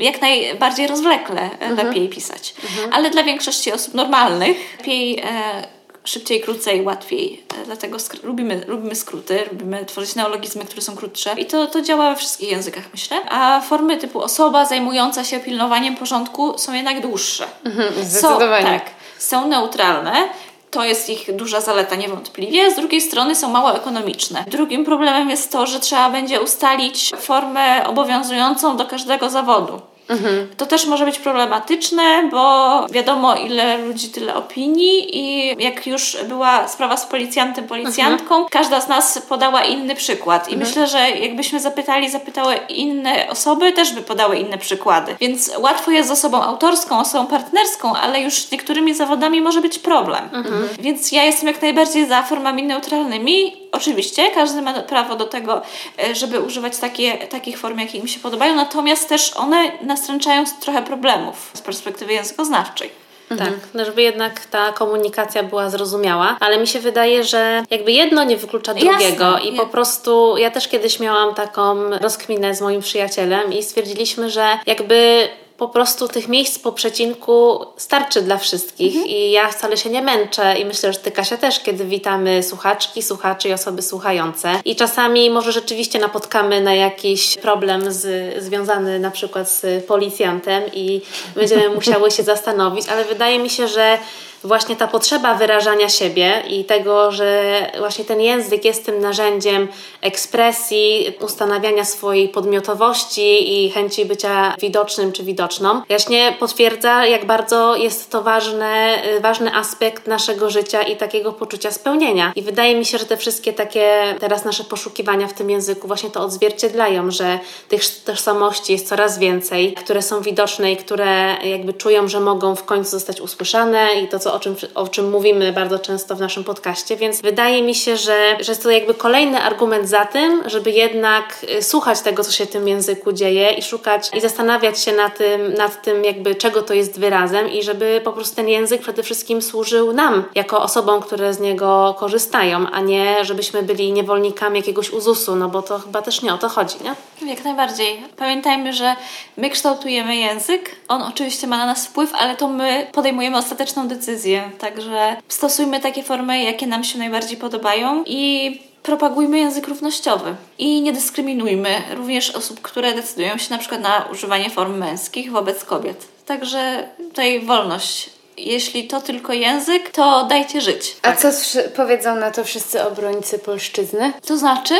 jak 0.00 0.20
najbardziej 0.20 0.86
rozwlekle 0.86 1.42
mhm. 1.42 1.76
lepiej 1.76 2.08
pisać. 2.08 2.54
Ale 2.92 3.10
dla 3.10 3.22
większości 3.22 3.72
osób 3.72 3.94
normalnych 3.94 4.56
lepiej 4.78 5.18
e, 5.18 5.79
szybciej, 6.04 6.40
krócej, 6.40 6.82
łatwiej. 6.82 7.42
E, 7.62 7.64
dlatego 7.64 7.98
lubimy, 8.22 8.64
lubimy 8.66 8.94
skróty, 8.94 9.44
lubimy 9.52 9.84
tworzyć 9.84 10.14
neologizmy, 10.14 10.64
które 10.64 10.82
są 10.82 10.96
krótsze. 10.96 11.34
I 11.38 11.46
to, 11.46 11.66
to 11.66 11.82
działa 11.82 12.10
we 12.10 12.16
wszystkich 12.16 12.50
językach, 12.50 12.84
myślę. 12.92 13.16
A 13.30 13.60
formy 13.60 13.96
typu 13.96 14.20
osoba 14.20 14.64
zajmująca 14.64 15.24
się 15.24 15.40
pilnowaniem 15.40 15.96
porządku 15.96 16.58
są 16.58 16.72
jednak 16.72 17.00
dłuższe. 17.00 17.46
Mhm, 17.64 18.04
zdecydowanie. 18.04 18.66
Są, 18.66 18.72
tak, 18.72 18.90
są 19.18 19.48
neutralne, 19.48 20.28
to 20.70 20.84
jest 20.84 21.10
ich 21.10 21.36
duża 21.36 21.60
zaleta 21.60 21.96
niewątpliwie. 21.96 22.70
Z 22.70 22.76
drugiej 22.76 23.00
strony 23.00 23.34
są 23.34 23.50
mało 23.50 23.76
ekonomiczne. 23.76 24.44
Drugim 24.46 24.84
problemem 24.84 25.30
jest 25.30 25.52
to, 25.52 25.66
że 25.66 25.80
trzeba 25.80 26.10
będzie 26.10 26.40
ustalić 26.40 27.12
formę 27.20 27.86
obowiązującą 27.86 28.76
do 28.76 28.86
każdego 28.86 29.30
zawodu. 29.30 29.80
Mhm. 30.10 30.48
To 30.56 30.66
też 30.66 30.86
może 30.86 31.04
być 31.04 31.18
problematyczne, 31.18 32.28
bo 32.30 32.86
wiadomo, 32.90 33.34
ile 33.34 33.78
ludzi, 33.78 34.08
tyle 34.08 34.34
opinii, 34.34 35.18
i 35.18 35.46
jak 35.64 35.86
już 35.86 36.16
była 36.28 36.68
sprawa 36.68 36.96
z 36.96 37.06
policjantem, 37.06 37.66
policjantką, 37.66 38.34
mhm. 38.34 38.48
każda 38.50 38.80
z 38.80 38.88
nas 38.88 39.18
podała 39.28 39.64
inny 39.64 39.94
przykład. 39.94 40.48
I 40.48 40.54
mhm. 40.54 40.68
myślę, 40.68 40.86
że 40.86 41.10
jakbyśmy 41.10 41.60
zapytali, 41.60 42.10
zapytały 42.10 42.54
inne 42.68 43.26
osoby, 43.30 43.72
też 43.72 43.92
by 43.92 44.02
podały 44.02 44.36
inne 44.36 44.58
przykłady. 44.58 45.16
Więc 45.20 45.50
łatwo 45.58 45.90
jest 45.90 46.08
z 46.08 46.12
osobą 46.12 46.42
autorską, 46.42 47.00
osobą 47.00 47.26
partnerską, 47.26 47.92
ale 47.96 48.20
już 48.20 48.34
z 48.34 48.50
niektórymi 48.50 48.94
zawodami 48.94 49.40
może 49.40 49.60
być 49.60 49.78
problem. 49.78 50.28
Mhm. 50.32 50.68
Więc 50.80 51.12
ja 51.12 51.24
jestem 51.24 51.48
jak 51.48 51.62
najbardziej 51.62 52.06
za 52.06 52.22
formami 52.22 52.62
neutralnymi. 52.62 53.59
Oczywiście, 53.72 54.30
każdy 54.34 54.62
ma 54.62 54.82
prawo 54.82 55.16
do 55.16 55.26
tego, 55.26 55.62
e, 56.02 56.14
żeby 56.14 56.40
używać 56.40 56.78
takie, 56.78 57.12
takich 57.12 57.58
form, 57.58 57.78
jakie 57.78 57.98
im 57.98 58.08
się 58.08 58.20
podobają, 58.20 58.54
natomiast 58.54 59.08
też 59.08 59.36
one 59.36 59.72
na 59.82 60.00
nastręczają 60.00 60.44
trochę 60.60 60.82
problemów 60.82 61.50
z 61.54 61.60
perspektywy 61.60 62.12
językoznawczej. 62.12 62.90
Tak, 63.38 63.52
no 63.74 63.84
żeby 63.84 64.02
jednak 64.02 64.46
ta 64.46 64.72
komunikacja 64.72 65.42
była 65.42 65.70
zrozumiała, 65.70 66.36
ale 66.40 66.58
mi 66.58 66.66
się 66.66 66.80
wydaje, 66.80 67.24
że 67.24 67.62
jakby 67.70 67.92
jedno 67.92 68.24
nie 68.24 68.36
wyklucza 68.36 68.74
drugiego 68.74 69.24
Jasne, 69.32 69.48
i 69.48 69.56
po 69.56 69.66
prostu 69.66 70.36
ja 70.36 70.50
też 70.50 70.68
kiedyś 70.68 71.00
miałam 71.00 71.34
taką 71.34 71.90
rozkminę 71.90 72.54
z 72.54 72.60
moim 72.60 72.80
przyjacielem 72.80 73.52
i 73.52 73.62
stwierdziliśmy, 73.62 74.30
że 74.30 74.58
jakby 74.66 75.28
po 75.60 75.68
prostu 75.68 76.08
tych 76.08 76.28
miejsc 76.28 76.58
po 76.58 76.72
przecinku 76.72 77.64
starczy 77.76 78.22
dla 78.22 78.38
wszystkich 78.38 78.94
mhm. 78.94 79.06
i 79.06 79.30
ja 79.30 79.48
wcale 79.48 79.76
się 79.76 79.90
nie 79.90 80.02
męczę 80.02 80.58
i 80.58 80.64
myślę, 80.64 80.92
że 80.92 80.98
Ty 80.98 81.10
Kasia 81.10 81.36
też, 81.36 81.60
kiedy 81.60 81.84
witamy 81.84 82.42
słuchaczki, 82.42 83.02
słuchaczy 83.02 83.48
i 83.48 83.52
osoby 83.52 83.82
słuchające 83.82 84.60
i 84.64 84.76
czasami 84.76 85.30
może 85.30 85.52
rzeczywiście 85.52 85.98
napotkamy 85.98 86.60
na 86.60 86.74
jakiś 86.74 87.36
problem 87.36 87.92
z, 87.92 88.34
związany 88.42 88.98
na 88.98 89.10
przykład 89.10 89.50
z 89.50 89.84
policjantem 89.84 90.62
i 90.72 91.00
będziemy 91.34 91.68
musiały 91.78 92.10
się 92.10 92.22
zastanowić, 92.22 92.88
ale 92.88 93.04
wydaje 93.04 93.38
mi 93.38 93.50
się, 93.50 93.68
że 93.68 93.98
właśnie 94.44 94.76
ta 94.76 94.88
potrzeba 94.88 95.34
wyrażania 95.34 95.88
siebie 95.88 96.42
i 96.48 96.64
tego, 96.64 97.12
że 97.12 97.70
właśnie 97.78 98.04
ten 98.04 98.20
język 98.20 98.64
jest 98.64 98.86
tym 98.86 99.00
narzędziem 99.00 99.68
ekspresji, 100.00 101.14
ustanawiania 101.20 101.84
swojej 101.84 102.28
podmiotowości 102.28 103.64
i 103.64 103.70
chęci 103.70 104.04
bycia 104.04 104.54
widocznym 104.60 105.12
czy 105.12 105.22
widoczną, 105.22 105.82
właśnie 105.88 106.36
potwierdza, 106.40 107.06
jak 107.06 107.24
bardzo 107.24 107.76
jest 107.76 108.10
to 108.10 108.22
ważny, 108.22 109.02
ważny 109.20 109.54
aspekt 109.54 110.06
naszego 110.06 110.50
życia 110.50 110.82
i 110.82 110.96
takiego 110.96 111.32
poczucia 111.32 111.70
spełnienia. 111.70 112.32
I 112.36 112.42
wydaje 112.42 112.74
mi 112.74 112.84
się, 112.84 112.98
że 112.98 113.06
te 113.06 113.16
wszystkie 113.16 113.52
takie 113.52 114.14
teraz 114.20 114.44
nasze 114.44 114.64
poszukiwania 114.64 115.26
w 115.26 115.32
tym 115.32 115.50
języku 115.50 115.86
właśnie 115.86 116.10
to 116.10 116.20
odzwierciedlają, 116.20 117.10
że 117.10 117.38
tych 117.68 118.02
tożsamości 118.04 118.72
jest 118.72 118.88
coraz 118.88 119.18
więcej, 119.18 119.72
które 119.72 120.02
są 120.02 120.20
widoczne 120.20 120.72
i 120.72 120.76
które 120.76 121.36
jakby 121.44 121.72
czują, 121.72 122.08
że 122.08 122.20
mogą 122.20 122.56
w 122.56 122.64
końcu 122.64 122.90
zostać 122.90 123.20
usłyszane 123.20 123.94
i 123.94 124.08
to, 124.08 124.18
co 124.18 124.29
o 124.32 124.40
czym, 124.40 124.56
o 124.74 124.88
czym 124.88 125.10
mówimy 125.10 125.52
bardzo 125.52 125.78
często 125.78 126.16
w 126.16 126.20
naszym 126.20 126.44
podcaście, 126.44 126.96
więc 126.96 127.20
wydaje 127.20 127.62
mi 127.62 127.74
się, 127.74 127.96
że, 127.96 128.36
że 128.40 128.52
jest 128.52 128.62
to 128.62 128.70
jakby 128.70 128.94
kolejny 128.94 129.42
argument 129.42 129.88
za 129.88 130.04
tym, 130.04 130.42
żeby 130.46 130.70
jednak 130.70 131.46
y, 131.58 131.62
słuchać 131.62 132.00
tego, 132.00 132.24
co 132.24 132.32
się 132.32 132.46
w 132.46 132.50
tym 132.50 132.68
języku 132.68 133.12
dzieje 133.12 133.50
i 133.50 133.62
szukać 133.62 134.10
i 134.16 134.20
zastanawiać 134.20 134.80
się 134.80 134.92
nad 134.92 135.18
tym, 135.18 135.54
nad 135.54 135.82
tym 135.82 136.04
jakby 136.04 136.34
czego 136.34 136.62
to 136.62 136.74
jest 136.74 137.00
wyrazem 137.00 137.50
i 137.50 137.62
żeby 137.62 138.00
po 138.04 138.12
prostu 138.12 138.36
ten 138.36 138.48
język 138.48 138.80
przede 138.80 139.02
wszystkim 139.02 139.42
służył 139.42 139.92
nam, 139.92 140.24
jako 140.34 140.62
osobom, 140.62 141.02
które 141.02 141.34
z 141.34 141.40
niego 141.40 141.94
korzystają, 141.98 142.66
a 142.72 142.80
nie 142.80 143.24
żebyśmy 143.24 143.62
byli 143.62 143.92
niewolnikami 143.92 144.58
jakiegoś 144.58 144.90
uzusu, 144.90 145.36
no 145.36 145.48
bo 145.48 145.62
to 145.62 145.78
chyba 145.78 146.02
też 146.02 146.22
nie 146.22 146.34
o 146.34 146.38
to 146.38 146.48
chodzi, 146.48 146.76
nie? 146.84 146.94
Jak 147.30 147.44
najbardziej. 147.44 148.02
Pamiętajmy, 148.16 148.72
że 148.72 148.96
my 149.36 149.50
kształtujemy 149.50 150.16
język, 150.16 150.76
on 150.88 151.02
oczywiście 151.02 151.46
ma 151.46 151.56
na 151.58 151.66
nas 151.66 151.86
wpływ, 151.86 152.14
ale 152.14 152.36
to 152.36 152.48
my 152.48 152.86
podejmujemy 152.92 153.36
ostateczną 153.36 153.88
decyzję 153.88 154.19
decyzje. 154.20 154.50
Także 154.58 155.16
stosujmy 155.28 155.80
takie 155.80 156.02
formy, 156.02 156.42
jakie 156.42 156.66
nam 156.66 156.84
się 156.84 156.98
najbardziej 156.98 157.36
podobają 157.36 158.04
i 158.06 158.60
propagujmy 158.82 159.38
język 159.38 159.68
równościowy 159.68 160.34
i 160.58 160.80
nie 160.80 160.92
dyskryminujmy 160.92 161.82
również 161.96 162.30
osób, 162.30 162.60
które 162.60 162.94
decydują 162.94 163.38
się 163.38 163.50
na 163.50 163.58
przykład 163.58 163.80
na 163.80 164.08
używanie 164.12 164.50
form 164.50 164.78
męskich 164.78 165.30
wobec 165.30 165.64
kobiet. 165.64 166.08
Także 166.26 166.88
tutaj 166.98 167.40
wolność. 167.40 168.10
Jeśli 168.36 168.88
to 168.88 169.00
tylko 169.00 169.32
język, 169.32 169.90
to 169.90 170.24
dajcie 170.24 170.60
żyć. 170.60 170.96
A 171.02 171.12
tak. 171.12 171.20
co 171.20 171.28
powiedzą 171.76 172.16
na 172.16 172.30
to 172.30 172.44
wszyscy 172.44 172.82
obrońcy 172.82 173.38
polszczyzny? 173.38 174.12
To 174.26 174.36
znaczy? 174.36 174.74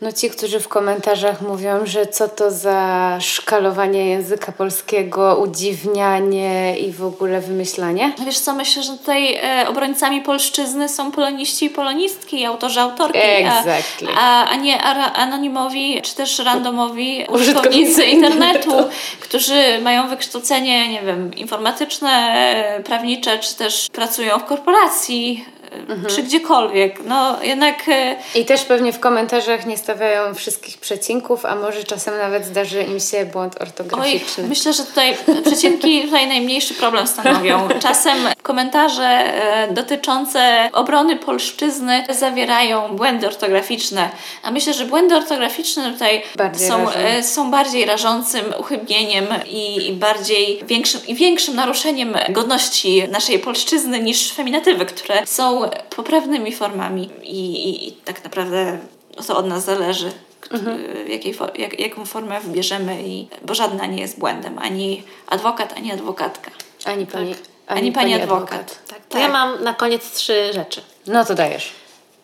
No 0.00 0.12
ci, 0.12 0.30
którzy 0.30 0.60
w 0.60 0.68
komentarzach 0.68 1.42
mówią, 1.42 1.86
że 1.86 2.06
co 2.06 2.28
to 2.28 2.50
za 2.50 3.18
szkalowanie 3.20 4.06
języka 4.06 4.52
polskiego, 4.52 5.36
udziwnianie 5.36 6.78
i 6.78 6.92
w 6.92 7.04
ogóle 7.04 7.40
wymyślanie? 7.40 8.12
Wiesz 8.24 8.38
co, 8.38 8.54
myślę, 8.54 8.82
że 8.82 8.92
tutaj 8.92 9.34
e, 9.34 9.68
obrońcami 9.68 10.22
polszczyzny 10.22 10.88
są 10.88 11.10
poloniści 11.10 11.64
i 11.64 11.70
polonistki, 11.70 12.44
autorzy, 12.44 12.80
autorki, 12.80 13.18
exactly. 13.18 14.08
a, 14.18 14.48
a, 14.48 14.56
nie 14.56 14.82
anonimowi 14.82 16.02
czy 16.02 16.14
też 16.14 16.38
randomowi 16.38 17.24
użytkownicy 17.34 18.04
internetu, 18.04 18.72
którzy 19.20 19.78
mają 19.82 20.08
wykształcenie, 20.08 20.88
nie 20.88 21.02
wiem, 21.02 21.34
informatyczne, 21.34 22.82
prawnicze, 22.84 23.38
czy 23.38 23.54
też 23.54 23.88
pracują 23.92 24.38
w 24.38 24.44
korporacji 24.44 25.44
mhm. 25.70 26.06
czy 26.06 26.22
gdziekolwiek. 26.22 27.04
No 27.04 27.42
jednak... 27.42 27.88
E, 27.88 28.16
I 28.34 28.44
też 28.44 28.64
pewnie 28.64 28.92
w 28.92 29.00
komentarzach 29.00 29.66
nie 29.66 29.78
stawiają 29.78 30.34
wszystkich 30.34 30.78
przecinków, 30.78 31.44
a 31.44 31.54
może 31.54 31.84
czasem 31.84 32.18
nawet 32.18 32.46
zdarzy 32.46 32.82
im 32.82 33.00
się 33.00 33.26
błąd 33.26 33.62
ortograficzny. 33.62 34.44
Oj, 34.44 34.48
myślę, 34.48 34.72
że 34.72 34.84
tutaj 34.84 35.16
przecinki 35.44 36.02
tutaj 36.06 36.28
najmniejszy 36.28 36.74
problem 36.74 37.06
stanowią. 37.06 37.68
Czasem 37.80 38.16
komentarze 38.42 39.04
e, 39.04 39.72
dotyczące 39.72 40.70
obrony 40.72 41.16
polszczyzny 41.16 42.06
zawierają 42.10 42.96
błędy 42.96 43.26
ortograficzne, 43.26 44.08
a 44.42 44.50
myślę, 44.50 44.72
że 44.72 44.84
błędy 44.84 45.16
ortograficzne 45.16 45.92
tutaj 45.92 46.22
są, 46.68 46.86
są 47.22 47.50
bardziej 47.50 47.84
rażącym 47.84 48.44
uchybieniem 48.58 49.26
i, 49.46 49.88
i 49.88 49.92
bardziej 49.92 50.60
większym, 50.66 51.00
i 51.06 51.14
większym 51.14 51.56
naruszeniem 51.56 52.14
godności 52.28 53.08
naszej 53.08 53.38
polszczyzny 53.38 54.00
niż 54.00 54.32
feminatywy, 54.32 54.86
które 54.86 55.26
są 55.26 55.59
poprawnymi 55.96 56.52
formami 56.52 57.10
i, 57.22 57.68
i, 57.68 57.88
i 57.88 57.92
tak 57.92 58.24
naprawdę 58.24 58.78
to 59.26 59.36
od 59.36 59.46
nas 59.46 59.64
zależy. 59.64 60.12
Mhm. 60.50 60.78
Jakiej, 61.08 61.34
jak, 61.58 61.80
jaką 61.80 62.04
formę 62.04 62.40
wybierzemy, 62.40 63.02
i, 63.02 63.28
bo 63.42 63.54
żadna 63.54 63.86
nie 63.86 64.02
jest 64.02 64.18
błędem, 64.18 64.58
ani 64.58 65.02
adwokat, 65.26 65.72
ani 65.76 65.92
adwokatka. 65.92 66.50
Ani 66.84 67.06
pani, 67.06 67.34
tak. 67.34 67.44
ani, 67.66 67.80
ani 67.80 67.92
pani, 67.92 68.12
pani 68.12 68.22
adwokat. 68.22 68.52
adwokat. 68.52 68.88
Tak, 68.88 68.98
tak. 69.08 69.22
ja 69.22 69.28
mam 69.28 69.64
na 69.64 69.74
koniec 69.74 70.10
trzy 70.12 70.52
rzeczy. 70.52 70.80
No 71.06 71.24
to 71.24 71.34
dajesz. 71.34 71.72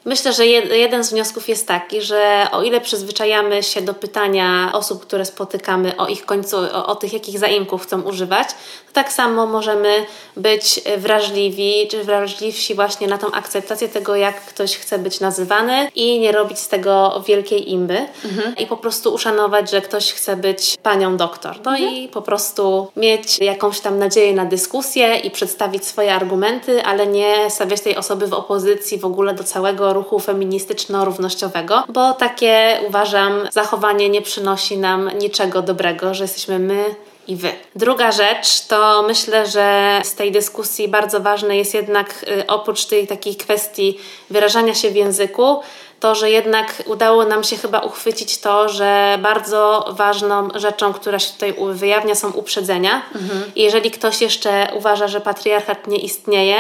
Myślę, 0.06 0.32
że 0.32 0.46
jeden 0.46 1.04
z 1.04 1.10
wniosków 1.10 1.48
jest 1.48 1.68
taki, 1.68 2.02
że 2.02 2.46
o 2.52 2.62
ile 2.62 2.80
przyzwyczajamy 2.80 3.62
się 3.62 3.82
do 3.82 3.94
pytania 3.94 4.70
osób, 4.72 5.02
które 5.02 5.24
spotykamy 5.24 5.96
o 5.96 6.06
ich 6.06 6.26
końcu, 6.26 6.56
o, 6.56 6.86
o, 6.86 6.94
tych, 6.94 7.12
jakich 7.12 7.38
zaimków 7.38 7.82
chcą 7.82 8.02
używać, 8.02 8.48
to 8.48 8.92
tak 8.92 9.12
samo 9.12 9.46
możemy 9.46 10.06
być 10.36 10.80
wrażliwi, 10.96 11.88
czy 11.90 12.04
wrażliwsi 12.04 12.74
właśnie 12.74 13.06
na 13.06 13.18
tą 13.18 13.32
akceptację 13.32 13.88
tego, 13.88 14.16
jak 14.16 14.44
ktoś 14.44 14.76
chce 14.76 14.98
być 14.98 15.20
nazywany 15.20 15.90
i 15.94 16.18
nie 16.20 16.32
robić 16.32 16.58
z 16.58 16.68
tego 16.68 17.22
wielkiej 17.26 17.72
imby 17.72 18.06
mhm. 18.24 18.56
i 18.56 18.66
po 18.66 18.76
prostu 18.76 19.14
uszanować, 19.14 19.70
że 19.70 19.80
ktoś 19.80 20.12
chce 20.12 20.36
być 20.36 20.76
panią 20.82 21.16
doktor. 21.16 21.56
No 21.64 21.70
mhm. 21.70 21.94
i 21.94 22.08
po 22.08 22.22
prostu 22.22 22.88
mieć 22.96 23.38
jakąś 23.38 23.80
tam 23.80 23.98
nadzieję 23.98 24.34
na 24.34 24.44
dyskusję 24.44 25.16
i 25.16 25.30
przedstawić 25.30 25.84
swoje 25.84 26.14
argumenty, 26.14 26.82
ale 26.82 27.06
nie 27.06 27.50
stawiać 27.50 27.80
tej 27.80 27.96
osoby 27.96 28.26
w 28.26 28.34
opozycji 28.34 28.98
w 28.98 29.04
ogóle 29.04 29.34
do 29.34 29.44
całego 29.44 29.95
ruchu 29.96 30.20
feministyczno-równościowego, 30.20 31.82
bo 31.88 32.12
takie 32.12 32.80
uważam 32.88 33.32
zachowanie 33.52 34.08
nie 34.08 34.22
przynosi 34.22 34.78
nam 34.78 35.18
niczego 35.18 35.62
dobrego, 35.62 36.14
że 36.14 36.24
jesteśmy 36.24 36.58
my 36.58 36.94
i 37.28 37.36
wy. 37.36 37.52
Druga 37.76 38.12
rzecz 38.12 38.66
to 38.66 39.04
myślę, 39.08 39.46
że 39.46 40.00
z 40.04 40.14
tej 40.14 40.32
dyskusji 40.32 40.88
bardzo 40.88 41.20
ważne 41.20 41.56
jest 41.56 41.74
jednak 41.74 42.24
y, 42.40 42.46
oprócz 42.46 42.84
tej 42.84 43.06
takiej 43.06 43.36
kwestii 43.36 43.98
wyrażania 44.30 44.74
się 44.74 44.90
w 44.90 44.96
języku, 44.96 45.60
to, 46.00 46.14
że 46.14 46.30
jednak 46.30 46.82
udało 46.86 47.24
nam 47.24 47.44
się 47.44 47.56
chyba 47.56 47.80
uchwycić 47.80 48.38
to, 48.38 48.68
że 48.68 49.18
bardzo 49.22 49.86
ważną 49.90 50.48
rzeczą, 50.54 50.92
która 50.92 51.18
się 51.18 51.32
tutaj 51.32 51.54
wyjawnia, 51.72 52.14
są 52.14 52.30
uprzedzenia. 52.30 53.02
Mhm. 53.14 53.50
I 53.54 53.62
jeżeli 53.62 53.90
ktoś 53.90 54.20
jeszcze 54.20 54.68
uważa, 54.74 55.08
że 55.08 55.20
patriarchat 55.20 55.86
nie 55.86 55.98
istnieje, 55.98 56.56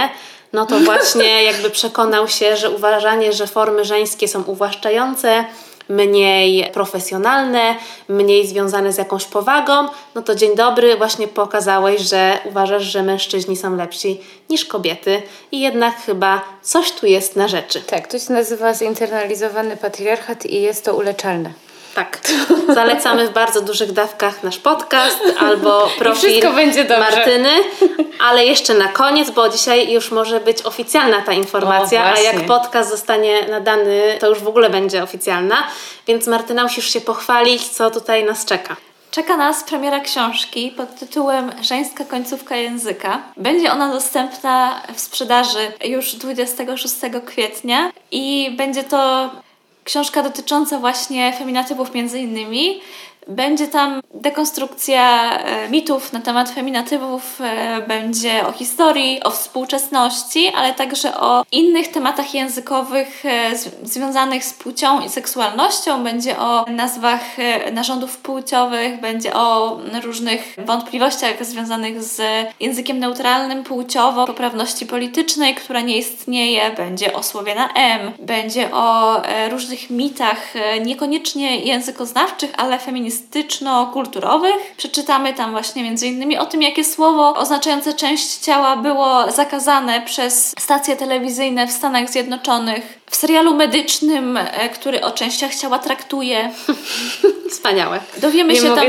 no 0.56 0.66
to 0.66 0.80
właśnie 0.80 1.42
jakby 1.50 1.70
przekonał 1.70 2.28
się, 2.28 2.56
że 2.56 2.70
uważanie, 2.70 3.32
że 3.32 3.46
formy 3.46 3.84
żeńskie 3.84 4.28
są 4.28 4.42
uwłaszczające, 4.42 5.44
mniej 5.88 6.70
profesjonalne, 6.72 7.74
mniej 8.08 8.46
związane 8.46 8.92
z 8.92 8.98
jakąś 8.98 9.24
powagą, 9.24 9.88
no 10.14 10.22
to 10.22 10.34
dzień 10.34 10.56
dobry, 10.56 10.96
właśnie 10.96 11.28
pokazałeś, 11.28 12.00
że 12.00 12.38
uważasz, 12.44 12.82
że 12.82 13.02
mężczyźni 13.02 13.56
są 13.56 13.76
lepsi 13.76 14.20
niż 14.50 14.64
kobiety 14.64 15.22
i 15.52 15.60
jednak 15.60 15.96
chyba 15.96 16.42
coś 16.62 16.92
tu 16.92 17.06
jest 17.06 17.36
na 17.36 17.48
rzeczy. 17.48 17.80
Tak, 17.80 18.06
to 18.06 18.18
się 18.18 18.32
nazywa 18.32 18.74
zinternalizowany 18.74 19.76
patriarchat 19.76 20.46
i 20.46 20.62
jest 20.62 20.84
to 20.84 20.96
uleczalne. 20.96 21.65
Tak. 21.96 22.18
Zalecamy 22.74 23.28
w 23.28 23.32
bardzo 23.32 23.60
dużych 23.60 23.92
dawkach 23.92 24.42
nasz 24.42 24.58
podcast 24.58 25.20
albo 25.38 25.88
profil 25.98 26.42
Martyny. 26.98 27.50
Ale 28.28 28.44
jeszcze 28.44 28.74
na 28.74 28.88
koniec, 28.88 29.30
bo 29.30 29.48
dzisiaj 29.48 29.92
już 29.92 30.10
może 30.10 30.40
być 30.40 30.62
oficjalna 30.62 31.22
ta 31.22 31.32
informacja, 31.32 32.02
o, 32.02 32.06
a 32.06 32.20
jak 32.20 32.46
podcast 32.46 32.90
zostanie 32.90 33.46
nadany, 33.50 34.16
to 34.20 34.28
już 34.28 34.38
w 34.38 34.48
ogóle 34.48 34.70
będzie 34.70 35.02
oficjalna. 35.02 35.56
Więc 36.06 36.26
Martyna, 36.26 36.62
musisz 36.62 36.92
się 36.92 37.00
pochwalić, 37.00 37.68
co 37.68 37.90
tutaj 37.90 38.24
nas 38.24 38.44
czeka. 38.44 38.76
Czeka 39.10 39.36
nas 39.36 39.64
premiera 39.64 40.00
książki 40.00 40.70
pod 40.76 40.98
tytułem 40.98 41.52
Żeńska 41.62 42.04
końcówka 42.04 42.56
języka. 42.56 43.22
Będzie 43.36 43.72
ona 43.72 43.92
dostępna 43.92 44.82
w 44.94 45.00
sprzedaży 45.00 45.72
już 45.84 46.12
26 46.12 46.94
kwietnia 47.26 47.90
i 48.10 48.54
będzie 48.56 48.84
to 48.84 49.30
książka 49.86 50.22
dotycząca 50.22 50.78
właśnie 50.78 51.32
feminatywów 51.38 51.94
między 51.94 52.18
innymi. 52.18 52.80
Będzie 53.28 53.68
tam 53.68 54.00
dekonstrukcja 54.14 55.32
e, 55.38 55.68
mitów 55.68 56.12
na 56.12 56.20
temat 56.20 56.50
feminatywów, 56.50 57.40
e, 57.40 57.80
będzie 57.80 58.46
o 58.46 58.52
historii, 58.52 59.22
o 59.22 59.30
współczesności, 59.30 60.48
ale 60.56 60.74
także 60.74 61.20
o 61.20 61.44
innych 61.52 61.88
tematach 61.88 62.34
językowych 62.34 63.26
e, 63.26 63.50
związanych 63.82 64.44
z 64.44 64.54
płcią 64.54 65.00
i 65.00 65.08
seksualnością. 65.08 66.04
Będzie 66.04 66.38
o 66.38 66.64
nazwach 66.68 67.22
narządów 67.72 68.16
płciowych, 68.16 69.00
będzie 69.00 69.34
o 69.34 69.78
różnych 70.02 70.56
wątpliwościach 70.58 71.46
związanych 71.46 72.02
z 72.02 72.20
językiem 72.60 72.98
neutralnym 72.98 73.64
płciowo, 73.64 74.26
poprawności 74.26 74.86
politycznej, 74.86 75.54
która 75.54 75.80
nie 75.80 75.98
istnieje, 75.98 76.70
będzie 76.70 77.12
o 77.12 77.22
słowie 77.22 77.54
na 77.54 77.68
M, 77.72 78.12
będzie 78.18 78.70
o 78.72 79.22
różnych 79.50 79.90
mitach, 79.90 80.54
niekoniecznie 80.84 81.56
językoznawczych, 81.56 82.52
ale 82.56 82.78
feministycznych 82.78 83.15
feministyczno-kulturowych. 83.16 84.74
Przeczytamy 84.76 85.34
tam 85.34 85.50
właśnie 85.50 85.82
między 85.82 86.06
innymi 86.06 86.38
o 86.38 86.46
tym, 86.46 86.62
jakie 86.62 86.84
słowo 86.84 87.34
oznaczające 87.34 87.94
część 87.94 88.38
ciała 88.38 88.76
było 88.76 89.32
zakazane 89.32 90.02
przez 90.02 90.54
stacje 90.58 90.96
telewizyjne 90.96 91.66
w 91.66 91.72
Stanach 91.72 92.10
Zjednoczonych. 92.10 93.00
W 93.10 93.16
serialu 93.16 93.54
medycznym, 93.54 94.36
e, 94.36 94.68
który 94.68 95.04
o 95.04 95.10
częściach 95.10 95.54
ciała 95.54 95.78
traktuje. 95.78 96.50
Wspaniałe. 97.50 98.00
Dowiemy 98.18 98.52
Nie 98.52 98.60
się 98.60 98.74
tam 98.74 98.86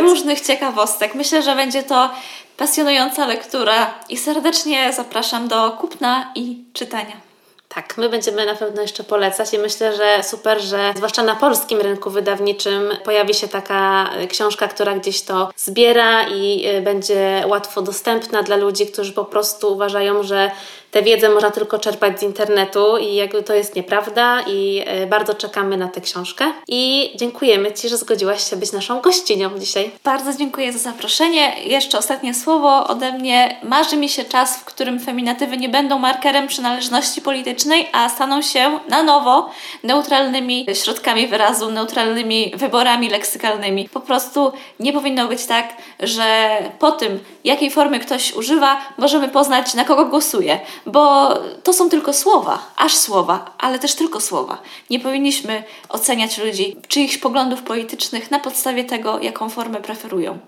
różnych 0.00 0.40
ciekawostek. 0.40 1.14
Myślę, 1.14 1.42
że 1.42 1.56
będzie 1.56 1.82
to 1.82 2.10
pasjonująca 2.56 3.26
lektura 3.26 3.94
i 4.08 4.16
serdecznie 4.16 4.92
zapraszam 4.92 5.48
do 5.48 5.70
kupna 5.70 6.32
i 6.34 6.64
czytania. 6.72 7.29
Tak, 7.74 7.98
my 7.98 8.08
będziemy 8.08 8.46
na 8.46 8.54
pewno 8.54 8.82
jeszcze 8.82 9.04
polecać 9.04 9.54
i 9.54 9.58
myślę, 9.58 9.96
że 9.96 10.22
super, 10.22 10.60
że 10.60 10.92
zwłaszcza 10.96 11.22
na 11.22 11.36
polskim 11.36 11.80
rynku 11.80 12.10
wydawniczym 12.10 12.90
pojawi 13.04 13.34
się 13.34 13.48
taka 13.48 14.10
e, 14.12 14.26
książka, 14.26 14.68
która 14.68 14.94
gdzieś 14.94 15.22
to 15.22 15.50
zbiera 15.56 16.28
i 16.28 16.66
e, 16.66 16.82
będzie 16.82 17.44
łatwo 17.46 17.82
dostępna 17.82 18.42
dla 18.42 18.56
ludzi, 18.56 18.86
którzy 18.86 19.12
po 19.12 19.24
prostu 19.24 19.72
uważają, 19.72 20.22
że 20.22 20.50
tę 20.90 21.02
wiedzę 21.02 21.28
można 21.28 21.50
tylko 21.50 21.78
czerpać 21.78 22.20
z 22.20 22.22
internetu 22.22 22.98
i 22.98 23.14
jakby 23.14 23.42
to 23.42 23.54
jest 23.54 23.76
nieprawda 23.76 24.40
i 24.46 24.82
e, 24.86 25.06
bardzo 25.06 25.34
czekamy 25.34 25.76
na 25.76 25.88
tę 25.88 26.00
książkę 26.00 26.44
i 26.68 27.12
dziękujemy 27.16 27.72
Ci, 27.72 27.88
że 27.88 27.96
zgodziłaś 27.96 28.50
się 28.50 28.56
być 28.56 28.72
naszą 28.72 29.00
gościnią 29.00 29.58
dzisiaj. 29.58 29.90
Bardzo 30.04 30.38
dziękuję 30.38 30.72
za 30.72 30.78
zaproszenie. 30.78 31.54
Jeszcze 31.64 31.98
ostatnie 31.98 32.34
słowo 32.34 32.86
ode 32.86 33.12
mnie. 33.12 33.56
Marzy 33.62 33.96
mi 33.96 34.08
się 34.08 34.24
czas, 34.24 34.58
w 34.58 34.64
którym 34.64 35.00
feminatywy 35.00 35.56
nie 35.56 35.68
będą 35.68 35.98
markerem 35.98 36.48
przynależności 36.48 37.22
politycznej, 37.22 37.88
a 37.92 38.08
staną 38.08 38.42
się 38.42 38.78
na 38.88 39.02
nowo 39.02 39.50
neutralnymi 39.82 40.66
środkami 40.74 41.26
wyrazu, 41.26 41.70
neutralnymi 41.70 42.52
wyborami 42.56 43.08
leksykalnymi. 43.08 43.88
Po 43.88 44.00
prostu 44.00 44.52
nie 44.80 44.92
powinno 44.92 45.28
być 45.28 45.46
tak, 45.46 45.68
że 46.00 46.48
po 46.78 46.92
tym, 46.92 47.20
jakiej 47.44 47.70
formy 47.70 48.00
ktoś 48.00 48.32
używa, 48.34 48.80
możemy 48.98 49.28
poznać, 49.28 49.74
na 49.74 49.84
kogo 49.84 50.04
głosuje 50.04 50.60
bo 50.86 51.34
to 51.62 51.72
są 51.72 51.88
tylko 51.88 52.12
słowa, 52.12 52.72
aż 52.76 52.96
słowa, 52.96 53.54
ale 53.58 53.78
też 53.78 53.94
tylko 53.94 54.20
słowa. 54.20 54.58
Nie 54.90 55.00
powinniśmy 55.00 55.64
oceniać 55.88 56.38
ludzi, 56.38 56.76
czyichś 56.88 57.18
poglądów 57.18 57.62
politycznych 57.62 58.30
na 58.30 58.38
podstawie 58.38 58.84
tego, 58.84 59.18
jaką 59.20 59.50
formę 59.50 59.80
preferują. 59.80 60.38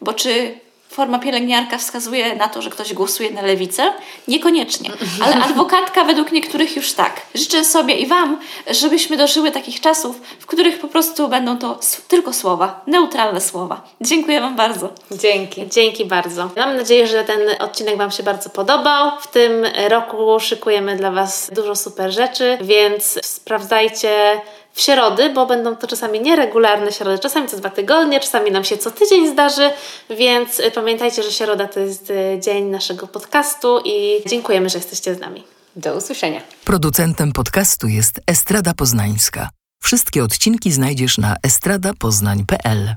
Bo 0.00 0.12
czy 0.12 0.60
forma 0.90 1.18
pielęgniarka 1.18 1.78
wskazuje 1.78 2.36
na 2.36 2.48
to, 2.48 2.62
że 2.62 2.70
ktoś 2.70 2.94
głosuje 2.94 3.30
na 3.30 3.42
lewicę? 3.42 3.92
Niekoniecznie, 4.28 4.90
ale 5.24 5.34
adwokatka 5.44 6.04
według 6.04 6.32
niektórych 6.32 6.76
już 6.76 6.92
tak. 6.92 7.20
Życzę 7.34 7.64
sobie 7.64 7.94
i 7.94 8.06
Wam, 8.06 8.40
żebyśmy 8.70 9.16
dożyły 9.16 9.50
takich 9.50 9.80
czasów, 9.80 10.20
w 10.38 10.46
których 10.46 10.78
po 10.80 10.88
prostu 10.88 11.28
będą 11.28 11.58
to 11.58 11.78
tylko 12.08 12.32
słowa, 12.32 12.80
neutralne 12.86 13.40
słowa. 13.40 13.82
Dziękuję 14.00 14.40
Wam 14.40 14.56
bardzo. 14.56 14.88
Dzięki. 15.10 15.68
Dzięki 15.68 16.04
bardzo. 16.04 16.50
Mam 16.56 16.76
nadzieję, 16.76 17.06
że 17.06 17.24
ten 17.24 17.40
odcinek 17.58 17.96
Wam 17.96 18.10
się 18.10 18.22
bardzo 18.22 18.50
podobał. 18.50 19.10
W 19.20 19.26
tym 19.26 19.64
roku 19.88 20.40
szykujemy 20.40 20.96
dla 20.96 21.10
Was 21.10 21.50
dużo 21.52 21.76
super 21.76 22.12
rzeczy, 22.12 22.58
więc 22.60 23.26
sprawdzajcie 23.26 24.40
w 24.78 24.80
środy, 24.80 25.30
bo 25.30 25.46
będą 25.46 25.76
to 25.76 25.86
czasami 25.86 26.20
nieregularne 26.20 26.92
środy, 26.92 27.18
czasami 27.18 27.48
co 27.48 27.56
dwa 27.56 27.70
tygodnie, 27.70 28.20
czasami 28.20 28.50
nam 28.50 28.64
się 28.64 28.78
co 28.78 28.90
tydzień 28.90 29.28
zdarzy, 29.28 29.70
więc 30.10 30.60
y, 30.60 30.70
pamiętajcie, 30.70 31.22
że 31.22 31.32
środa 31.32 31.68
to 31.68 31.80
jest 31.80 32.10
y, 32.10 32.40
dzień 32.40 32.64
naszego 32.64 33.06
podcastu 33.06 33.80
i 33.84 34.22
dziękujemy, 34.26 34.68
że 34.68 34.78
jesteście 34.78 35.14
z 35.14 35.20
nami. 35.20 35.44
Do 35.76 35.96
usłyszenia. 35.96 36.40
Producentem 36.64 37.32
podcastu 37.32 37.88
jest 37.88 38.20
Estrada 38.26 38.74
Poznańska. 38.74 39.48
Wszystkie 39.82 40.24
odcinki 40.24 40.72
znajdziesz 40.72 41.18
na 41.18 41.36
estradapoznań.pl. 41.42 42.94